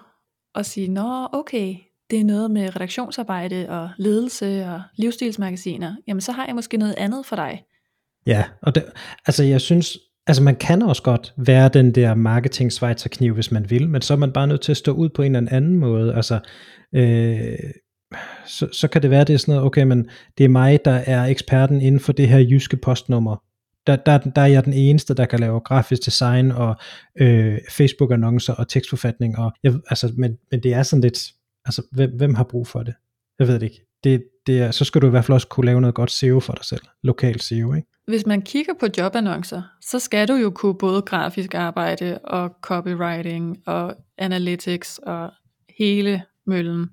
at 0.55 0.65
sige, 0.65 0.88
nå 0.88 1.27
okay, 1.34 1.75
det 2.10 2.19
er 2.19 2.23
noget 2.23 2.51
med 2.51 2.75
redaktionsarbejde 2.75 3.69
og 3.69 3.89
ledelse 3.97 4.65
og 4.65 4.82
livsstilsmagasiner. 4.95 5.95
Jamen 6.08 6.21
så 6.21 6.32
har 6.32 6.45
jeg 6.45 6.55
måske 6.55 6.77
noget 6.77 6.95
andet 6.97 7.25
for 7.25 7.36
dig. 7.36 7.63
Ja, 8.25 8.43
og 8.62 8.75
det, 8.75 8.86
altså 9.25 9.43
jeg 9.43 9.62
synes, 9.62 9.97
altså 10.29 10.43
man 10.43 10.55
kan 10.55 10.81
også 10.81 11.03
godt 11.03 11.33
være 11.37 11.69
den 11.69 11.95
der 11.95 12.15
marketing 12.15 12.71
kniv, 13.11 13.33
hvis 13.33 13.51
man 13.51 13.69
vil, 13.69 13.89
men 13.89 14.01
så 14.01 14.13
er 14.13 14.17
man 14.17 14.31
bare 14.31 14.47
nødt 14.47 14.61
til 14.61 14.71
at 14.71 14.77
stå 14.77 14.91
ud 14.91 15.09
på 15.09 15.21
en 15.21 15.35
eller 15.35 15.51
anden 15.51 15.75
måde. 15.75 16.15
Altså, 16.15 16.39
øh, 16.95 17.59
så, 18.45 18.67
så 18.71 18.87
kan 18.87 19.01
det 19.01 19.09
være, 19.09 19.23
det 19.23 19.33
er 19.33 19.37
sådan 19.37 19.51
noget, 19.51 19.65
okay, 19.65 19.83
men 19.83 20.09
det 20.37 20.43
er 20.43 20.49
mig, 20.49 20.79
der 20.85 20.91
er 20.91 21.25
eksperten 21.25 21.81
inden 21.81 21.99
for 21.99 22.13
det 22.13 22.27
her 22.27 22.39
jyske 22.39 22.77
postnummer. 22.77 23.43
Der, 23.87 23.95
der, 23.95 24.17
der 24.17 24.41
er 24.41 24.45
jeg 24.45 24.65
den 24.65 24.73
eneste, 24.73 25.13
der 25.13 25.25
kan 25.25 25.39
lave 25.39 25.59
grafisk 25.59 26.05
design 26.05 26.51
og 26.51 26.75
øh, 27.19 27.57
Facebook-annoncer 27.69 28.53
og 28.53 28.67
tekstforfatning. 28.67 29.37
Og 29.37 29.51
jeg, 29.63 29.73
altså, 29.89 30.13
men, 30.17 30.37
men 30.51 30.63
det 30.63 30.73
er 30.73 30.83
sådan 30.83 31.01
lidt, 31.01 31.19
altså 31.65 31.81
hvem, 31.91 32.11
hvem 32.17 32.33
har 32.33 32.43
brug 32.43 32.67
for 32.67 32.83
det? 32.83 32.93
Jeg 33.39 33.47
ved 33.47 33.53
det 33.53 33.63
ikke. 33.63 33.85
Det, 34.03 34.23
det 34.49 34.62
er, 34.62 34.71
så 34.71 34.85
skal 34.85 35.01
du 35.01 35.07
i 35.07 35.09
hvert 35.09 35.25
fald 35.25 35.33
også 35.33 35.47
kunne 35.47 35.65
lave 35.65 35.81
noget 35.81 35.95
godt 35.95 36.12
SEO 36.12 36.39
for 36.39 36.53
dig 36.53 36.65
selv. 36.65 36.81
Lokal 37.03 37.41
SEO, 37.41 37.73
ikke? 37.73 37.88
Hvis 38.07 38.25
man 38.25 38.41
kigger 38.41 38.73
på 38.79 38.85
jobannoncer, 38.97 39.62
så 39.81 39.99
skal 39.99 40.27
du 40.27 40.33
jo 40.33 40.49
kunne 40.49 40.77
både 40.77 41.01
grafisk 41.01 41.53
arbejde 41.53 42.17
og 42.23 42.51
copywriting 42.62 43.57
og 43.65 43.95
analytics 44.17 44.97
og 44.97 45.29
hele 45.79 46.21
møllen. 46.47 46.88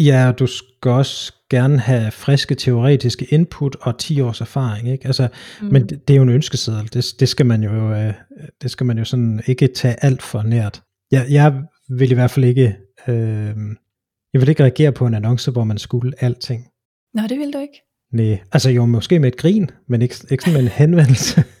Ja, 0.00 0.32
du 0.38 0.46
skal 0.46 0.90
også 0.90 1.32
gerne 1.50 1.78
have 1.78 2.10
friske 2.10 2.54
teoretiske 2.54 3.24
input 3.24 3.76
og 3.80 3.98
10 3.98 4.20
års 4.20 4.40
erfaring, 4.40 4.88
ikke? 4.88 5.06
Altså, 5.06 5.28
mm. 5.60 5.66
men 5.66 5.88
det, 5.88 6.08
det 6.08 6.14
er 6.14 6.16
jo 6.16 6.22
en 6.22 6.28
ønskeseddel. 6.28 6.92
Det, 6.92 7.04
det 7.20 7.28
skal 7.28 7.46
man 7.46 7.62
jo, 7.62 7.92
øh, 7.92 8.14
det 8.62 8.70
skal 8.70 8.86
man 8.86 8.98
jo 8.98 9.04
sådan 9.04 9.42
ikke 9.46 9.66
tage 9.66 10.04
alt 10.04 10.22
for 10.22 10.42
nært. 10.42 10.82
Jeg, 11.10 11.26
jeg 11.30 11.62
vil 11.88 12.10
i 12.10 12.14
hvert 12.14 12.30
fald 12.30 12.44
ikke, 12.44 12.76
øh, 13.08 13.54
jeg 14.34 14.40
vil 14.40 14.48
ikke 14.48 14.62
reagere 14.62 14.92
på 14.92 15.06
en 15.06 15.14
annonce, 15.14 15.50
hvor 15.50 15.64
man 15.64 15.78
skulle 15.78 16.12
alting. 16.18 16.66
Nå, 17.14 17.22
det 17.28 17.38
vil 17.38 17.52
du 17.52 17.58
ikke. 17.58 17.80
Nej, 18.12 18.38
altså 18.52 18.70
jo 18.70 18.86
måske 18.86 19.18
med 19.18 19.28
et 19.28 19.36
grin, 19.36 19.70
men 19.88 20.02
ikke, 20.02 20.14
ikke 20.30 20.44
sådan 20.44 20.54
med 20.54 20.62
en 20.62 20.68
henvendelse. 20.68 21.44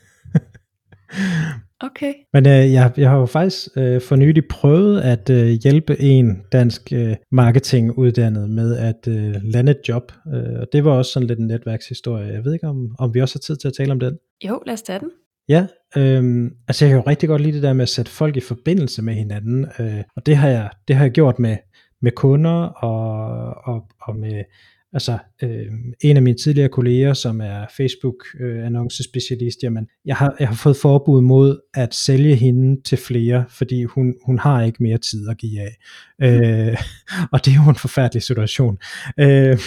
Okay. 1.80 2.14
Men 2.32 2.46
øh, 2.46 2.72
jeg, 2.72 2.92
jeg 2.96 3.10
har 3.10 3.18
jo 3.18 3.26
faktisk 3.26 3.68
øh, 3.76 4.00
for 4.00 4.16
nylig 4.16 4.48
prøvet 4.50 5.00
at 5.00 5.30
øh, 5.30 5.46
hjælpe 5.46 6.00
en 6.00 6.42
dansk 6.52 6.92
øh, 6.92 7.16
marketinguddannet 7.32 8.50
med 8.50 8.76
at 8.76 9.08
øh, 9.08 9.34
lande 9.42 9.70
et 9.70 9.80
job, 9.88 10.12
øh, 10.34 10.60
og 10.60 10.66
det 10.72 10.84
var 10.84 10.90
også 10.90 11.12
sådan 11.12 11.26
lidt 11.26 11.38
en 11.38 11.46
netværkshistorie. 11.46 12.32
Jeg 12.32 12.44
ved 12.44 12.52
ikke, 12.52 12.66
om, 12.66 12.94
om 12.98 13.14
vi 13.14 13.20
også 13.20 13.34
har 13.34 13.40
tid 13.40 13.56
til 13.56 13.68
at 13.68 13.74
tale 13.74 13.92
om 13.92 14.00
den. 14.00 14.18
Jo, 14.44 14.62
lad 14.66 14.74
os 14.74 14.82
tage 14.82 14.98
den. 14.98 15.10
Ja, 15.48 15.66
øh, 15.96 16.50
altså 16.68 16.84
jeg 16.84 16.90
kan 16.90 17.00
jo 17.00 17.04
rigtig 17.06 17.28
godt 17.28 17.42
lide 17.42 17.54
det 17.54 17.62
der 17.62 17.72
med 17.72 17.82
at 17.82 17.88
sætte 17.88 18.10
folk 18.10 18.36
i 18.36 18.40
forbindelse 18.40 19.02
med 19.02 19.14
hinanden, 19.14 19.66
øh, 19.78 20.02
og 20.16 20.26
det 20.26 20.36
har 20.36 20.48
jeg, 20.48 20.70
det 20.88 20.96
har 20.96 21.04
jeg 21.04 21.12
gjort 21.12 21.38
med, 21.38 21.56
med 22.04 22.12
kunder 22.12 22.60
og, 22.64 23.54
og, 23.64 23.86
og 24.02 24.16
med 24.16 24.44
Altså 24.94 25.18
øh, 25.42 25.66
en 26.00 26.16
af 26.16 26.22
mine 26.22 26.36
tidligere 26.36 26.68
kolleger, 26.68 27.14
som 27.14 27.40
er 27.40 27.66
Facebook 27.76 28.14
øh, 28.40 28.66
annoncespecialist, 28.66 29.62
jamen 29.62 29.86
jeg 30.04 30.16
har, 30.16 30.36
jeg 30.40 30.48
har 30.48 30.54
fået 30.54 30.76
forbud 30.76 31.20
mod 31.20 31.60
at 31.74 31.94
sælge 31.94 32.34
hende 32.34 32.82
til 32.82 32.98
flere, 32.98 33.44
fordi 33.48 33.84
hun, 33.84 34.14
hun 34.26 34.38
har 34.38 34.62
ikke 34.62 34.82
mere 34.82 34.98
tid 34.98 35.28
at 35.28 35.38
give 35.38 35.60
af. 35.60 35.76
Øh, 36.22 36.76
og 37.32 37.44
det 37.44 37.50
er 37.50 37.64
jo 37.64 37.70
en 37.70 37.76
forfærdelig 37.76 38.22
situation. 38.22 38.78
Øh, 39.20 39.58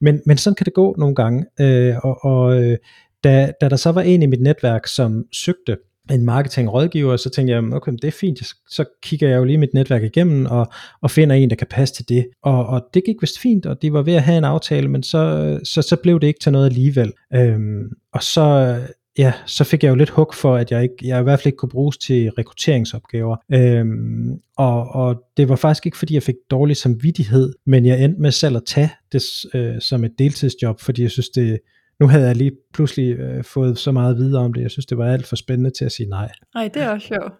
men, 0.00 0.20
men 0.26 0.36
sådan 0.36 0.54
kan 0.54 0.64
det 0.64 0.74
gå 0.74 0.94
nogle 0.98 1.14
gange. 1.14 1.46
Øh, 1.60 1.94
og 2.02 2.24
og 2.24 2.62
øh, 2.62 2.78
da, 3.24 3.52
da 3.60 3.68
der 3.68 3.76
så 3.76 3.92
var 3.92 4.02
en 4.02 4.22
i 4.22 4.26
mit 4.26 4.42
netværk, 4.42 4.86
som 4.86 5.24
søgte 5.32 5.76
en 6.14 6.24
marketingrådgiver, 6.24 7.16
så 7.16 7.30
tænkte 7.30 7.54
jeg, 7.54 7.62
okay, 7.72 7.92
det 7.92 8.04
er 8.04 8.10
fint, 8.10 8.38
så 8.68 8.84
kigger 9.02 9.28
jeg 9.28 9.36
jo 9.36 9.44
lige 9.44 9.58
mit 9.58 9.74
netværk 9.74 10.02
igennem, 10.02 10.46
og, 10.46 10.72
og 11.00 11.10
finder 11.10 11.36
en, 11.36 11.50
der 11.50 11.56
kan 11.56 11.66
passe 11.70 11.94
til 11.94 12.08
det. 12.08 12.26
Og, 12.42 12.66
og 12.66 12.82
det 12.94 13.04
gik 13.04 13.16
vist 13.20 13.38
fint, 13.38 13.66
og 13.66 13.82
de 13.82 13.92
var 13.92 14.02
ved 14.02 14.14
at 14.14 14.22
have 14.22 14.38
en 14.38 14.44
aftale, 14.44 14.88
men 14.88 15.02
så, 15.02 15.60
så, 15.64 15.82
så 15.82 15.96
blev 15.96 16.20
det 16.20 16.26
ikke 16.26 16.40
til 16.40 16.52
noget 16.52 16.66
alligevel. 16.66 17.12
Øhm, 17.34 17.84
og 18.12 18.22
så, 18.22 18.76
ja, 19.18 19.32
så 19.46 19.64
fik 19.64 19.82
jeg 19.82 19.90
jo 19.90 19.94
lidt 19.94 20.10
hug 20.10 20.34
for, 20.34 20.56
at 20.56 20.70
jeg, 20.70 20.82
ikke, 20.82 20.94
jeg 21.02 21.20
i 21.20 21.22
hvert 21.22 21.38
fald 21.38 21.46
ikke 21.46 21.56
kunne 21.56 21.68
bruges 21.68 21.98
til 21.98 22.30
rekrutteringsopgaver. 22.30 23.36
Øhm, 23.52 24.38
og, 24.56 24.88
og 24.88 25.22
det 25.36 25.48
var 25.48 25.56
faktisk 25.56 25.86
ikke, 25.86 25.98
fordi 25.98 26.14
jeg 26.14 26.22
fik 26.22 26.36
dårlig 26.50 26.76
samvittighed, 26.76 27.52
men 27.66 27.86
jeg 27.86 28.04
endte 28.04 28.20
med 28.20 28.30
selv 28.30 28.56
at 28.56 28.62
tage 28.66 28.90
det 29.12 29.22
øh, 29.54 29.80
som 29.80 30.04
et 30.04 30.12
deltidsjob, 30.18 30.80
fordi 30.80 31.02
jeg 31.02 31.10
synes, 31.10 31.28
det 31.28 31.58
nu 32.00 32.08
havde 32.08 32.26
jeg 32.26 32.36
lige 32.36 32.52
pludselig 32.74 33.18
øh, 33.18 33.44
fået 33.44 33.78
så 33.78 33.92
meget 33.92 34.16
videre 34.16 34.42
om 34.42 34.52
det. 34.52 34.62
Jeg 34.62 34.70
synes, 34.70 34.86
det 34.86 34.98
var 34.98 35.12
alt 35.12 35.26
for 35.26 35.36
spændende 35.36 35.70
til 35.70 35.84
at 35.84 35.92
sige 35.92 36.08
nej. 36.08 36.30
Nej, 36.54 36.70
det 36.74 36.82
er 36.82 36.88
også 36.88 37.06
sjovt. 37.06 37.32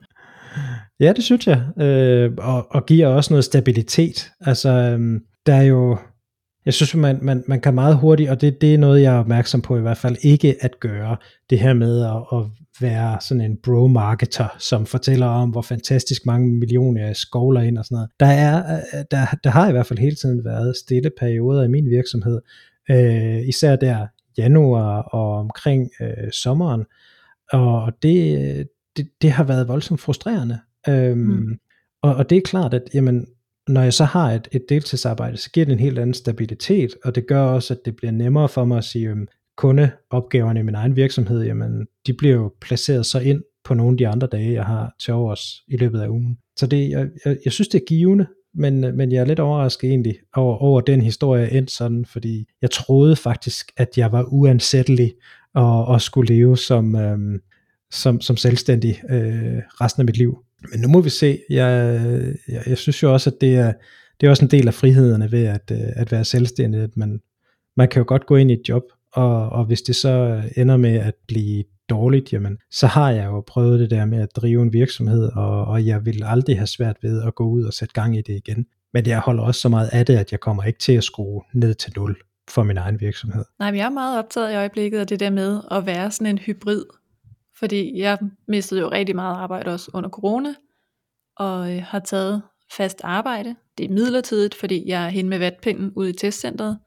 Ja, 1.00 1.12
det 1.12 1.24
synes 1.24 1.46
jeg. 1.46 1.62
Øh, 1.80 2.32
og, 2.38 2.66
og 2.70 2.86
giver 2.86 3.06
også 3.06 3.32
noget 3.32 3.44
stabilitet. 3.44 4.30
Altså, 4.40 4.68
øh, 4.70 5.20
der 5.46 5.54
er 5.54 5.62
jo 5.62 5.98
jeg 6.66 6.74
synes, 6.74 6.94
man, 6.94 7.18
man, 7.22 7.44
man 7.46 7.60
kan 7.60 7.74
meget 7.74 7.96
hurtigt, 7.96 8.30
og 8.30 8.40
det, 8.40 8.60
det 8.60 8.74
er 8.74 8.78
noget, 8.78 9.02
jeg 9.02 9.14
er 9.14 9.18
opmærksom 9.18 9.62
på 9.62 9.76
i 9.76 9.80
hvert 9.80 9.96
fald, 9.96 10.16
ikke 10.22 10.56
at 10.60 10.80
gøre 10.80 11.16
det 11.50 11.58
her 11.58 11.72
med 11.72 12.04
at, 12.04 12.38
at 12.38 12.46
være 12.80 13.18
sådan 13.20 13.40
en 13.40 13.56
bro-marketer, 13.62 14.56
som 14.58 14.86
fortæller 14.86 15.26
om, 15.26 15.50
hvor 15.50 15.62
fantastisk 15.62 16.26
mange 16.26 16.48
millioner 16.48 17.06
jeg 17.06 17.16
skovler 17.16 17.60
ind 17.60 17.78
og 17.78 17.84
sådan 17.84 17.96
noget. 17.96 18.10
Der, 18.20 18.26
er, 18.26 18.80
der, 19.10 19.26
der 19.44 19.50
har 19.50 19.68
i 19.68 19.72
hvert 19.72 19.86
fald 19.86 19.98
hele 19.98 20.16
tiden 20.16 20.44
været 20.44 20.76
stille 20.76 21.10
perioder 21.18 21.64
i 21.64 21.68
min 21.68 21.90
virksomhed, 21.90 22.40
øh, 22.90 23.48
især 23.48 23.76
der 23.76 24.06
januar 24.38 25.02
og 25.02 25.38
omkring 25.38 25.90
øh, 26.00 26.32
sommeren, 26.32 26.84
og 27.52 27.92
det, 28.02 28.68
det, 28.96 29.08
det 29.22 29.30
har 29.30 29.44
været 29.44 29.68
voldsomt 29.68 30.00
frustrerende. 30.00 30.58
Øhm, 30.88 31.18
mm. 31.18 31.58
og, 32.02 32.14
og 32.14 32.30
det 32.30 32.38
er 32.38 32.42
klart, 32.42 32.74
at 32.74 32.82
jamen, 32.94 33.26
når 33.68 33.82
jeg 33.82 33.92
så 33.92 34.04
har 34.04 34.30
et, 34.32 34.48
et 34.52 34.64
deltidsarbejde, 34.68 35.36
så 35.36 35.50
giver 35.50 35.66
det 35.66 35.72
en 35.72 35.78
helt 35.78 35.98
anden 35.98 36.14
stabilitet, 36.14 36.94
og 37.04 37.14
det 37.14 37.26
gør 37.26 37.42
også, 37.42 37.74
at 37.74 37.80
det 37.84 37.96
bliver 37.96 38.12
nemmere 38.12 38.48
for 38.48 38.64
mig 38.64 38.78
at 38.78 38.84
sige, 38.84 39.08
øhm, 39.08 39.28
kundeopgaverne 39.56 40.60
i 40.60 40.62
min 40.62 40.74
egen 40.74 40.96
virksomhed, 40.96 41.42
jamen, 41.42 41.86
de 42.06 42.12
bliver 42.12 42.34
jo 42.34 42.52
placeret 42.60 43.06
så 43.06 43.20
ind 43.20 43.42
på 43.64 43.74
nogle 43.74 43.92
af 43.94 43.98
de 43.98 44.08
andre 44.08 44.26
dage, 44.26 44.52
jeg 44.52 44.64
har 44.64 44.94
til 45.00 45.14
overs 45.14 45.62
i 45.68 45.76
løbet 45.76 46.00
af 46.00 46.08
ugen. 46.08 46.38
Så 46.56 46.66
det, 46.66 46.90
jeg, 46.90 47.08
jeg, 47.24 47.38
jeg 47.44 47.52
synes, 47.52 47.68
det 47.68 47.80
er 47.80 47.84
givende, 47.88 48.26
men, 48.54 48.84
øh, 48.84 48.94
men 48.94 49.12
jeg 49.12 49.20
er 49.20 49.24
lidt 49.24 49.40
overrasket 49.40 49.90
egentlig 49.90 50.18
over, 50.34 50.56
over 50.56 50.80
den 50.80 51.00
historie 51.00 51.52
endt 51.52 51.70
sådan, 51.70 52.04
fordi 52.04 52.46
jeg 52.62 52.70
troede 52.70 53.16
faktisk, 53.16 53.72
at 53.76 53.88
jeg 53.96 54.12
var 54.12 54.24
uansættelig 54.28 55.12
og, 55.54 55.84
og 55.84 56.00
skulle 56.00 56.34
leve 56.34 56.58
som, 56.58 56.96
øhm, 56.96 57.40
som, 57.90 58.20
som 58.20 58.36
selvstændig 58.36 59.02
øh, 59.10 59.58
resten 59.80 60.00
af 60.00 60.06
mit 60.06 60.16
liv. 60.16 60.38
Men 60.70 60.80
nu 60.80 60.88
må 60.88 61.00
vi 61.00 61.10
se. 61.10 61.38
Jeg, 61.50 62.00
øh, 62.00 62.34
jeg, 62.48 62.62
jeg 62.66 62.78
synes 62.78 63.02
jo 63.02 63.12
også, 63.12 63.30
at 63.30 63.36
det 63.40 63.54
er, 63.54 63.72
det 64.20 64.26
er 64.26 64.30
også 64.30 64.44
en 64.44 64.50
del 64.50 64.68
af 64.68 64.74
frihederne 64.74 65.32
ved 65.32 65.44
at, 65.44 65.70
øh, 65.72 65.78
at 65.96 66.12
være 66.12 66.24
selvstændig, 66.24 66.80
at 66.80 66.96
man, 66.96 67.20
man 67.76 67.88
kan 67.88 68.00
jo 68.00 68.04
godt 68.08 68.26
gå 68.26 68.36
ind 68.36 68.50
i 68.50 68.54
et 68.54 68.68
job, 68.68 68.82
og, 69.12 69.48
og 69.48 69.64
hvis 69.64 69.82
det 69.82 69.96
så 69.96 70.08
øh, 70.08 70.44
ender 70.56 70.76
med 70.76 70.94
at 70.94 71.14
blive 71.28 71.64
dårligt, 71.92 72.32
jamen, 72.32 72.58
så 72.70 72.86
har 72.86 73.10
jeg 73.10 73.26
jo 73.26 73.40
prøvet 73.40 73.80
det 73.80 73.90
der 73.90 74.04
med 74.04 74.20
at 74.20 74.36
drive 74.36 74.62
en 74.62 74.72
virksomhed, 74.72 75.30
og, 75.32 75.64
og 75.64 75.86
jeg 75.86 76.06
vil 76.06 76.22
aldrig 76.24 76.58
have 76.58 76.66
svært 76.66 76.96
ved 77.02 77.22
at 77.22 77.34
gå 77.34 77.44
ud 77.44 77.64
og 77.64 77.72
sætte 77.72 77.94
gang 77.94 78.16
i 78.16 78.20
det 78.20 78.36
igen. 78.46 78.66
Men 78.92 79.06
jeg 79.06 79.18
holder 79.18 79.42
også 79.42 79.60
så 79.60 79.68
meget 79.68 79.88
af 79.92 80.06
det, 80.06 80.16
at 80.16 80.32
jeg 80.32 80.40
kommer 80.40 80.62
ikke 80.64 80.78
til 80.78 80.92
at 80.92 81.04
skrue 81.04 81.42
ned 81.54 81.74
til 81.74 81.92
nul 81.96 82.16
for 82.50 82.62
min 82.62 82.76
egen 82.76 83.00
virksomhed. 83.00 83.44
Nej, 83.58 83.70
men 83.70 83.78
jeg 83.78 83.86
er 83.86 83.90
meget 83.90 84.18
optaget 84.18 84.52
i 84.52 84.56
øjeblikket 84.56 84.98
af 84.98 85.06
det 85.06 85.20
der 85.20 85.30
med 85.30 85.60
at 85.70 85.86
være 85.86 86.10
sådan 86.10 86.26
en 86.26 86.38
hybrid 86.38 86.84
fordi 87.62 87.98
jeg 87.98 88.18
mistede 88.48 88.80
jo 88.80 88.88
rigtig 88.88 89.14
meget 89.14 89.36
arbejde 89.36 89.72
også 89.72 89.90
under 89.94 90.10
corona, 90.10 90.54
og 91.36 91.76
øh, 91.76 91.82
har 91.82 91.98
taget 91.98 92.42
fast 92.76 93.00
arbejde. 93.04 93.56
Det 93.78 93.86
er 93.86 93.94
midlertidigt, 93.94 94.54
fordi 94.54 94.88
jeg 94.88 95.04
er 95.04 95.08
hen 95.08 95.28
med 95.28 95.38
vatpinden 95.38 95.92
ude 95.96 96.10
i 96.10 96.12
testcentret. 96.12 96.78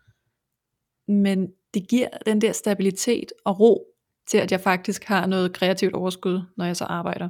Men 1.07 1.47
det 1.73 1.87
giver 1.89 2.07
den 2.25 2.41
der 2.41 2.51
stabilitet 2.51 3.31
og 3.45 3.59
ro 3.59 3.85
til, 4.27 4.37
at 4.37 4.51
jeg 4.51 4.59
faktisk 4.59 5.03
har 5.03 5.25
noget 5.25 5.53
kreativt 5.53 5.93
overskud, 5.93 6.41
når 6.57 6.65
jeg 6.65 6.77
så 6.77 6.83
arbejder. 6.83 7.29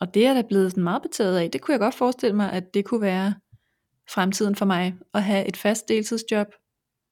Og 0.00 0.14
det 0.14 0.26
er 0.26 0.34
da 0.34 0.42
blevet 0.42 0.70
sådan 0.70 0.84
meget 0.84 1.02
betaget 1.02 1.38
af. 1.38 1.50
Det 1.50 1.60
kunne 1.60 1.72
jeg 1.72 1.80
godt 1.80 1.94
forestille 1.94 2.36
mig, 2.36 2.52
at 2.52 2.74
det 2.74 2.84
kunne 2.84 3.00
være 3.00 3.34
fremtiden 4.10 4.56
for 4.56 4.64
mig, 4.64 4.94
at 5.14 5.22
have 5.22 5.46
et 5.46 5.56
fast 5.56 5.88
deltidsjob, 5.88 6.46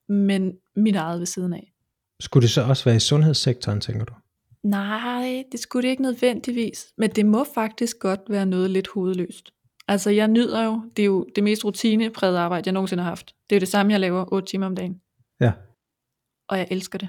men 0.09 0.53
mit 0.77 0.97
eget 0.97 1.19
ved 1.19 1.27
siden 1.27 1.53
af. 1.53 1.73
Skulle 2.21 2.43
det 2.43 2.51
så 2.51 2.63
også 2.63 2.85
være 2.85 2.97
i 2.97 3.01
sundhedssektoren, 3.01 3.81
tænker 3.81 4.05
du? 4.05 4.15
Nej, 4.63 5.45
det 5.53 5.61
skulle 5.61 5.83
det 5.83 5.89
ikke 5.91 6.03
nødvendigvis. 6.03 6.93
Men 6.99 7.11
det 7.11 7.27
må 7.27 7.45
faktisk 7.55 7.99
godt 7.99 8.21
være 8.29 8.47
noget 8.47 8.71
lidt 8.71 8.89
hovedløst. 8.95 9.51
Altså 9.89 10.11
jeg 10.11 10.29
nyder 10.29 10.65
jo, 10.65 10.83
det 10.97 11.03
er 11.03 11.07
jo 11.07 11.27
det 11.37 11.45
mest 11.45 11.65
rutinepræget 11.65 12.37
arbejde, 12.37 12.67
jeg 12.67 12.73
nogensinde 12.73 13.03
har 13.03 13.11
haft. 13.11 13.27
Det 13.27 13.57
er 13.57 13.59
jo 13.59 13.61
det 13.61 13.69
samme, 13.69 13.93
jeg 13.93 14.01
laver 14.01 14.33
8 14.33 14.51
timer 14.51 14.67
om 14.67 14.77
dagen. 14.77 15.01
Ja. 15.41 15.53
Og 16.49 16.59
jeg 16.59 16.69
elsker 16.71 16.99
det. 16.99 17.09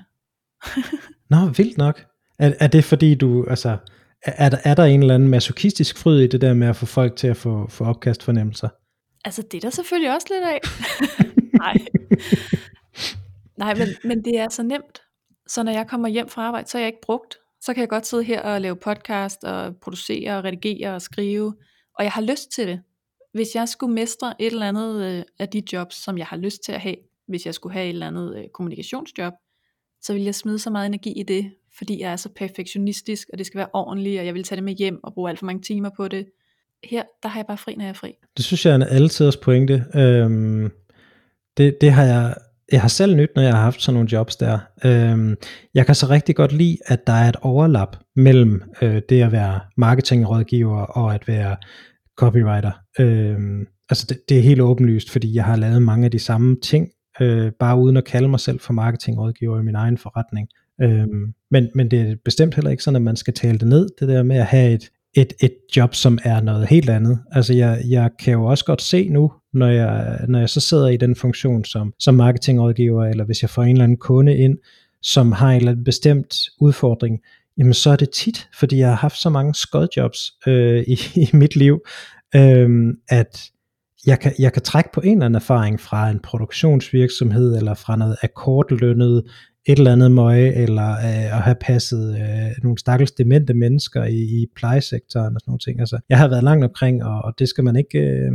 Nå, 1.34 1.50
vildt 1.58 1.78
nok. 1.78 2.06
Er, 2.39 2.54
er 2.60 2.67
det 2.67 2.84
fordi 2.84 3.15
du, 3.15 3.46
altså, 3.50 3.78
er 4.22 4.50
der, 4.50 4.58
er 4.63 4.76
der 4.76 4.84
en 4.84 5.02
eller 5.02 5.15
anden 5.15 5.30
masochistisk 5.30 5.98
fryd 5.98 6.22
i 6.22 6.28
det 6.28 6.41
der 6.41 6.54
med 6.54 6.67
at 6.67 6.76
få 6.76 6.86
folk 6.86 7.15
til 7.15 7.28
at 7.28 7.38
få, 7.38 7.67
få 7.69 7.84
opkastfornemmelser? 7.84 8.69
Altså 9.26 9.41
det 9.41 9.58
er 9.58 9.62
der 9.62 9.69
selvfølgelig 9.69 10.15
også 10.15 10.28
lidt 10.32 10.43
af. 10.43 10.60
Nej. 11.63 11.74
Nej, 13.58 13.76
men, 13.76 13.88
men 14.04 14.26
det 14.26 14.39
er 14.39 14.50
så 14.50 14.63
nemt. 14.63 15.02
Så 15.48 15.63
når 15.63 15.72
jeg 15.72 15.88
kommer 15.88 16.08
hjem 16.08 16.30
fra 16.30 16.41
arbejde, 16.41 16.69
så 16.69 16.78
er 16.78 16.82
jeg 16.82 16.88
ikke 16.88 17.02
brugt 17.06 17.38
så 17.63 17.74
kan 17.74 17.82
jeg 17.82 17.89
godt 17.89 18.08
sidde 18.08 18.24
her 18.24 18.41
og 18.41 18.62
lave 18.62 18.76
podcast 18.76 19.43
og 19.43 19.76
producere 19.82 20.38
og 20.38 20.43
redigere 20.43 20.96
og 20.96 21.02
skrive, 21.02 21.56
og 21.98 22.04
jeg 22.04 22.12
har 22.12 22.22
lyst 22.22 22.52
til 22.52 22.67
det. 22.67 22.82
Hvis 23.34 23.56
jeg 23.56 23.69
skulle 23.69 23.93
mestre 23.93 24.34
et 24.39 24.54
eller 24.54 24.67
andet 24.67 25.06
øh, 25.06 25.24
af 25.39 25.50
de 25.50 25.63
jobs, 25.74 25.96
som 25.96 26.17
jeg 26.17 26.26
har 26.26 26.38
lyst 26.38 26.63
til 26.63 26.72
at 26.72 26.82
have, 26.82 26.96
hvis 27.28 27.46
jeg 27.46 27.54
skulle 27.54 27.74
have 27.74 27.86
et 27.86 27.89
eller 27.89 28.08
andet 28.08 28.38
øh, 28.38 28.43
kommunikationsjob, 28.54 29.34
så 30.03 30.13
vil 30.13 30.23
jeg 30.23 30.35
smide 30.35 30.59
så 30.59 30.69
meget 30.69 30.85
energi 30.85 31.11
i 31.11 31.23
det, 31.23 31.51
fordi 31.77 32.01
jeg 32.01 32.11
er 32.11 32.15
så 32.15 32.29
perfektionistisk, 32.35 33.29
og 33.33 33.37
det 33.37 33.45
skal 33.45 33.57
være 33.57 33.69
ordentligt, 33.73 34.19
og 34.19 34.25
jeg 34.25 34.33
vil 34.33 34.43
tage 34.43 34.55
det 34.55 34.63
med 34.63 34.73
hjem 34.73 34.99
og 35.03 35.13
bruge 35.13 35.29
alt 35.29 35.39
for 35.39 35.45
mange 35.45 35.61
timer 35.61 35.89
på 35.97 36.07
det. 36.07 36.25
Her, 36.83 37.03
der 37.23 37.29
har 37.29 37.39
jeg 37.39 37.45
bare 37.47 37.57
fri, 37.57 37.75
når 37.75 37.83
jeg 37.83 37.89
er 37.89 37.93
fri. 37.93 38.11
Det 38.37 38.45
synes 38.45 38.65
jeg 38.65 38.71
er 38.71 38.75
en 38.75 38.83
altiders 38.83 39.37
pointe. 39.37 39.85
Øhm, 39.95 40.71
det, 41.57 41.77
det 41.81 41.91
har 41.91 42.03
jeg 42.03 42.35
jeg 42.71 42.81
har 42.81 42.87
selv 42.87 43.15
nyt, 43.15 43.29
når 43.35 43.41
jeg 43.43 43.53
har 43.53 43.61
haft 43.61 43.81
sådan 43.81 43.93
nogle 43.93 44.09
jobs 44.11 44.35
der. 44.35 44.59
Øhm, 44.85 45.35
jeg 45.73 45.85
kan 45.85 45.95
så 45.95 46.09
rigtig 46.09 46.35
godt 46.35 46.51
lide, 46.51 46.77
at 46.85 47.07
der 47.07 47.13
er 47.13 47.29
et 47.29 47.35
overlap 47.41 47.97
mellem 48.15 48.63
øh, 48.81 49.01
det 49.09 49.21
at 49.21 49.31
være 49.31 49.59
marketingrådgiver 49.77 50.81
og 50.81 51.15
at 51.15 51.27
være 51.27 51.55
copywriter. 52.17 52.71
Øhm, 52.99 53.67
altså 53.89 54.05
det, 54.09 54.19
det 54.29 54.37
er 54.37 54.41
helt 54.41 54.61
åbenlyst, 54.61 55.09
fordi 55.09 55.35
jeg 55.35 55.43
har 55.43 55.55
lavet 55.55 55.81
mange 55.81 56.05
af 56.05 56.11
de 56.11 56.19
samme 56.19 56.57
ting, 56.63 56.89
øh, 57.21 57.52
bare 57.60 57.80
uden 57.80 57.97
at 57.97 58.06
kalde 58.06 58.28
mig 58.28 58.39
selv 58.39 58.60
for 58.60 58.73
marketingrådgiver 58.73 59.60
i 59.60 59.63
min 59.63 59.76
egen 59.76 59.97
forretning. 59.97 60.47
Øhm, 60.82 61.34
men, 61.52 61.69
men 61.76 61.91
det 61.91 62.02
er 62.02 62.15
bestemt 62.26 62.56
heller 62.56 62.71
ikke 62.71 62.84
sådan, 62.84 62.95
at 62.95 63.02
man 63.02 63.15
skal 63.15 63.34
tale 63.34 63.58
det 63.58 63.67
ned, 63.67 63.89
det 63.99 64.08
der 64.08 64.23
med 64.23 64.36
at 64.36 64.45
have 64.45 64.73
et, 64.73 64.89
et, 65.13 65.34
et 65.39 65.54
job, 65.76 65.95
som 65.95 66.19
er 66.23 66.41
noget 66.41 66.67
helt 66.67 66.89
andet. 66.89 67.19
Altså 67.32 67.54
jeg, 67.54 67.82
jeg 67.89 68.10
kan 68.19 68.34
jo 68.34 68.45
også 68.45 68.65
godt 68.65 68.82
se 68.82 69.10
nu, 69.10 69.32
når 69.54 69.67
jeg, 69.67 70.19
når 70.28 70.39
jeg 70.39 70.49
så 70.49 70.60
sidder 70.60 70.88
i 70.88 70.97
den 70.97 71.15
funktion 71.15 71.65
som, 71.65 71.93
som 71.99 72.15
marketingrådgiver, 72.15 73.06
eller 73.06 73.23
hvis 73.26 73.41
jeg 73.41 73.49
får 73.49 73.63
en 73.63 73.69
eller 73.69 73.84
anden 73.84 73.97
kunde 73.97 74.38
ind, 74.38 74.58
som 75.02 75.32
har 75.32 75.49
en 75.49 75.58
eller 75.58 75.71
anden 75.71 75.84
bestemt 75.84 76.36
udfordring, 76.60 77.19
jamen 77.58 77.73
så 77.73 77.89
er 77.89 77.95
det 77.95 78.10
tit, 78.10 78.47
fordi 78.60 78.78
jeg 78.78 78.88
har 78.88 78.95
haft 78.95 79.17
så 79.17 79.30
mange 79.30 79.56
skodjobs 79.56 80.32
øh, 80.47 80.84
i, 80.88 80.99
i 81.15 81.30
mit 81.34 81.56
liv, 81.56 81.80
øh, 82.36 82.93
at 83.10 83.49
jeg 84.05 84.19
kan, 84.19 84.33
jeg 84.39 84.53
kan 84.53 84.61
trække 84.61 84.89
på 84.93 85.01
en 85.01 85.11
eller 85.11 85.25
anden 85.25 85.35
erfaring 85.35 85.79
fra 85.79 86.09
en 86.09 86.19
produktionsvirksomhed, 86.19 87.57
eller 87.57 87.73
fra 87.73 87.95
noget 87.95 88.17
akkordlønnet 88.23 89.23
et 89.65 89.77
eller 89.77 89.91
andet 89.91 90.11
møje, 90.11 90.51
eller 90.51 90.91
øh, 90.91 91.37
at 91.37 91.41
have 91.41 91.55
passet 91.61 92.15
øh, 92.15 92.63
nogle 92.63 92.77
stakkels 92.77 93.11
demente 93.11 93.53
mennesker 93.53 94.03
i, 94.03 94.41
i 94.41 94.45
plejesektoren 94.55 95.35
og 95.35 95.41
sådan 95.41 95.49
nogle 95.49 95.59
ting. 95.59 95.79
Altså, 95.79 95.99
jeg 96.09 96.17
har 96.17 96.27
været 96.27 96.43
langt 96.43 96.65
omkring, 96.65 97.03
og, 97.03 97.21
og 97.21 97.33
det 97.39 97.49
skal 97.49 97.63
man 97.63 97.75
ikke, 97.75 97.99
øh, 97.99 98.31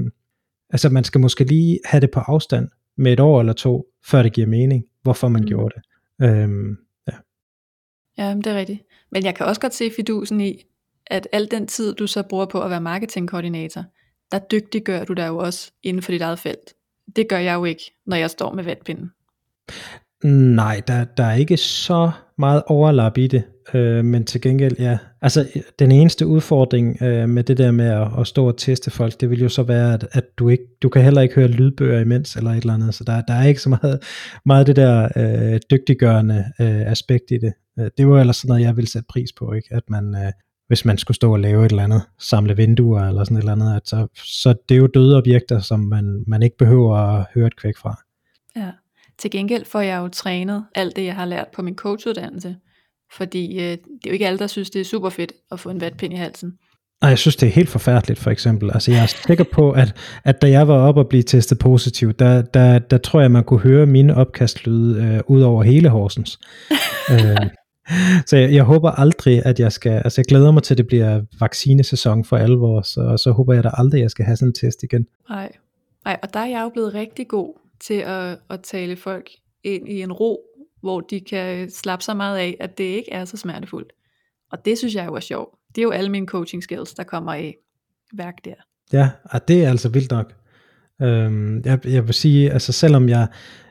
altså 0.71 0.89
man 0.89 1.05
skal 1.05 1.21
måske 1.21 1.45
lige 1.45 1.79
have 1.85 2.01
det 2.01 2.11
på 2.11 2.21
afstand 2.21 2.69
med 2.97 3.13
et 3.13 3.21
år 3.21 3.41
eller 3.41 3.53
to, 3.53 3.87
før 4.07 4.23
det 4.23 4.33
giver 4.33 4.47
mening, 4.47 4.85
hvorfor 5.03 5.29
man 5.29 5.43
mm. 5.43 5.49
gjorde 5.49 5.75
det. 5.75 5.83
Øhm, 6.27 6.77
ja. 7.09 7.13
ja, 8.19 8.35
det 8.35 8.47
er 8.47 8.55
rigtigt. 8.55 8.83
Men 9.13 9.25
jeg 9.25 9.35
kan 9.35 9.47
også 9.47 9.61
godt 9.61 9.75
se 9.75 9.91
fidusen 9.97 10.41
i, 10.41 10.63
at 11.07 11.29
al 11.33 11.51
den 11.51 11.67
tid, 11.67 11.95
du 11.95 12.07
så 12.07 12.23
bruger 12.23 12.47
på 12.47 12.63
at 12.63 12.71
være 12.71 12.81
marketingkoordinator, 12.81 13.85
der 14.33 14.39
dygtiggør 14.39 15.05
du 15.05 15.13
dig 15.13 15.29
jo 15.29 15.39
også 15.39 15.73
inden 15.83 16.03
for 16.03 16.13
dit 16.13 16.23
eget 16.23 16.39
felt. 16.39 16.75
Det 17.17 17.29
gør 17.29 17.39
jeg 17.39 17.55
jo 17.55 17.65
ikke, 17.65 17.93
når 18.07 18.17
jeg 18.17 18.31
står 18.31 18.55
med 18.55 18.65
vatpinden. 18.65 19.11
Nej, 20.25 20.83
der, 20.87 21.05
der 21.05 21.25
er 21.25 21.35
ikke 21.35 21.57
så 21.57 22.11
meget 22.39 22.63
overlap 22.67 23.19
i 23.19 23.27
det, 23.27 23.43
øh, 23.75 24.05
men 24.05 24.25
til 24.25 24.41
gengæld, 24.41 24.77
ja. 24.79 24.99
Altså, 25.23 25.63
den 25.79 25.93
eneste 25.93 26.27
udfordring 26.27 27.03
øh, 27.03 27.29
med 27.29 27.45
det 27.45 27.59
der 27.59 27.71
med 27.71 27.87
at, 27.87 28.09
at 28.21 28.27
stå 28.27 28.47
og 28.47 28.57
teste 28.57 28.91
folk, 28.91 29.21
det 29.21 29.31
vil 29.31 29.41
jo 29.41 29.49
så 29.49 29.63
være, 29.63 29.95
at, 29.95 30.09
at 30.13 30.25
du 30.39 30.49
ikke, 30.49 30.65
du 30.83 30.89
kan 30.89 31.03
heller 31.03 31.21
ikke 31.21 31.35
høre 31.35 31.49
lydbøger 31.49 32.01
imens, 32.01 32.37
eller 32.37 32.51
et 32.51 32.57
eller 32.57 32.75
andet, 32.75 32.95
så 32.95 33.05
der, 33.05 33.21
der 33.21 33.35
er 33.35 33.47
ikke 33.47 33.61
så 33.61 33.69
meget, 33.69 34.03
meget 34.47 34.67
det 34.67 34.77
der 34.77 35.09
øh, 35.17 35.61
dygtiggørende 35.71 36.45
øh, 36.61 36.91
aspekt 36.91 37.25
i 37.31 37.39
det. 37.39 37.53
Øh, 37.79 37.91
det 37.99 38.09
var 38.09 38.21
ellers 38.21 38.37
sådan 38.37 38.49
noget, 38.49 38.63
jeg 38.63 38.77
ville 38.77 38.91
sætte 38.91 39.07
pris 39.11 39.33
på, 39.33 39.53
ikke? 39.53 39.69
At 39.71 39.83
man, 39.91 40.15
øh, 40.15 40.33
hvis 40.69 40.85
man 40.85 40.99
skulle 40.99 41.15
stå 41.15 41.33
og 41.33 41.41
lave 41.41 41.67
et 41.67 41.71
eller 41.71 41.85
andet, 41.85 42.03
samle 42.19 42.57
vinduer 42.57 43.09
eller 43.09 43.25
sådan 43.25 43.37
et 43.37 43.41
eller 43.41 43.53
andet, 43.53 43.77
at 43.77 43.89
så, 43.89 44.07
så 44.15 44.55
det 44.69 44.75
er 44.75 44.79
jo 44.79 44.87
døde 44.87 45.17
objekter, 45.17 45.61
som 45.61 45.81
man, 45.81 46.25
man 46.27 46.43
ikke 46.43 46.57
behøver 46.57 46.97
at 46.97 47.27
høre 47.35 47.47
et 47.47 47.57
kvæk 47.57 47.77
fra. 47.77 48.03
Ja. 48.57 48.71
Til 49.19 49.31
gengæld 49.31 49.65
får 49.65 49.81
jeg 49.81 49.99
jo 49.99 50.09
trænet 50.09 50.65
alt 50.75 50.97
det, 50.97 51.05
jeg 51.05 51.15
har 51.15 51.25
lært 51.25 51.49
på 51.55 51.63
min 51.63 51.77
coachuddannelse. 51.77 52.57
Fordi 53.13 53.59
øh, 53.59 53.63
det 53.63 53.79
er 54.05 54.07
jo 54.07 54.13
ikke 54.13 54.27
alle, 54.27 54.39
der 54.39 54.47
synes, 54.47 54.71
det 54.71 54.81
er 54.81 54.85
super 54.85 55.09
fedt 55.09 55.33
at 55.51 55.61
få 55.61 55.71
en 55.71 55.81
vatpind 55.81 56.13
i 56.13 56.17
halsen. 56.17 56.53
Nej, 57.03 57.09
jeg 57.09 57.19
synes, 57.19 57.37
det 57.37 57.47
er 57.47 57.51
helt 57.51 57.69
forfærdeligt, 57.69 58.19
for 58.19 58.31
eksempel. 58.31 58.71
Altså, 58.75 58.93
jeg 58.93 59.03
er 59.03 59.07
sikker 59.27 59.45
på, 59.53 59.71
at, 59.71 59.97
at 60.25 60.43
da 60.43 60.51
jeg 60.51 60.69
var 60.69 60.75
oppe 60.75 61.01
og 61.01 61.09
blive 61.09 61.23
testet 61.23 61.59
positiv, 61.59 62.13
der, 62.13 62.43
der, 62.43 62.79
der 62.79 62.99
tror 62.99 63.21
jeg, 63.21 63.31
man 63.31 63.45
kunne 63.45 63.61
høre 63.61 63.87
mine 63.87 64.15
opkastlyde 64.15 65.05
øh, 65.05 65.21
ud 65.27 65.41
over 65.41 65.63
hele 65.63 65.89
Horsens. 65.89 66.39
øh, 67.13 67.37
så 68.27 68.37
jeg, 68.37 68.53
jeg 68.53 68.65
håber 68.65 68.91
aldrig, 68.91 69.47
at 69.47 69.61
jeg 69.61 69.73
skal, 69.73 69.93
altså 69.93 70.21
jeg 70.21 70.27
glæder 70.27 70.51
mig 70.51 70.63
til, 70.63 70.75
at 70.75 70.79
det 70.79 70.87
bliver 70.87 71.23
vaccinesæson 71.41 72.25
for 72.25 72.37
alvor, 72.37 72.83
så, 72.83 73.17
så 73.17 73.33
håber 73.33 73.55
jeg 73.55 73.65
da 73.65 73.71
aldrig, 73.73 73.99
at 73.99 74.03
jeg 74.03 74.11
skal 74.11 74.25
have 74.25 74.37
sådan 74.37 74.49
en 74.49 74.55
test 74.55 74.83
igen. 74.83 75.07
Nej, 75.29 75.53
Nej 76.05 76.17
og 76.23 76.35
der 76.35 76.41
er 76.41 76.47
jeg 76.47 76.63
jo 76.63 76.69
blevet 76.69 76.95
rigtig 76.95 77.29
god 77.29 77.55
til 77.81 77.95
at, 77.95 78.39
at 78.51 78.61
tale 78.63 78.97
folk 78.97 79.31
ind 79.65 79.89
i 79.89 80.03
en 80.03 80.13
ro, 80.13 80.41
hvor 80.81 81.01
de 81.01 81.21
kan 81.21 81.71
slappe 81.71 82.05
så 82.05 82.15
meget 82.15 82.39
af, 82.39 82.57
at 82.61 82.79
det 82.79 82.85
ikke 82.85 83.13
er 83.13 83.25
så 83.25 83.37
smertefuldt. 83.37 83.93
Og 84.53 84.65
det 84.65 84.79
synes 84.79 84.95
jeg 84.95 85.07
jo 85.07 85.15
er 85.15 85.21
sjovt. 85.21 85.55
Det 85.69 85.79
er 85.79 85.83
jo 85.83 85.91
alle 85.91 86.11
mine 86.11 86.27
coaching 86.27 86.63
skills, 86.63 86.95
der 86.95 87.03
kommer 87.03 87.33
af 87.33 87.57
værk 88.13 88.35
der. 88.45 88.55
Ja, 88.93 89.11
og 89.25 89.49
det 89.49 89.65
er 89.65 89.69
altså 89.69 89.89
vildt 89.89 90.11
nok. 90.11 90.35
Øhm, 91.03 91.63
jeg, 91.65 91.87
jeg 91.87 92.07
vil 92.07 92.15
sige, 92.15 92.51
altså 92.53 92.73
selvom 92.73 93.09
jeg 93.09 93.27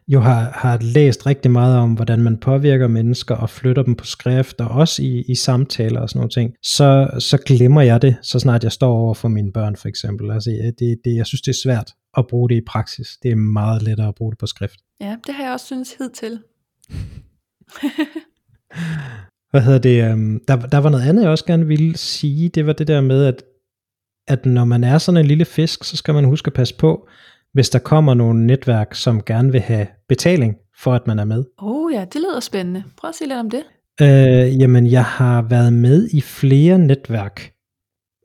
jo 0.07 0.19
har, 0.19 0.51
har 0.53 0.77
læst 0.81 1.25
rigtig 1.25 1.51
meget 1.51 1.77
om, 1.77 1.93
hvordan 1.93 2.21
man 2.21 2.37
påvirker 2.37 2.87
mennesker 2.87 3.35
og 3.35 3.49
flytter 3.49 3.83
dem 3.83 3.95
på 3.95 4.05
skrift, 4.05 4.61
og 4.61 4.67
også 4.67 5.03
i, 5.03 5.21
i 5.21 5.35
samtaler 5.35 5.99
og 5.99 6.09
sådan 6.09 6.19
nogle 6.19 6.29
ting, 6.29 6.53
så, 6.63 7.09
så 7.19 7.37
glemmer 7.37 7.81
jeg 7.81 8.01
det, 8.01 8.15
så 8.21 8.39
snart 8.39 8.63
jeg 8.63 8.71
står 8.71 8.93
over 8.97 9.13
for 9.13 9.27
mine 9.27 9.51
børn 9.51 9.75
for 9.75 9.87
eksempel. 9.87 10.31
Altså, 10.31 10.73
det, 10.79 10.97
det, 11.05 11.15
jeg 11.15 11.25
synes, 11.25 11.41
det 11.41 11.51
er 11.51 11.59
svært 11.63 11.91
at 12.17 12.27
bruge 12.27 12.49
det 12.49 12.55
i 12.55 12.61
praksis. 12.67 13.17
Det 13.23 13.31
er 13.31 13.35
meget 13.35 13.81
lettere 13.81 14.07
at 14.07 14.15
bruge 14.15 14.31
det 14.31 14.39
på 14.39 14.45
skrift. 14.45 14.79
Ja, 15.01 15.15
det 15.27 15.35
har 15.35 15.43
jeg 15.43 15.53
også 15.53 15.65
synes 15.65 15.93
hidtil. 15.93 16.39
Hvad 19.51 19.61
hedder 19.61 19.79
det? 19.79 20.13
Um, 20.13 20.41
der, 20.47 20.55
der 20.55 20.77
var 20.77 20.89
noget 20.89 21.09
andet, 21.09 21.23
jeg 21.23 21.31
også 21.31 21.45
gerne 21.45 21.67
ville 21.67 21.97
sige. 21.97 22.49
Det 22.49 22.65
var 22.65 22.73
det 22.73 22.87
der 22.87 23.01
med, 23.01 23.25
at, 23.25 23.43
at 24.27 24.45
når 24.45 24.65
man 24.65 24.83
er 24.83 24.97
sådan 24.97 25.21
en 25.21 25.25
lille 25.25 25.45
fisk, 25.45 25.83
så 25.83 25.97
skal 25.97 26.13
man 26.13 26.23
huske 26.23 26.47
at 26.47 26.53
passe 26.53 26.75
på, 26.75 27.07
hvis 27.57 27.69
der 27.69 27.79
kommer 27.79 28.13
nogle 28.13 28.47
netværk, 28.47 28.95
som 28.95 29.23
gerne 29.25 29.51
vil 29.51 29.61
have 29.61 29.87
betaling 30.09 30.55
for, 30.79 30.93
at 30.93 31.07
man 31.07 31.19
er 31.19 31.25
med. 31.25 31.43
Oh 31.57 31.93
ja, 31.93 32.05
det 32.13 32.15
lyder 32.15 32.39
spændende. 32.39 32.83
Prøv 32.97 33.09
at 33.09 33.15
sige 33.15 33.27
lidt 33.27 33.39
om 33.39 33.49
det. 33.49 33.63
Øh, 34.01 34.61
jamen, 34.61 34.87
jeg 34.87 35.03
har 35.03 35.41
været 35.41 35.73
med 35.73 36.09
i 36.13 36.21
flere 36.21 36.77
netværk, 36.77 37.51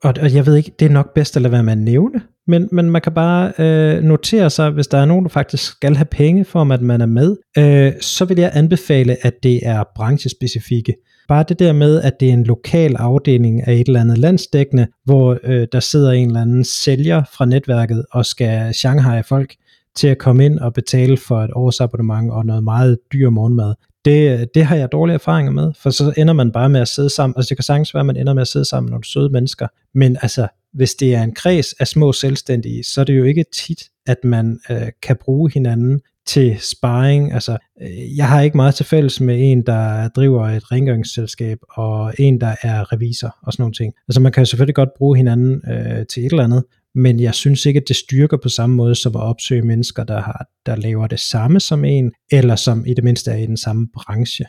og, 0.03 0.13
og 0.21 0.35
jeg 0.35 0.45
ved 0.45 0.55
ikke, 0.55 0.71
det 0.79 0.85
er 0.85 0.89
nok 0.89 1.13
bedst 1.13 1.35
at 1.35 1.41
lade 1.41 1.51
være 1.51 1.63
med 1.63 1.71
at 1.71 1.77
nævne, 1.77 2.21
men, 2.47 2.69
men 2.71 2.89
man 2.89 3.01
kan 3.01 3.13
bare 3.13 3.53
øh, 3.59 4.03
notere 4.03 4.49
sig, 4.49 4.69
hvis 4.69 4.87
der 4.87 4.97
er 4.97 5.05
nogen, 5.05 5.23
der 5.25 5.29
faktisk 5.29 5.63
skal 5.63 5.95
have 5.95 6.05
penge 6.05 6.45
for, 6.45 6.73
at 6.73 6.81
man 6.81 7.01
er 7.01 7.05
med, 7.05 7.35
øh, 7.57 7.93
så 8.01 8.25
vil 8.25 8.39
jeg 8.39 8.51
anbefale, 8.53 9.25
at 9.25 9.43
det 9.43 9.59
er 9.63 9.83
branchespecifikke. 9.95 10.93
Bare 11.27 11.45
det 11.49 11.59
der 11.59 11.73
med, 11.73 12.01
at 12.01 12.19
det 12.19 12.29
er 12.29 12.33
en 12.33 12.43
lokal 12.43 12.95
afdeling 12.95 13.67
af 13.67 13.73
et 13.73 13.87
eller 13.87 14.01
andet 14.01 14.17
landsdækkende, 14.17 14.87
hvor 15.05 15.39
øh, 15.43 15.67
der 15.71 15.79
sidder 15.79 16.11
en 16.11 16.27
eller 16.27 16.41
anden 16.41 16.63
sælger 16.63 17.23
fra 17.37 17.45
netværket 17.45 18.05
og 18.11 18.25
skal 18.25 18.73
Shanghai 18.73 19.23
folk 19.23 19.55
til 19.95 20.07
at 20.07 20.17
komme 20.17 20.45
ind 20.45 20.59
og 20.59 20.73
betale 20.73 21.17
for 21.17 21.41
et 21.41 21.51
årsabonnement 21.53 22.31
og 22.31 22.45
noget 22.45 22.63
meget 22.63 22.97
dyr 23.13 23.29
morgenmad. 23.29 23.73
Det, 24.05 24.49
det 24.55 24.65
har 24.65 24.75
jeg 24.75 24.91
dårlige 24.91 25.13
erfaringer 25.13 25.51
med, 25.51 25.71
for 25.83 25.89
så 25.89 26.13
ender 26.17 26.33
man 26.33 26.51
bare 26.51 26.69
med 26.69 26.81
at 26.81 26.87
sidde 26.87 27.09
sammen. 27.09 27.33
Altså 27.37 27.49
det 27.49 27.57
kan 27.57 27.63
sagtens 27.63 27.93
være, 27.93 28.01
at 28.01 28.05
man 28.05 28.17
ender 28.17 28.33
med 28.33 28.41
at 28.41 28.47
sidde 28.47 28.65
sammen 28.65 28.85
med 28.85 28.91
nogle 28.91 29.05
søde 29.05 29.29
mennesker, 29.29 29.67
men 29.95 30.17
altså 30.21 30.47
hvis 30.73 30.95
det 30.95 31.15
er 31.15 31.23
en 31.23 31.33
kreds 31.33 31.73
af 31.73 31.87
små 31.87 32.13
selvstændige, 32.13 32.83
så 32.83 33.01
er 33.01 33.05
det 33.05 33.17
jo 33.17 33.23
ikke 33.23 33.45
tit, 33.53 33.83
at 34.05 34.17
man 34.23 34.59
øh, 34.69 34.87
kan 35.01 35.17
bruge 35.21 35.51
hinanden 35.53 36.01
til 36.25 36.57
sparring. 36.59 37.33
Altså, 37.33 37.57
øh, 37.81 38.17
jeg 38.17 38.27
har 38.27 38.41
ikke 38.41 38.57
meget 38.57 38.75
til 38.75 38.85
fælles 38.85 39.21
med 39.21 39.51
en, 39.51 39.65
der 39.65 40.07
driver 40.07 40.47
et 40.47 40.71
rengøringsselskab, 40.71 41.57
og 41.69 42.13
en, 42.19 42.41
der 42.41 42.55
er 42.61 42.93
revisor 42.93 43.35
og 43.41 43.53
sådan 43.53 43.61
nogle 43.63 43.73
ting. 43.73 43.93
Altså 44.07 44.21
man 44.21 44.31
kan 44.31 44.45
selvfølgelig 44.45 44.75
godt 44.75 44.89
bruge 44.97 45.17
hinanden 45.17 45.61
øh, 45.71 46.05
til 46.05 46.25
et 46.25 46.31
eller 46.31 46.43
andet, 46.43 46.63
men 46.95 47.19
jeg 47.19 47.33
synes 47.33 47.65
ikke, 47.65 47.79
at 47.79 47.87
det 47.87 47.95
styrker 47.95 48.37
på 48.37 48.49
samme 48.49 48.75
måde 48.75 48.95
som 48.95 49.15
at 49.15 49.21
opsøge 49.21 49.61
mennesker, 49.61 50.03
der, 50.03 50.21
har, 50.21 50.47
der 50.65 50.75
laver 50.75 51.07
det 51.07 51.19
samme 51.19 51.59
som 51.59 51.85
en, 51.85 52.11
eller 52.31 52.55
som 52.55 52.85
i 52.85 52.93
det 52.93 53.03
mindste 53.03 53.31
er 53.31 53.37
i 53.37 53.45
den 53.45 53.57
samme 53.57 53.87
branche. 53.93 54.45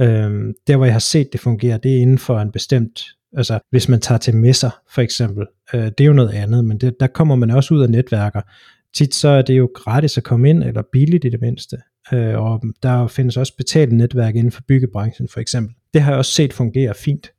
Øhm, 0.00 0.52
der 0.66 0.76
hvor 0.76 0.84
jeg 0.84 0.94
har 0.94 0.98
set 0.98 1.32
det 1.32 1.40
fungere, 1.40 1.78
det 1.82 1.96
er 1.96 2.00
inden 2.00 2.18
for 2.18 2.40
en 2.40 2.50
bestemt, 2.50 3.04
altså 3.36 3.58
hvis 3.70 3.88
man 3.88 4.00
tager 4.00 4.18
til 4.18 4.36
messer 4.36 4.70
for 4.90 5.02
eksempel, 5.02 5.46
øh, 5.74 5.84
det 5.84 6.00
er 6.00 6.04
jo 6.04 6.12
noget 6.12 6.30
andet, 6.30 6.64
men 6.64 6.78
det, 6.78 7.00
der 7.00 7.06
kommer 7.06 7.36
man 7.36 7.50
også 7.50 7.74
ud 7.74 7.82
af 7.82 7.90
netværker, 7.90 8.40
tit 8.94 9.14
så 9.14 9.28
er 9.28 9.42
det 9.42 9.58
jo 9.58 9.70
gratis 9.74 10.18
at 10.18 10.24
komme 10.24 10.50
ind, 10.50 10.64
eller 10.64 10.82
billigt 10.92 11.24
i 11.24 11.28
det 11.28 11.40
mindste. 11.40 11.76
Øh, 12.12 12.38
og 12.38 12.62
der 12.82 13.06
findes 13.06 13.36
også 13.36 13.56
betalte 13.56 13.96
netværk 13.96 14.34
inden 14.34 14.52
for 14.52 14.62
byggebranchen 14.68 15.28
for 15.28 15.40
eksempel. 15.40 15.74
Det 15.94 16.02
har 16.02 16.10
jeg 16.10 16.18
også 16.18 16.32
set 16.32 16.52
fungere 16.52 16.94
fint. 16.94 17.32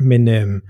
Men 0.00 0.28
øh, 0.28 0.60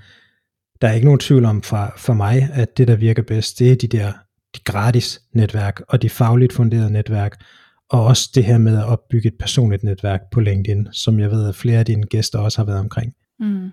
der 0.80 0.88
er 0.88 0.92
ikke 0.92 1.04
nogen 1.04 1.20
tvivl 1.20 1.44
om 1.44 1.62
for, 1.62 1.94
for 1.96 2.12
mig, 2.12 2.48
at 2.52 2.78
det 2.78 2.88
der 2.88 2.96
virker 2.96 3.22
bedst, 3.22 3.58
det 3.58 3.72
er 3.72 3.76
de 3.76 3.88
der 3.88 4.12
de 4.54 4.60
gratis 4.64 5.22
netværk 5.32 5.80
og 5.88 6.02
de 6.02 6.10
fagligt 6.10 6.52
funderede 6.52 6.92
netværk, 6.92 7.44
og 7.88 8.04
også 8.04 8.30
det 8.34 8.44
her 8.44 8.58
med 8.58 8.78
at 8.78 8.84
opbygge 8.84 9.28
et 9.28 9.38
personligt 9.38 9.82
netværk 9.82 10.20
på 10.32 10.40
LinkedIn, 10.40 10.88
som 10.92 11.20
jeg 11.20 11.30
ved, 11.30 11.48
at 11.48 11.54
flere 11.54 11.78
af 11.78 11.84
dine 11.84 12.06
gæster 12.06 12.38
også 12.38 12.58
har 12.58 12.64
været 12.64 12.78
omkring. 12.78 13.14
Mm. 13.40 13.70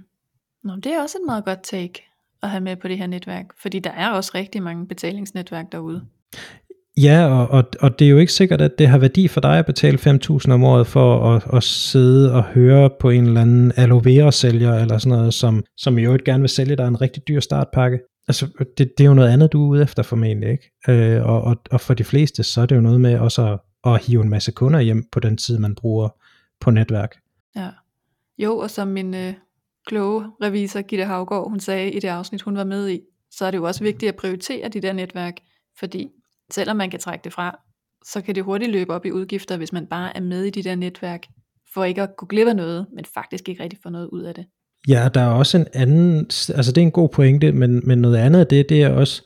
Nå, 0.63 0.76
det 0.76 0.86
er 0.86 1.01
også 1.01 1.18
et 1.18 1.26
meget 1.26 1.45
godt 1.45 1.59
take 1.63 2.03
at 2.43 2.49
have 2.49 2.61
med 2.61 2.75
på 2.75 2.88
det 2.88 2.97
her 2.97 3.07
netværk, 3.07 3.45
fordi 3.61 3.79
der 3.79 3.91
er 3.91 4.09
også 4.09 4.31
rigtig 4.35 4.63
mange 4.63 4.88
betalingsnetværk 4.88 5.65
derude. 5.71 6.01
Ja, 6.97 7.25
og, 7.25 7.47
og, 7.47 7.63
og 7.79 7.99
det 7.99 8.05
er 8.05 8.09
jo 8.09 8.17
ikke 8.17 8.33
sikkert, 8.33 8.61
at 8.61 8.79
det 8.79 8.88
har 8.88 8.97
værdi 8.97 9.27
for 9.27 9.41
dig 9.41 9.59
at 9.59 9.65
betale 9.65 9.97
5.000 9.97 10.51
om 10.51 10.63
året 10.63 10.88
for 10.88 11.35
at, 11.35 11.43
at 11.53 11.63
sidde 11.63 12.33
og 12.33 12.43
høre 12.43 12.89
på 12.99 13.09
en 13.09 13.25
eller 13.25 13.41
anden 13.41 13.71
aloe 13.75 14.05
vera 14.05 14.31
sælger 14.31 14.73
eller 14.73 14.97
sådan 14.97 15.17
noget, 15.17 15.33
som, 15.33 15.63
som 15.77 15.97
i 15.97 16.03
øvrigt 16.03 16.23
gerne 16.23 16.41
vil 16.41 16.49
sælge 16.49 16.75
dig 16.75 16.88
en 16.88 17.01
rigtig 17.01 17.27
dyr 17.27 17.39
startpakke. 17.39 17.99
Altså, 18.27 18.47
det, 18.77 18.91
det 18.97 19.03
er 19.03 19.07
jo 19.07 19.13
noget 19.13 19.29
andet, 19.29 19.53
du 19.53 19.63
er 19.63 19.67
ude 19.67 19.83
efter 19.83 20.03
formentlig, 20.03 20.49
ikke? 20.49 20.71
Øh, 20.89 21.25
og, 21.25 21.41
og, 21.41 21.55
og 21.71 21.81
for 21.81 21.93
de 21.93 22.03
fleste, 22.03 22.43
så 22.43 22.61
er 22.61 22.65
det 22.65 22.75
jo 22.75 22.81
noget 22.81 23.01
med 23.01 23.19
også 23.19 23.53
at, 23.53 23.59
at 23.91 24.05
hive 24.05 24.23
en 24.23 24.29
masse 24.29 24.51
kunder 24.51 24.79
hjem 24.79 25.03
på 25.11 25.19
den 25.19 25.38
tid, 25.38 25.57
man 25.57 25.75
bruger 25.75 26.09
på 26.61 26.71
netværk. 26.71 27.15
Ja. 27.55 27.69
Jo, 28.38 28.57
og 28.57 28.69
som 28.69 28.88
min 28.88 29.13
øh, 29.15 29.33
kloge 29.88 30.25
revisor, 30.43 30.81
Gitte 30.81 31.05
Havgård, 31.05 31.49
hun 31.49 31.59
sagde 31.59 31.91
i 31.91 31.99
det 31.99 32.07
afsnit, 32.07 32.41
hun 32.41 32.57
var 32.57 32.63
med 32.63 32.89
i, 32.89 33.01
så 33.31 33.45
er 33.45 33.51
det 33.51 33.57
jo 33.57 33.63
også 33.63 33.83
vigtigt 33.83 34.09
at 34.09 34.15
prioritere 34.15 34.69
de 34.69 34.81
der 34.81 34.93
netværk, 34.93 35.33
fordi 35.79 36.09
selvom 36.51 36.77
man 36.77 36.89
kan 36.89 36.99
trække 36.99 37.23
det 37.23 37.33
fra, 37.33 37.59
så 38.05 38.21
kan 38.21 38.35
det 38.35 38.43
hurtigt 38.43 38.71
løbe 38.71 38.93
op 38.93 39.05
i 39.05 39.11
udgifter, 39.11 39.57
hvis 39.57 39.73
man 39.73 39.88
bare 39.88 40.17
er 40.17 40.21
med 40.21 40.43
i 40.43 40.49
de 40.49 40.63
der 40.63 40.75
netværk, 40.75 41.25
for 41.73 41.83
ikke 41.83 42.01
at 42.01 42.09
kunne 42.17 42.27
glemme 42.27 42.53
noget, 42.53 42.85
men 42.95 43.05
faktisk 43.13 43.49
ikke 43.49 43.63
rigtig 43.63 43.79
få 43.83 43.89
noget 43.89 44.07
ud 44.07 44.23
af 44.23 44.33
det. 44.35 44.45
Ja, 44.88 45.09
der 45.13 45.21
er 45.21 45.29
også 45.29 45.57
en 45.57 45.67
anden, 45.73 46.19
altså 46.55 46.71
det 46.75 46.77
er 46.77 46.85
en 46.85 46.91
god 46.91 47.09
pointe, 47.09 47.51
men, 47.51 47.88
men 47.88 47.97
noget 47.97 48.17
andet 48.17 48.39
af 48.39 48.47
det, 48.47 48.69
det 48.69 48.83
er 48.83 48.89
også, 48.89 49.23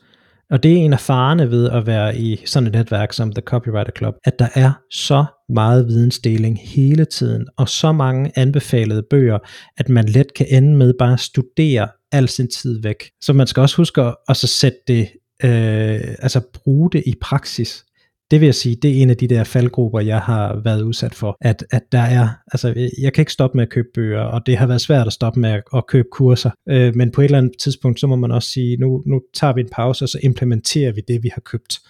og 0.52 0.62
det 0.62 0.72
er 0.72 0.76
en 0.76 0.92
af 0.92 1.00
farerne 1.00 1.50
ved 1.50 1.70
at 1.70 1.86
være 1.86 2.16
i 2.16 2.42
sådan 2.46 2.66
et 2.66 2.72
netværk 2.72 3.12
som 3.12 3.32
The 3.32 3.42
Copywriter 3.42 3.92
Club, 3.98 4.14
at 4.24 4.38
der 4.38 4.48
er 4.54 4.72
så 4.90 5.24
meget 5.48 5.86
vidensdeling 5.88 6.58
hele 6.62 7.04
tiden, 7.04 7.46
og 7.56 7.68
så 7.68 7.92
mange 7.92 8.32
anbefalede 8.36 9.02
bøger, 9.10 9.38
at 9.76 9.88
man 9.88 10.08
let 10.08 10.34
kan 10.34 10.46
ende 10.50 10.76
med 10.76 10.94
bare 10.98 11.12
at 11.12 11.20
studere 11.20 11.88
al 12.12 12.28
sin 12.28 12.48
tid 12.48 12.82
væk. 12.82 13.10
Så 13.20 13.32
man 13.32 13.46
skal 13.46 13.60
også 13.60 13.76
huske 13.76 14.02
at, 14.02 14.14
at 14.28 14.36
så 14.36 14.46
sætte 14.46 14.78
det, 14.88 15.08
øh, 15.44 16.14
altså 16.18 16.40
bruge 16.54 16.90
det 16.90 17.02
i 17.06 17.14
praksis 17.20 17.84
det 18.32 18.40
vil 18.40 18.46
jeg 18.46 18.54
sige, 18.54 18.76
det 18.76 18.90
er 18.90 19.02
en 19.02 19.10
af 19.10 19.16
de 19.16 19.28
der 19.28 19.44
faldgrupper, 19.44 20.00
jeg 20.00 20.20
har 20.20 20.60
været 20.64 20.82
udsat 20.82 21.14
for, 21.14 21.36
at, 21.40 21.64
at 21.70 21.92
der 21.92 22.02
er, 22.02 22.28
altså 22.52 22.90
jeg 23.02 23.12
kan 23.12 23.22
ikke 23.22 23.32
stoppe 23.32 23.56
med 23.56 23.62
at 23.62 23.70
købe 23.70 23.88
bøger, 23.94 24.20
og 24.20 24.46
det 24.46 24.56
har 24.56 24.66
været 24.66 24.80
svært 24.80 25.06
at 25.06 25.12
stoppe 25.12 25.40
med 25.40 25.50
at, 25.50 25.62
at 25.74 25.86
købe 25.86 26.08
kurser, 26.12 26.50
øh, 26.68 26.94
men 26.96 27.12
på 27.12 27.20
et 27.20 27.24
eller 27.24 27.38
andet 27.38 27.58
tidspunkt, 27.58 28.00
så 28.00 28.06
må 28.06 28.16
man 28.16 28.30
også 28.30 28.48
sige, 28.48 28.76
nu, 28.76 29.02
nu 29.06 29.20
tager 29.34 29.52
vi 29.52 29.60
en 29.60 29.68
pause, 29.72 30.04
og 30.04 30.08
så 30.08 30.18
implementerer 30.22 30.92
vi 30.92 31.00
det, 31.08 31.22
vi 31.22 31.30
har 31.34 31.40
købt. 31.40 31.80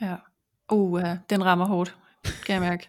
Ja, 0.00 0.14
uh, 0.72 1.02
den 1.30 1.44
rammer 1.44 1.66
hårdt, 1.66 1.96
kan 2.46 2.54
jeg 2.54 2.62
mærke. 2.62 2.88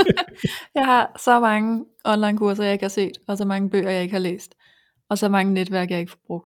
jeg 0.78 0.84
har 0.84 1.20
så 1.24 1.40
mange 1.40 1.84
online 2.04 2.38
kurser, 2.38 2.64
jeg 2.64 2.72
ikke 2.72 2.84
har 2.84 2.88
set, 2.88 3.18
og 3.26 3.38
så 3.38 3.44
mange 3.44 3.70
bøger, 3.70 3.90
jeg 3.90 4.02
ikke 4.02 4.12
har 4.14 4.20
læst, 4.20 4.54
og 5.10 5.18
så 5.18 5.28
mange 5.28 5.54
netværk, 5.54 5.90
jeg 5.90 6.00
ikke 6.00 6.10
får 6.10 6.20
brugt. 6.26 6.46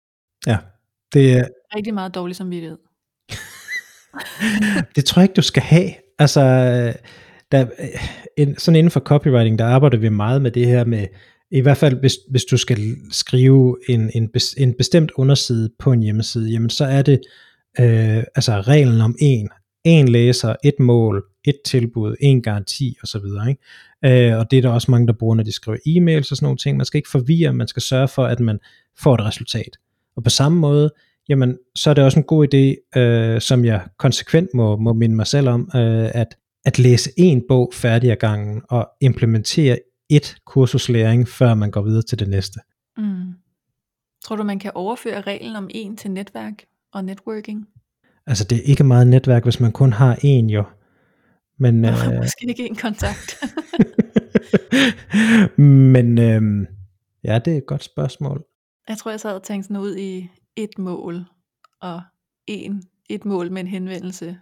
Ja, 0.47 0.59
det 1.13 1.39
er... 1.39 1.45
Rigtig 1.77 1.95
meget 1.95 2.15
dårlig 2.15 2.37
samvittighed 2.37 2.79
det 4.97 5.05
tror 5.05 5.21
jeg 5.21 5.25
ikke, 5.25 5.35
du 5.35 5.43
skal 5.43 5.63
have. 5.63 5.91
Altså, 6.19 6.43
der, 7.53 7.67
en, 8.37 8.59
sådan 8.59 8.79
inden 8.79 8.91
for 8.91 9.01
copywriting, 9.01 9.59
der 9.59 9.65
arbejder 9.65 9.99
vi 9.99 10.09
meget 10.09 10.43
med 10.43 10.51
det 10.51 10.67
her 10.67 10.85
med, 10.85 11.07
i 11.51 11.61
hvert 11.61 11.77
fald 11.77 12.01
hvis, 12.01 12.19
hvis 12.31 12.45
du 12.45 12.57
skal 12.57 12.97
skrive 13.11 13.77
en, 13.89 14.11
en, 14.15 14.31
en 14.57 14.75
bestemt 14.79 15.11
underside 15.17 15.71
på 15.79 15.93
en 15.93 16.03
hjemmeside, 16.03 16.51
jamen 16.51 16.71
så 16.71 16.85
er 16.85 17.03
det 17.03 17.21
øh, 17.81 18.25
altså 18.35 18.61
reglen 18.61 19.01
om 19.01 19.17
en, 19.21 19.49
en 19.85 20.09
læser, 20.09 20.57
et 20.65 20.81
mål, 20.81 21.25
et 21.45 21.57
tilbud, 21.65 22.17
en 22.21 22.43
garanti 22.43 22.97
osv. 23.03 23.25
Ikke? 23.49 24.31
Øh, 24.31 24.39
og 24.39 24.51
det 24.51 24.57
er 24.57 24.63
der 24.63 24.69
også 24.69 24.91
mange, 24.91 25.07
der 25.07 25.13
bruger, 25.13 25.35
når 25.35 25.43
de 25.43 25.53
skriver 25.53 25.79
e-mails 25.89 26.31
og 26.31 26.37
sådan 26.37 26.45
nogle 26.47 26.59
ting. 26.59 26.77
Man 26.77 26.87
skal 26.87 26.99
ikke 26.99 27.11
forvirre, 27.11 27.53
man 27.53 27.69
skal 27.69 27.83
sørge 27.83 28.09
for, 28.09 28.25
at 28.25 28.41
man 28.41 28.59
får 28.99 29.15
et 29.15 29.25
resultat. 29.25 29.77
Og 30.17 30.25
på 30.25 30.31
samme 30.31 30.59
måde, 30.59 30.91
jamen 31.29 31.59
så 31.75 31.91
er 31.91 31.95
det 31.95 32.05
også 32.05 32.19
en 32.19 32.25
god 32.25 32.47
idé, 32.55 32.99
øh, 33.01 33.41
som 33.41 33.65
jeg 33.65 33.87
konsekvent 33.99 34.49
må, 34.55 34.77
må 34.77 34.93
minde 34.93 35.17
mig 35.17 35.27
selv 35.27 35.49
om, 35.49 35.71
øh, 35.75 36.11
at, 36.15 36.37
at 36.65 36.79
læse 36.79 37.11
en 37.17 37.43
bog 37.49 37.71
færdig 37.75 38.11
ad 38.11 38.17
gangen 38.17 38.63
og 38.69 38.89
implementere 39.01 39.79
et 40.11 40.37
kursuslæring, 40.47 41.29
før 41.29 41.55
man 41.55 41.71
går 41.71 41.83
videre 41.83 42.03
til 42.03 42.19
det 42.19 42.29
næste. 42.29 42.61
Mm. 42.97 43.33
Tror 44.25 44.37
du, 44.37 44.43
man 44.43 44.59
kan 44.59 44.71
overføre 44.75 45.21
reglen 45.21 45.57
om 45.57 45.71
en 45.71 45.97
til 45.97 46.11
netværk 46.11 46.65
og 46.93 47.05
networking? 47.05 47.69
Altså 48.27 48.45
det 48.45 48.59
er 48.59 48.63
ikke 48.63 48.85
meget 48.85 49.07
netværk, 49.07 49.43
hvis 49.43 49.61
man 49.61 49.73
kun 49.73 49.93
har 49.93 50.19
en 50.23 50.51
jo. 50.51 50.65
Men, 51.59 51.85
øh, 51.85 51.93
måske 52.17 52.47
ikke 52.49 52.67
en 52.67 52.77
kontakt. 52.77 53.43
men 55.95 56.19
øh, 56.19 56.67
ja, 57.25 57.39
det 57.39 57.53
er 57.53 57.57
et 57.57 57.67
godt 57.67 57.85
spørgsmål. 57.85 58.45
Jeg 58.89 58.99
tror, 58.99 59.11
jeg 59.11 59.21
sad 59.21 59.35
og 59.35 59.43
tænkte 59.43 59.67
sådan 59.67 59.83
ud 59.83 59.97
i 59.97 60.29
et 60.57 60.79
mål, 60.79 61.25
og 61.81 62.03
en, 62.47 62.83
et 63.11 63.25
mål 63.25 63.53
med 63.53 63.61
en 63.61 63.67
henvendelse. 63.67 64.37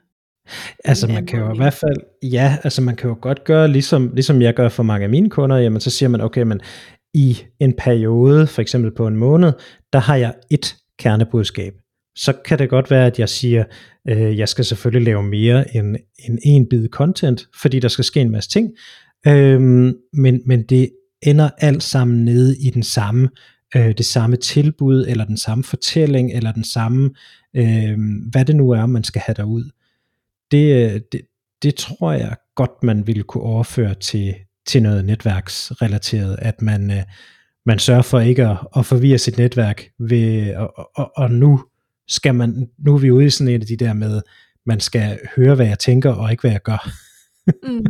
Altså 0.85 1.07
man 1.07 1.27
kan 1.27 1.41
jo 1.41 1.55
i 1.55 1.57
hvert 1.57 1.73
fald, 1.73 1.97
ja, 2.23 2.57
altså 2.65 2.83
man 2.83 2.97
kan 2.97 3.09
jo 3.09 3.17
godt 3.21 3.45
gøre, 3.45 3.69
ligesom, 3.69 4.11
ligesom 4.15 4.43
jeg 4.43 4.55
gør 4.55 4.69
for 4.69 4.83
mange 4.83 5.05
af 5.05 5.11
mine 5.11 5.31
kunder, 5.31 5.57
jamen 5.57 5.81
så 5.81 5.91
siger 5.91 6.09
man, 6.09 6.21
okay, 6.21 6.43
men 6.43 6.61
i 7.15 7.39
en 7.61 7.75
periode, 7.79 8.47
for 8.47 8.63
eksempel 8.63 8.95
på 8.95 9.07
en 9.07 9.17
måned, 9.17 9.53
der 9.93 9.99
har 9.99 10.17
jeg 10.17 10.35
et 10.51 10.77
kernebudskab. 10.99 11.75
Så 12.17 12.33
kan 12.45 12.59
det 12.59 12.71
godt 12.71 12.91
være, 12.91 13.07
at 13.07 13.19
jeg 13.19 13.29
siger, 13.29 13.65
øh, 14.09 14.39
jeg 14.39 14.49
skal 14.49 14.65
selvfølgelig 14.65 15.05
lave 15.05 15.23
mere 15.23 15.77
end, 15.77 15.97
end 16.29 16.39
en 16.45 16.69
bid 16.69 16.89
content, 16.89 17.49
fordi 17.61 17.81
der 17.81 17.89
skal 17.89 18.05
ske 18.05 18.21
en 18.21 18.31
masse 18.31 18.51
ting, 18.51 18.71
øhm, 19.27 19.95
men, 20.13 20.43
men 20.47 20.63
det 20.63 20.91
ender 21.23 21.51
alt 21.59 21.83
sammen 21.83 22.25
nede 22.25 22.59
i 22.59 22.71
den 22.71 22.83
samme, 22.83 23.29
øh, 23.77 23.95
det 23.99 24.07
samme 24.07 24.37
tilbud, 24.37 25.07
eller 25.09 25.25
den 25.25 25.37
samme 25.37 25.65
fortælling, 25.65 26.33
eller 26.33 26.53
den 26.53 26.65
samme, 26.65 27.11
øh, 27.57 27.99
hvad 28.31 28.45
det 28.45 28.57
nu 28.57 28.71
er, 28.71 28.87
man 28.87 29.05
skal 29.05 29.23
have 29.27 29.35
derud. 29.35 29.71
Det, 30.51 30.93
øh, 30.93 31.01
det, 31.13 31.21
det 31.63 31.75
tror 31.75 32.13
jeg 32.13 32.37
godt, 32.55 32.83
man 32.83 33.07
ville 33.07 33.23
kunne 33.23 33.45
overføre 33.45 33.95
til, 33.95 34.35
til 34.67 34.83
noget 34.83 35.05
netværksrelateret, 35.05 36.37
at 36.39 36.63
man, 36.63 36.91
øh, 36.91 37.03
man 37.67 37.79
sørger 37.79 38.03
for 38.03 38.21
ikke 38.21 38.47
at, 38.47 38.57
at 38.77 38.87
forvirre 38.87 39.19
sit 39.19 39.39
netværk 39.39 39.83
ved, 39.99 40.55
og, 40.55 40.91
og, 40.95 41.13
og 41.17 41.31
nu 41.31 41.65
skal 42.09 42.35
man, 42.35 42.69
nu 42.79 42.95
er 42.95 42.99
vi 42.99 43.11
ude 43.11 43.27
i 43.27 43.31
sådan 43.31 43.55
en 43.55 43.61
af 43.61 43.67
de 43.67 43.77
der 43.77 43.93
med, 43.93 44.23
man 44.67 44.81
skal 44.81 45.19
høre, 45.37 45.55
hvad 45.55 45.67
jeg 45.67 45.79
tænker, 45.79 46.11
og 46.11 46.31
ikke 46.31 46.41
hvad 46.41 46.51
jeg 46.51 46.63
gør. 46.63 46.91
Mm. 47.63 47.87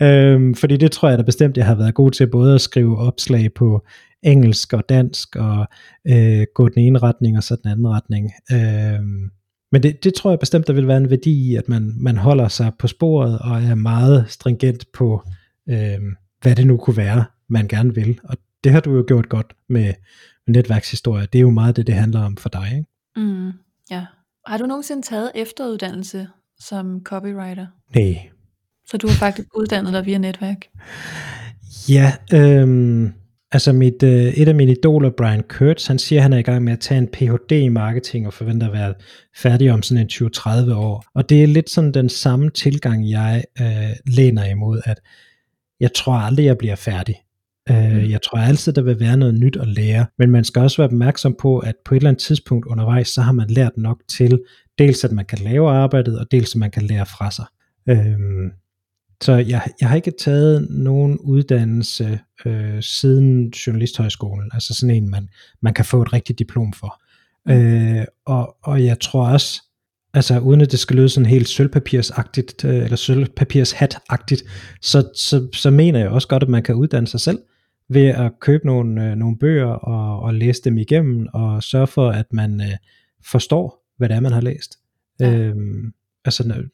øhm, 0.06 0.54
fordi 0.54 0.76
det 0.76 0.92
tror 0.92 1.08
jeg 1.08 1.18
da 1.18 1.22
bestemt, 1.22 1.56
jeg 1.56 1.66
har 1.66 1.74
været 1.74 1.94
god 1.94 2.10
til 2.10 2.26
både 2.26 2.54
at 2.54 2.60
skrive 2.60 2.98
opslag 2.98 3.54
på 3.54 3.86
engelsk 4.22 4.72
og 4.72 4.88
dansk, 4.88 5.36
og 5.36 5.66
øh, 6.08 6.46
gå 6.54 6.68
den 6.68 6.82
ene 6.82 6.98
retning 6.98 7.36
og 7.36 7.42
så 7.42 7.56
den 7.56 7.70
anden 7.70 7.88
retning. 7.88 8.32
Øhm, 8.52 9.30
men 9.72 9.82
det, 9.82 10.04
det 10.04 10.14
tror 10.14 10.30
jeg 10.30 10.38
bestemt, 10.38 10.66
der 10.66 10.72
vil 10.72 10.88
være 10.88 10.96
en 10.96 11.10
værdi 11.10 11.50
i, 11.50 11.56
at 11.56 11.68
man, 11.68 11.94
man 11.96 12.16
holder 12.16 12.48
sig 12.48 12.72
på 12.78 12.86
sporet 12.86 13.38
og 13.38 13.62
er 13.62 13.74
meget 13.74 14.24
stringent 14.28 14.92
på, 14.92 15.22
øh, 15.68 16.00
hvad 16.42 16.56
det 16.56 16.66
nu 16.66 16.76
kunne 16.76 16.96
være, 16.96 17.24
man 17.48 17.68
gerne 17.68 17.94
vil. 17.94 18.20
Og 18.24 18.36
det 18.64 18.72
har 18.72 18.80
du 18.80 18.96
jo 18.96 19.04
gjort 19.06 19.28
godt 19.28 19.56
med, 19.68 19.94
med 20.46 20.54
netværkshistorie. 20.54 21.26
Det 21.32 21.38
er 21.38 21.42
jo 21.42 21.50
meget 21.50 21.76
det, 21.76 21.86
det 21.86 21.94
handler 21.94 22.20
om 22.20 22.36
for 22.36 22.48
dig. 22.48 22.68
Ikke? 22.72 22.86
Mm, 23.16 23.52
ja. 23.90 24.06
Har 24.46 24.58
du 24.58 24.66
nogensinde 24.66 25.02
taget 25.02 25.30
efteruddannelse 25.34 26.28
som 26.58 27.00
copywriter? 27.04 27.66
Nej. 27.94 28.30
Så 28.86 28.96
du 28.96 29.06
har 29.06 29.14
faktisk 29.14 29.48
uddannet 29.56 29.92
dig 29.92 30.06
via 30.06 30.18
netværk? 30.18 30.66
Ja, 31.88 32.12
øhm, 32.34 33.12
altså 33.52 33.72
mit, 33.72 34.02
øh, 34.02 34.24
et 34.24 34.48
af 34.48 34.54
mine 34.54 34.72
idoler, 34.72 35.10
Brian 35.10 35.42
Kurtz, 35.48 35.86
han 35.86 35.98
siger, 35.98 36.18
at 36.18 36.22
han 36.22 36.32
er 36.32 36.38
i 36.38 36.42
gang 36.42 36.64
med 36.64 36.72
at 36.72 36.80
tage 36.80 36.98
en 36.98 37.08
Ph.D. 37.08 37.52
i 37.52 37.68
marketing 37.68 38.26
og 38.26 38.32
forventer 38.32 38.66
at 38.66 38.72
være 38.72 38.94
færdig 39.36 39.72
om 39.72 39.82
sådan 39.82 40.02
en 40.02 40.10
20-30 40.12 40.74
år. 40.74 41.04
Og 41.14 41.28
det 41.28 41.42
er 41.42 41.46
lidt 41.46 41.70
sådan 41.70 41.94
den 41.94 42.08
samme 42.08 42.50
tilgang, 42.50 43.10
jeg 43.10 43.44
øh, 43.60 43.66
læner 44.06 44.44
imod, 44.44 44.80
at 44.84 45.00
jeg 45.80 45.92
tror 45.92 46.14
aldrig, 46.14 46.44
jeg 46.44 46.58
bliver 46.58 46.76
færdig. 46.76 47.16
Øh, 47.70 47.92
mm. 47.92 48.10
Jeg 48.10 48.22
tror 48.22 48.38
altid, 48.38 48.72
der 48.72 48.82
vil 48.82 49.00
være 49.00 49.16
noget 49.16 49.34
nyt 49.34 49.56
at 49.56 49.68
lære, 49.68 50.06
men 50.18 50.30
man 50.30 50.44
skal 50.44 50.62
også 50.62 50.76
være 50.76 50.88
opmærksom 50.88 51.34
på, 51.40 51.58
at 51.58 51.74
på 51.84 51.94
et 51.94 51.96
eller 51.96 52.10
andet 52.10 52.22
tidspunkt 52.22 52.66
undervejs, 52.66 53.08
så 53.08 53.20
har 53.20 53.32
man 53.32 53.50
lært 53.50 53.76
nok 53.76 54.02
til, 54.08 54.40
dels 54.78 55.04
at 55.04 55.12
man 55.12 55.24
kan 55.24 55.38
lave 55.38 55.70
arbejdet, 55.70 56.18
og 56.18 56.26
dels 56.30 56.54
at 56.54 56.58
man 56.58 56.70
kan 56.70 56.82
lære 56.82 57.06
fra 57.06 57.30
sig. 57.30 57.44
Øhm, 57.88 58.50
så 59.22 59.32
jeg, 59.32 59.62
jeg 59.80 59.88
har 59.88 59.96
ikke 59.96 60.10
taget 60.10 60.70
nogen 60.70 61.18
uddannelse 61.18 62.20
øh, 62.46 62.82
siden 62.82 63.48
journalisthøjskolen, 63.48 64.50
altså 64.54 64.74
sådan 64.74 64.94
en, 64.94 65.10
man, 65.10 65.28
man 65.60 65.74
kan 65.74 65.84
få 65.84 66.02
et 66.02 66.12
rigtigt 66.12 66.38
diplom 66.38 66.72
for. 66.72 67.02
Mm. 67.46 67.52
Øh, 67.52 68.04
og, 68.26 68.56
og 68.62 68.84
jeg 68.84 69.00
tror 69.00 69.26
også, 69.28 69.62
altså 70.14 70.38
uden 70.38 70.60
at 70.60 70.70
det 70.70 70.78
skal 70.78 70.96
lyde 70.96 71.08
sådan 71.08 71.26
helt 71.26 71.48
sølvpapirsagtigt, 71.48 72.64
øh, 72.64 72.74
eller 72.74 72.96
sølvpapirshat-agtigt, 72.96 74.44
så, 74.80 75.10
så, 75.16 75.48
så 75.52 75.70
mener 75.70 75.98
jeg 75.98 76.08
også 76.08 76.28
godt, 76.28 76.42
at 76.42 76.48
man 76.48 76.62
kan 76.62 76.74
uddanne 76.74 77.06
sig 77.06 77.20
selv 77.20 77.38
ved 77.88 78.06
at 78.06 78.32
købe 78.40 78.66
nogle, 78.66 79.10
øh, 79.10 79.16
nogle 79.16 79.38
bøger 79.38 79.66
og, 79.66 80.20
og 80.20 80.34
læse 80.34 80.62
dem 80.64 80.78
igennem, 80.78 81.26
og 81.32 81.62
sørge 81.62 81.86
for, 81.86 82.10
at 82.10 82.32
man 82.32 82.60
øh, 82.60 82.76
forstår, 83.30 83.84
hvad 83.98 84.08
det 84.08 84.16
er, 84.16 84.20
man 84.20 84.32
har 84.32 84.40
læst. 84.40 84.78
Ja. 85.20 85.36
Øhm, 85.36 85.92
altså, 86.24 86.64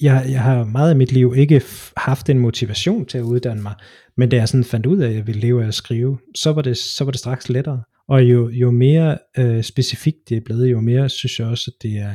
jeg, 0.00 0.26
jeg 0.28 0.40
har 0.40 0.64
meget 0.64 0.90
af 0.90 0.96
mit 0.96 1.12
liv 1.12 1.34
ikke 1.36 1.62
haft 1.96 2.30
en 2.30 2.38
motivation 2.38 3.06
til 3.06 3.18
at 3.18 3.22
uddanne 3.22 3.62
mig, 3.62 3.74
men 4.16 4.28
da 4.28 4.36
jeg 4.36 4.48
sådan 4.48 4.64
fandt 4.64 4.86
ud 4.86 4.98
af, 4.98 5.08
at 5.08 5.14
jeg 5.14 5.26
ville 5.26 5.40
leve 5.40 5.62
af 5.62 5.68
at 5.68 5.74
skrive, 5.74 6.18
så 6.34 6.52
var 6.52 6.62
det, 6.62 6.76
så 6.76 7.04
var 7.04 7.10
det 7.10 7.20
straks 7.20 7.48
lettere. 7.48 7.82
Og 8.08 8.24
jo, 8.24 8.48
jo 8.48 8.70
mere 8.70 9.18
øh, 9.38 9.62
specifikt 9.62 10.28
det 10.28 10.36
er 10.36 10.40
blevet, 10.40 10.70
jo 10.70 10.80
mere 10.80 11.08
synes 11.08 11.40
jeg 11.40 11.48
også, 11.48 11.70
at 11.76 11.82
det 11.82 11.98
er, 11.98 12.14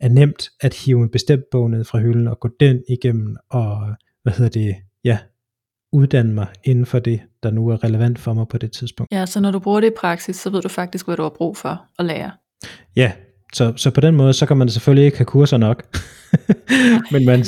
er 0.00 0.08
nemt 0.08 0.50
at 0.60 0.74
hive 0.74 1.02
en 1.02 1.08
bestemt 1.08 1.44
bog 1.50 1.70
ned 1.70 1.84
fra 1.84 1.98
hylden 1.98 2.28
og 2.28 2.40
gå 2.40 2.48
den 2.60 2.82
igennem 2.88 3.36
og, 3.50 3.94
hvad 4.22 4.32
hedder 4.32 4.50
det, 4.50 4.76
ja, 5.04 5.18
uddanne 5.92 6.32
mig 6.34 6.46
inden 6.64 6.86
for 6.86 6.98
det, 6.98 7.20
der 7.42 7.50
nu 7.50 7.68
er 7.68 7.84
relevant 7.84 8.18
for 8.18 8.32
mig 8.32 8.48
på 8.48 8.58
det 8.58 8.72
tidspunkt. 8.72 9.12
Ja, 9.12 9.26
så 9.26 9.40
når 9.40 9.50
du 9.50 9.58
bruger 9.58 9.80
det 9.80 9.86
i 9.86 9.94
praksis, 9.96 10.36
så 10.36 10.50
ved 10.50 10.62
du 10.62 10.68
faktisk, 10.68 11.06
hvad 11.06 11.16
du 11.16 11.22
har 11.22 11.34
brug 11.36 11.56
for 11.56 11.84
at 11.98 12.04
lære. 12.04 12.30
Ja, 12.96 13.12
så, 13.52 13.72
så 13.76 13.90
på 13.90 14.00
den 14.00 14.16
måde, 14.16 14.32
så 14.32 14.46
kan 14.46 14.56
man 14.56 14.68
selvfølgelig 14.68 15.04
ikke 15.04 15.18
have 15.18 15.24
kurser 15.24 15.56
nok. 15.56 15.96
Men 17.12 17.26
man, 17.26 17.44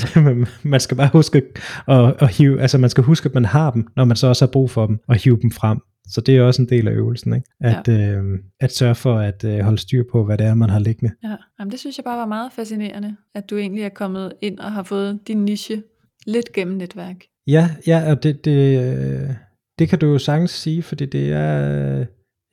man 0.63 0.81
skal 0.81 0.97
bare 0.97 1.11
huske 1.13 1.43
at, 1.89 2.15
at 2.19 2.37
hive, 2.37 2.61
altså 2.61 2.79
man 2.79 2.91
skal 2.91 3.05
huske, 3.05 3.27
at 3.27 3.35
man 3.35 3.45
har 3.45 3.71
dem, 3.71 3.87
når 3.97 4.05
man 4.05 4.17
så 4.17 4.27
også 4.27 4.45
har 4.45 4.51
brug 4.51 4.71
for 4.71 4.87
dem, 4.87 4.99
og 5.09 5.15
hive 5.15 5.39
dem 5.43 5.51
frem. 5.51 5.79
Så 6.09 6.21
det 6.21 6.37
er 6.37 6.43
også 6.43 6.63
en 6.63 6.69
del 6.69 6.89
af 6.89 6.93
øvelsen, 6.93 7.35
ikke? 7.35 7.49
At, 7.61 7.89
ja. 7.89 7.93
øh, 7.93 8.39
at 8.61 8.75
sørge 8.75 8.95
for 8.95 9.19
at 9.19 9.45
øh, 9.45 9.61
holde 9.61 9.79
styr 9.79 10.05
på, 10.13 10.25
hvad 10.25 10.39
det 10.39 10.47
er, 10.47 10.55
man 10.55 10.71
har 10.71 10.79
liggende. 10.79 11.15
Ja, 11.25 11.37
Jamen, 11.59 11.73
det 11.73 11.81
synes 11.81 11.99
jeg 11.99 12.05
bare 12.05 12.19
var 12.19 12.27
meget 12.27 12.53
fascinerende, 12.53 13.17
at 13.35 13.51
du 13.51 13.57
egentlig 13.57 13.85
er 13.85 13.89
kommet 13.89 14.33
ind 14.43 14.59
og 14.59 14.73
har 14.73 14.83
fået 14.83 15.21
din 15.29 15.45
niche 15.45 15.83
lidt 16.27 16.53
gennem 16.53 16.77
netværk. 16.77 17.17
Ja, 17.47 17.71
ja 17.87 18.11
og 18.11 18.23
det, 18.23 18.45
det, 18.45 18.81
øh, 18.81 19.31
det 19.79 19.89
kan 19.89 19.99
du 19.99 20.07
jo 20.07 20.19
sagtens 20.19 20.51
sige, 20.51 20.83
fordi 20.83 21.07
det 21.07 21.33
er, 21.33 22.05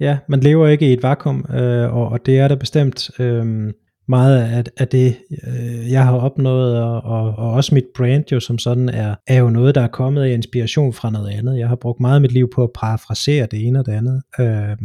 ja, 0.01 0.17
man 0.27 0.39
lever 0.39 0.67
ikke 0.67 0.89
i 0.89 0.93
et 0.93 1.03
vakuum, 1.03 1.45
øh, 1.53 1.95
og, 1.95 2.09
og 2.09 2.25
det 2.25 2.39
er 2.39 2.47
der 2.47 2.55
bestemt 2.55 3.19
øh, 3.19 3.73
meget 4.07 4.41
af, 4.41 4.63
af 4.77 4.87
det, 4.87 5.17
øh, 5.47 5.91
jeg 5.91 6.05
har 6.05 6.17
opnået, 6.17 6.81
og, 6.83 7.01
og, 7.03 7.35
og 7.37 7.51
også 7.51 7.75
mit 7.75 7.85
brand 7.95 8.31
jo 8.31 8.39
som 8.39 8.57
sådan 8.57 8.89
er, 8.89 9.15
er 9.27 9.39
jo 9.39 9.49
noget, 9.49 9.75
der 9.75 9.81
er 9.81 9.87
kommet 9.87 10.23
af 10.23 10.29
inspiration 10.29 10.93
fra 10.93 11.09
noget 11.09 11.29
andet. 11.29 11.59
Jeg 11.59 11.67
har 11.67 11.75
brugt 11.75 11.99
meget 11.99 12.15
af 12.15 12.21
mit 12.21 12.31
liv 12.31 12.49
på 12.55 12.63
at 12.63 12.69
parafrasere 12.75 13.47
det 13.51 13.67
ene 13.67 13.79
og 13.79 13.85
det 13.85 13.91
andet, 13.91 14.21
øh, 14.39 14.77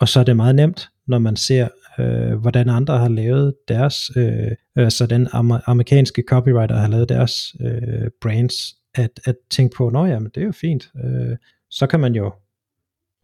og 0.00 0.08
så 0.08 0.20
er 0.20 0.24
det 0.24 0.36
meget 0.36 0.54
nemt, 0.54 0.88
når 1.06 1.18
man 1.18 1.36
ser, 1.36 1.68
øh, 1.98 2.34
hvordan 2.34 2.68
andre 2.68 2.98
har 2.98 3.08
lavet 3.08 3.54
deres, 3.68 4.10
øh, 4.16 4.52
altså 4.76 5.06
den 5.06 5.28
amer, 5.32 5.58
amerikanske 5.66 6.24
copywriter 6.28 6.76
har 6.76 6.88
lavet 6.88 7.08
deres 7.08 7.54
øh, 7.60 8.10
brands, 8.20 8.54
at, 8.94 9.20
at 9.24 9.34
tænke 9.50 9.76
på, 9.76 9.90
nå 9.90 10.06
ja, 10.06 10.18
men 10.18 10.30
det 10.34 10.40
er 10.40 10.46
jo 10.46 10.52
fint, 10.52 10.88
øh, 11.04 11.36
så 11.70 11.86
kan 11.86 12.00
man 12.00 12.14
jo 12.14 12.32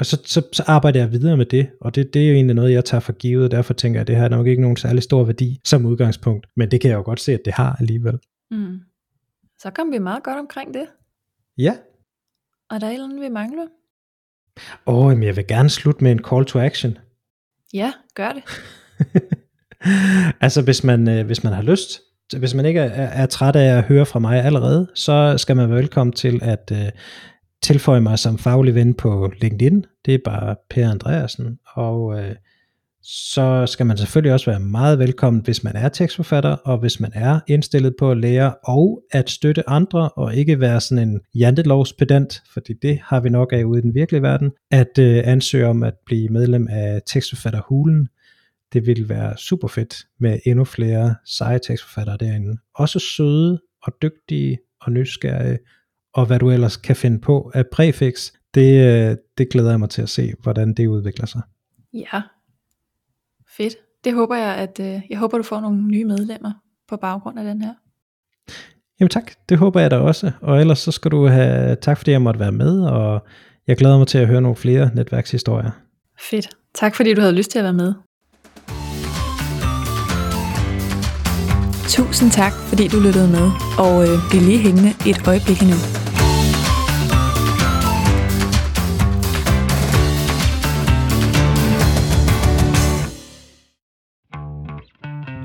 og 0.01 0.07
så, 0.07 0.23
så, 0.25 0.43
så 0.53 0.65
arbejder 0.67 1.01
jeg 1.01 1.13
videre 1.13 1.37
med 1.37 1.47
det, 1.47 1.71
og 1.81 1.95
det, 1.95 2.15
det 2.15 2.23
er 2.23 2.29
jo 2.29 2.35
egentlig 2.35 2.57
noget, 2.57 2.73
jeg 2.73 2.85
tager 2.85 3.01
for 3.01 3.13
givet, 3.13 3.45
og 3.45 3.51
derfor 3.51 3.75
tænker 3.75 3.99
jeg, 3.99 4.01
at 4.01 4.07
det 4.07 4.17
har 4.17 4.29
nok 4.29 4.47
ikke 4.47 4.63
nogen 4.63 4.77
særlig 4.77 5.03
stor 5.03 5.25
værdi 5.25 5.61
som 5.65 5.87
udgangspunkt, 5.87 6.47
men 6.57 6.71
det 6.71 6.81
kan 6.81 6.91
jeg 6.91 6.97
jo 6.97 7.03
godt 7.03 7.21
se, 7.21 7.33
at 7.33 7.41
det 7.45 7.53
har 7.53 7.77
alligevel. 7.81 8.19
Mm. 8.51 8.81
Så 9.59 9.71
kom 9.71 9.93
vi 9.93 9.99
meget 9.99 10.23
godt 10.23 10.39
omkring 10.39 10.75
det. 10.75 10.87
Ja. 11.59 11.77
Og 12.71 12.81
der 12.81 12.87
er 12.87 12.91
et 12.91 12.95
eller 12.95 13.07
andet, 13.07 13.21
vi 13.21 13.29
mangler? 13.29 13.67
Åh, 14.87 15.07
oh, 15.07 15.13
men 15.13 15.23
jeg 15.23 15.37
vil 15.37 15.47
gerne 15.47 15.71
slutte 15.71 16.05
med 16.05 16.13
en 16.13 16.25
call 16.25 16.45
to 16.45 16.59
action. 16.59 16.99
Ja, 17.75 17.93
gør 18.15 18.33
det. 18.33 18.43
altså 20.45 20.63
hvis 20.63 20.85
man, 20.85 21.09
øh, 21.09 21.27
hvis 21.27 21.45
man 21.45 21.53
har 21.53 21.63
lyst, 21.63 22.01
hvis 22.39 22.55
man 22.55 22.67
ikke 22.67 22.81
er, 22.81 23.07
er 23.23 23.27
træt 23.27 23.57
af 23.57 23.77
at 23.77 23.85
høre 23.85 24.07
fra 24.07 24.19
mig 24.19 24.45
allerede, 24.45 24.91
så 24.95 25.35
skal 25.39 25.57
man 25.57 25.69
være 25.69 25.79
velkommen 25.79 26.13
til 26.13 26.41
at 26.43 26.73
øh, 26.73 26.89
tilføje 27.63 28.01
mig 28.01 28.19
som 28.19 28.39
faglig 28.39 28.75
ven 28.75 28.95
på 28.95 29.33
LinkedIn. 29.41 29.85
Det 30.07 30.15
er 30.15 30.19
bare 30.25 30.57
Per 30.71 30.91
Andreasen. 30.91 31.59
Og 31.75 32.19
øh, 32.19 32.35
så 33.03 33.67
skal 33.67 33.87
man 33.87 33.97
selvfølgelig 33.97 34.33
også 34.33 34.51
være 34.51 34.61
meget 34.61 34.99
velkommen, 34.99 35.43
hvis 35.43 35.65
man 35.65 35.77
er 35.77 35.89
tekstforfatter, 35.89 36.51
og 36.51 36.79
hvis 36.79 37.01
man 37.01 37.11
er 37.15 37.41
indstillet 37.47 37.95
på 37.99 38.11
at 38.11 38.17
lære 38.17 38.55
og 38.65 39.03
at 39.11 39.31
støtte 39.31 39.69
andre, 39.69 40.09
og 40.09 40.35
ikke 40.35 40.61
være 40.61 40.81
sådan 40.81 41.09
en 41.09 41.21
jantelovspedant, 41.35 42.43
fordi 42.53 42.73
det 42.83 43.01
har 43.05 43.21
vi 43.21 43.29
nok 43.29 43.53
af 43.53 43.65
ude 43.65 43.79
i 43.79 43.83
den 43.83 43.95
virkelige 43.95 44.23
verden, 44.23 44.51
at 44.71 44.99
øh, 44.99 45.23
ansøge 45.25 45.67
om 45.67 45.83
at 45.83 45.95
blive 46.07 46.29
medlem 46.29 46.69
af 46.71 47.03
tekstforfatterhulen. 47.07 48.09
Det 48.73 48.87
ville 48.87 49.09
være 49.09 49.37
super 49.37 49.69
fedt 49.69 50.07
med 50.19 50.39
endnu 50.45 50.65
flere 50.65 51.15
seje 51.25 51.59
tekstforfattere 51.59 52.17
derinde. 52.21 52.57
Også 52.75 52.99
søde 53.17 53.61
og 53.83 53.93
dygtige 54.03 54.59
og 54.81 54.93
nysgerrige 54.93 55.59
og 56.15 56.27
hvad 56.27 56.39
du 56.39 56.51
ellers 56.51 56.77
kan 56.77 56.97
finde 56.97 57.21
på 57.21 57.51
af 57.55 57.65
præfix, 57.73 58.33
det, 58.55 58.87
øh, 58.87 59.17
det 59.39 59.49
glæder 59.51 59.71
jeg 59.71 59.81
mig 59.81 59.91
til 59.91 60.03
at 60.03 60.09
se, 60.09 60.33
hvordan 60.43 60.75
det 60.75 60.87
udvikler 60.87 61.27
sig. 61.27 61.41
Ja, 61.93 62.23
fedt. 63.57 63.75
Det 64.05 64.15
håber 64.15 64.37
jeg, 64.37 64.57
at 64.57 64.81
øh, 64.81 65.01
jeg 65.11 65.19
håber, 65.19 65.37
du 65.37 65.43
får 65.43 65.61
nogle 65.61 65.83
nye 65.83 66.05
medlemmer 66.05 66.53
på 66.89 66.97
baggrund 66.97 67.39
af 67.39 67.45
den 67.45 67.63
her. 67.63 67.75
Jamen 69.01 69.11
tak, 69.11 69.33
det 69.49 69.59
håber 69.59 69.81
jeg 69.81 69.91
da 69.91 69.97
også. 69.97 70.33
Og 70.41 70.61
ellers 70.61 70.79
så 70.79 70.93
skal 70.93 71.11
du 71.11 71.27
have 71.27 71.77
tak, 71.77 71.97
fordi 71.97 72.11
jeg 72.11 72.23
måtte 72.23 72.41
være 72.41 72.53
med, 72.53 72.83
og 72.83 73.27
jeg 73.67 73.77
glæder 73.77 73.99
mig 73.99 74.07
til 74.07 74.19
at 74.19 74.27
høre 74.27 74.41
nogle 74.41 74.57
flere 74.57 74.91
netværkshistorier. 74.95 75.71
Fedt. 76.31 76.49
Tak 76.75 76.95
fordi 76.95 77.15
du 77.15 77.21
havde 77.21 77.35
lyst 77.35 77.51
til 77.51 77.59
at 77.59 77.65
være 77.65 77.73
med. 77.73 77.95
Tusind 81.97 82.31
tak, 82.31 82.53
fordi 82.53 82.89
du 82.89 83.01
lyttede 83.01 83.29
med, 83.29 83.51
og 83.79 84.03
øh, 84.03 84.19
bliv 84.31 84.43
lige 84.43 84.59
hængende 84.59 84.91
et 85.11 85.29
øjeblik 85.29 85.61
endnu. 85.63 85.79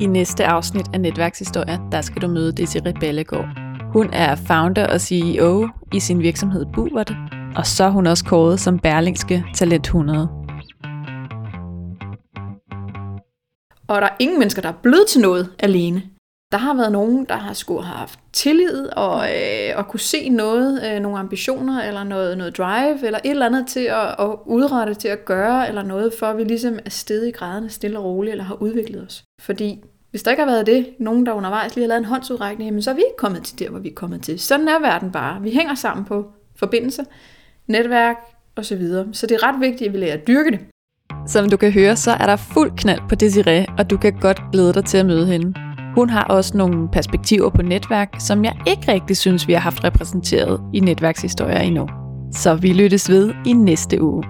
I 0.01 0.05
næste 0.05 0.45
afsnit 0.45 0.85
af 0.93 1.01
Netværkshistorier, 1.01 1.89
der 1.91 2.01
skal 2.01 2.21
du 2.21 2.27
møde 2.27 2.51
Desiree 2.51 2.93
Ballegaard. 2.99 3.47
Hun 3.93 4.09
er 4.13 4.35
founder 4.35 4.87
og 4.87 5.01
CEO 5.01 5.69
i 5.93 5.99
sin 5.99 6.19
virksomhed 6.19 6.65
Buvert, 6.73 7.13
og 7.55 7.65
så 7.65 7.83
er 7.83 7.89
hun 7.89 8.07
også 8.07 8.25
kåret 8.25 8.59
som 8.59 8.79
Berlingske 8.79 9.45
Talent 9.53 9.85
100. 9.85 10.29
Og 13.87 14.01
der 14.01 14.07
er 14.07 14.15
ingen 14.19 14.39
mennesker, 14.39 14.61
der 14.61 14.69
er 14.69 14.79
blevet 14.83 15.05
til 15.07 15.21
noget 15.21 15.49
alene. 15.59 16.14
Der 16.51 16.57
har 16.57 16.73
været 16.73 16.91
nogen, 16.91 17.25
der 17.25 17.35
har 17.35 17.53
skulle 17.53 17.83
have 17.83 17.97
haft 17.97 18.19
tillid 18.33 18.87
og, 18.87 19.27
øh, 19.29 19.77
og 19.77 19.87
kunne 19.87 19.99
se 19.99 20.29
noget, 20.29 20.83
øh, 20.85 20.99
nogle 20.99 21.19
ambitioner 21.19 21.83
eller 21.83 22.03
noget, 22.03 22.37
noget 22.37 22.57
drive 22.57 23.05
eller 23.05 23.19
et 23.23 23.31
eller 23.31 23.45
andet 23.45 23.67
til 23.67 23.79
at, 23.79 24.07
at 24.19 24.35
udrette, 24.45 24.93
til 24.93 25.07
at 25.07 25.25
gøre 25.25 25.67
eller 25.67 25.83
noget, 25.83 26.13
for 26.19 26.25
at 26.25 26.37
vi 26.37 26.43
ligesom 26.43 26.79
er 26.85 26.89
stedet 26.89 27.27
i 27.27 27.31
graderne 27.31 27.69
stille 27.69 27.99
og 27.99 28.05
roligt 28.05 28.31
eller 28.31 28.43
har 28.43 28.61
udviklet 28.61 29.05
os. 29.05 29.23
Fordi 29.41 29.83
hvis 30.11 30.23
der 30.23 30.31
ikke 30.31 30.43
har 30.43 30.51
været 30.51 30.65
det, 30.65 30.87
nogen 30.99 31.25
der 31.25 31.33
undervejs 31.33 31.75
lige 31.75 31.83
har 31.83 31.87
lavet 31.87 31.99
en 31.99 32.05
håndsudrækning, 32.05 32.67
jamen 32.67 32.81
så 32.81 32.89
er 32.89 32.95
vi 32.95 33.01
ikke 33.01 33.17
kommet 33.17 33.43
til 33.43 33.59
der, 33.59 33.69
hvor 33.69 33.79
vi 33.79 33.89
er 33.89 33.95
kommet 33.95 34.23
til. 34.23 34.39
Sådan 34.39 34.67
er 34.67 34.79
verden 34.79 35.11
bare. 35.11 35.41
Vi 35.41 35.51
hænger 35.51 35.75
sammen 35.75 36.05
på 36.05 36.31
forbindelser, 36.55 37.03
netværk 37.67 38.15
osv. 38.55 38.63
Så, 38.63 38.75
videre. 38.75 39.07
så 39.11 39.27
det 39.27 39.35
er 39.35 39.47
ret 39.47 39.61
vigtigt, 39.61 39.87
at 39.87 39.93
vi 39.93 39.97
lærer 39.97 40.13
at 40.13 40.27
dyrke 40.27 40.51
det. 40.51 40.59
Som 41.27 41.49
du 41.49 41.57
kan 41.57 41.71
høre, 41.71 41.95
så 41.95 42.11
er 42.11 42.25
der 42.25 42.35
fuld 42.35 42.71
knald 42.77 42.99
på 43.09 43.15
Desiree, 43.15 43.65
og 43.77 43.89
du 43.89 43.97
kan 43.97 44.19
godt 44.19 44.41
glæde 44.51 44.73
dig 44.73 44.85
til 44.85 44.97
at 44.97 45.05
møde 45.05 45.25
hende. 45.25 45.64
Hun 45.95 46.09
har 46.09 46.23
også 46.23 46.57
nogle 46.57 46.87
perspektiver 46.91 47.49
på 47.49 47.61
netværk, 47.61 48.15
som 48.19 48.43
jeg 48.43 48.53
ikke 48.67 48.91
rigtig 48.91 49.17
synes, 49.17 49.47
vi 49.47 49.53
har 49.53 49.59
haft 49.59 49.83
repræsenteret 49.83 50.61
i 50.73 50.79
netværkshistorier 50.79 51.59
endnu. 51.59 51.87
Så 52.31 52.55
vi 52.55 52.73
lyttes 52.73 53.09
ved 53.09 53.33
i 53.45 53.53
næste 53.53 54.01
uge. 54.01 54.23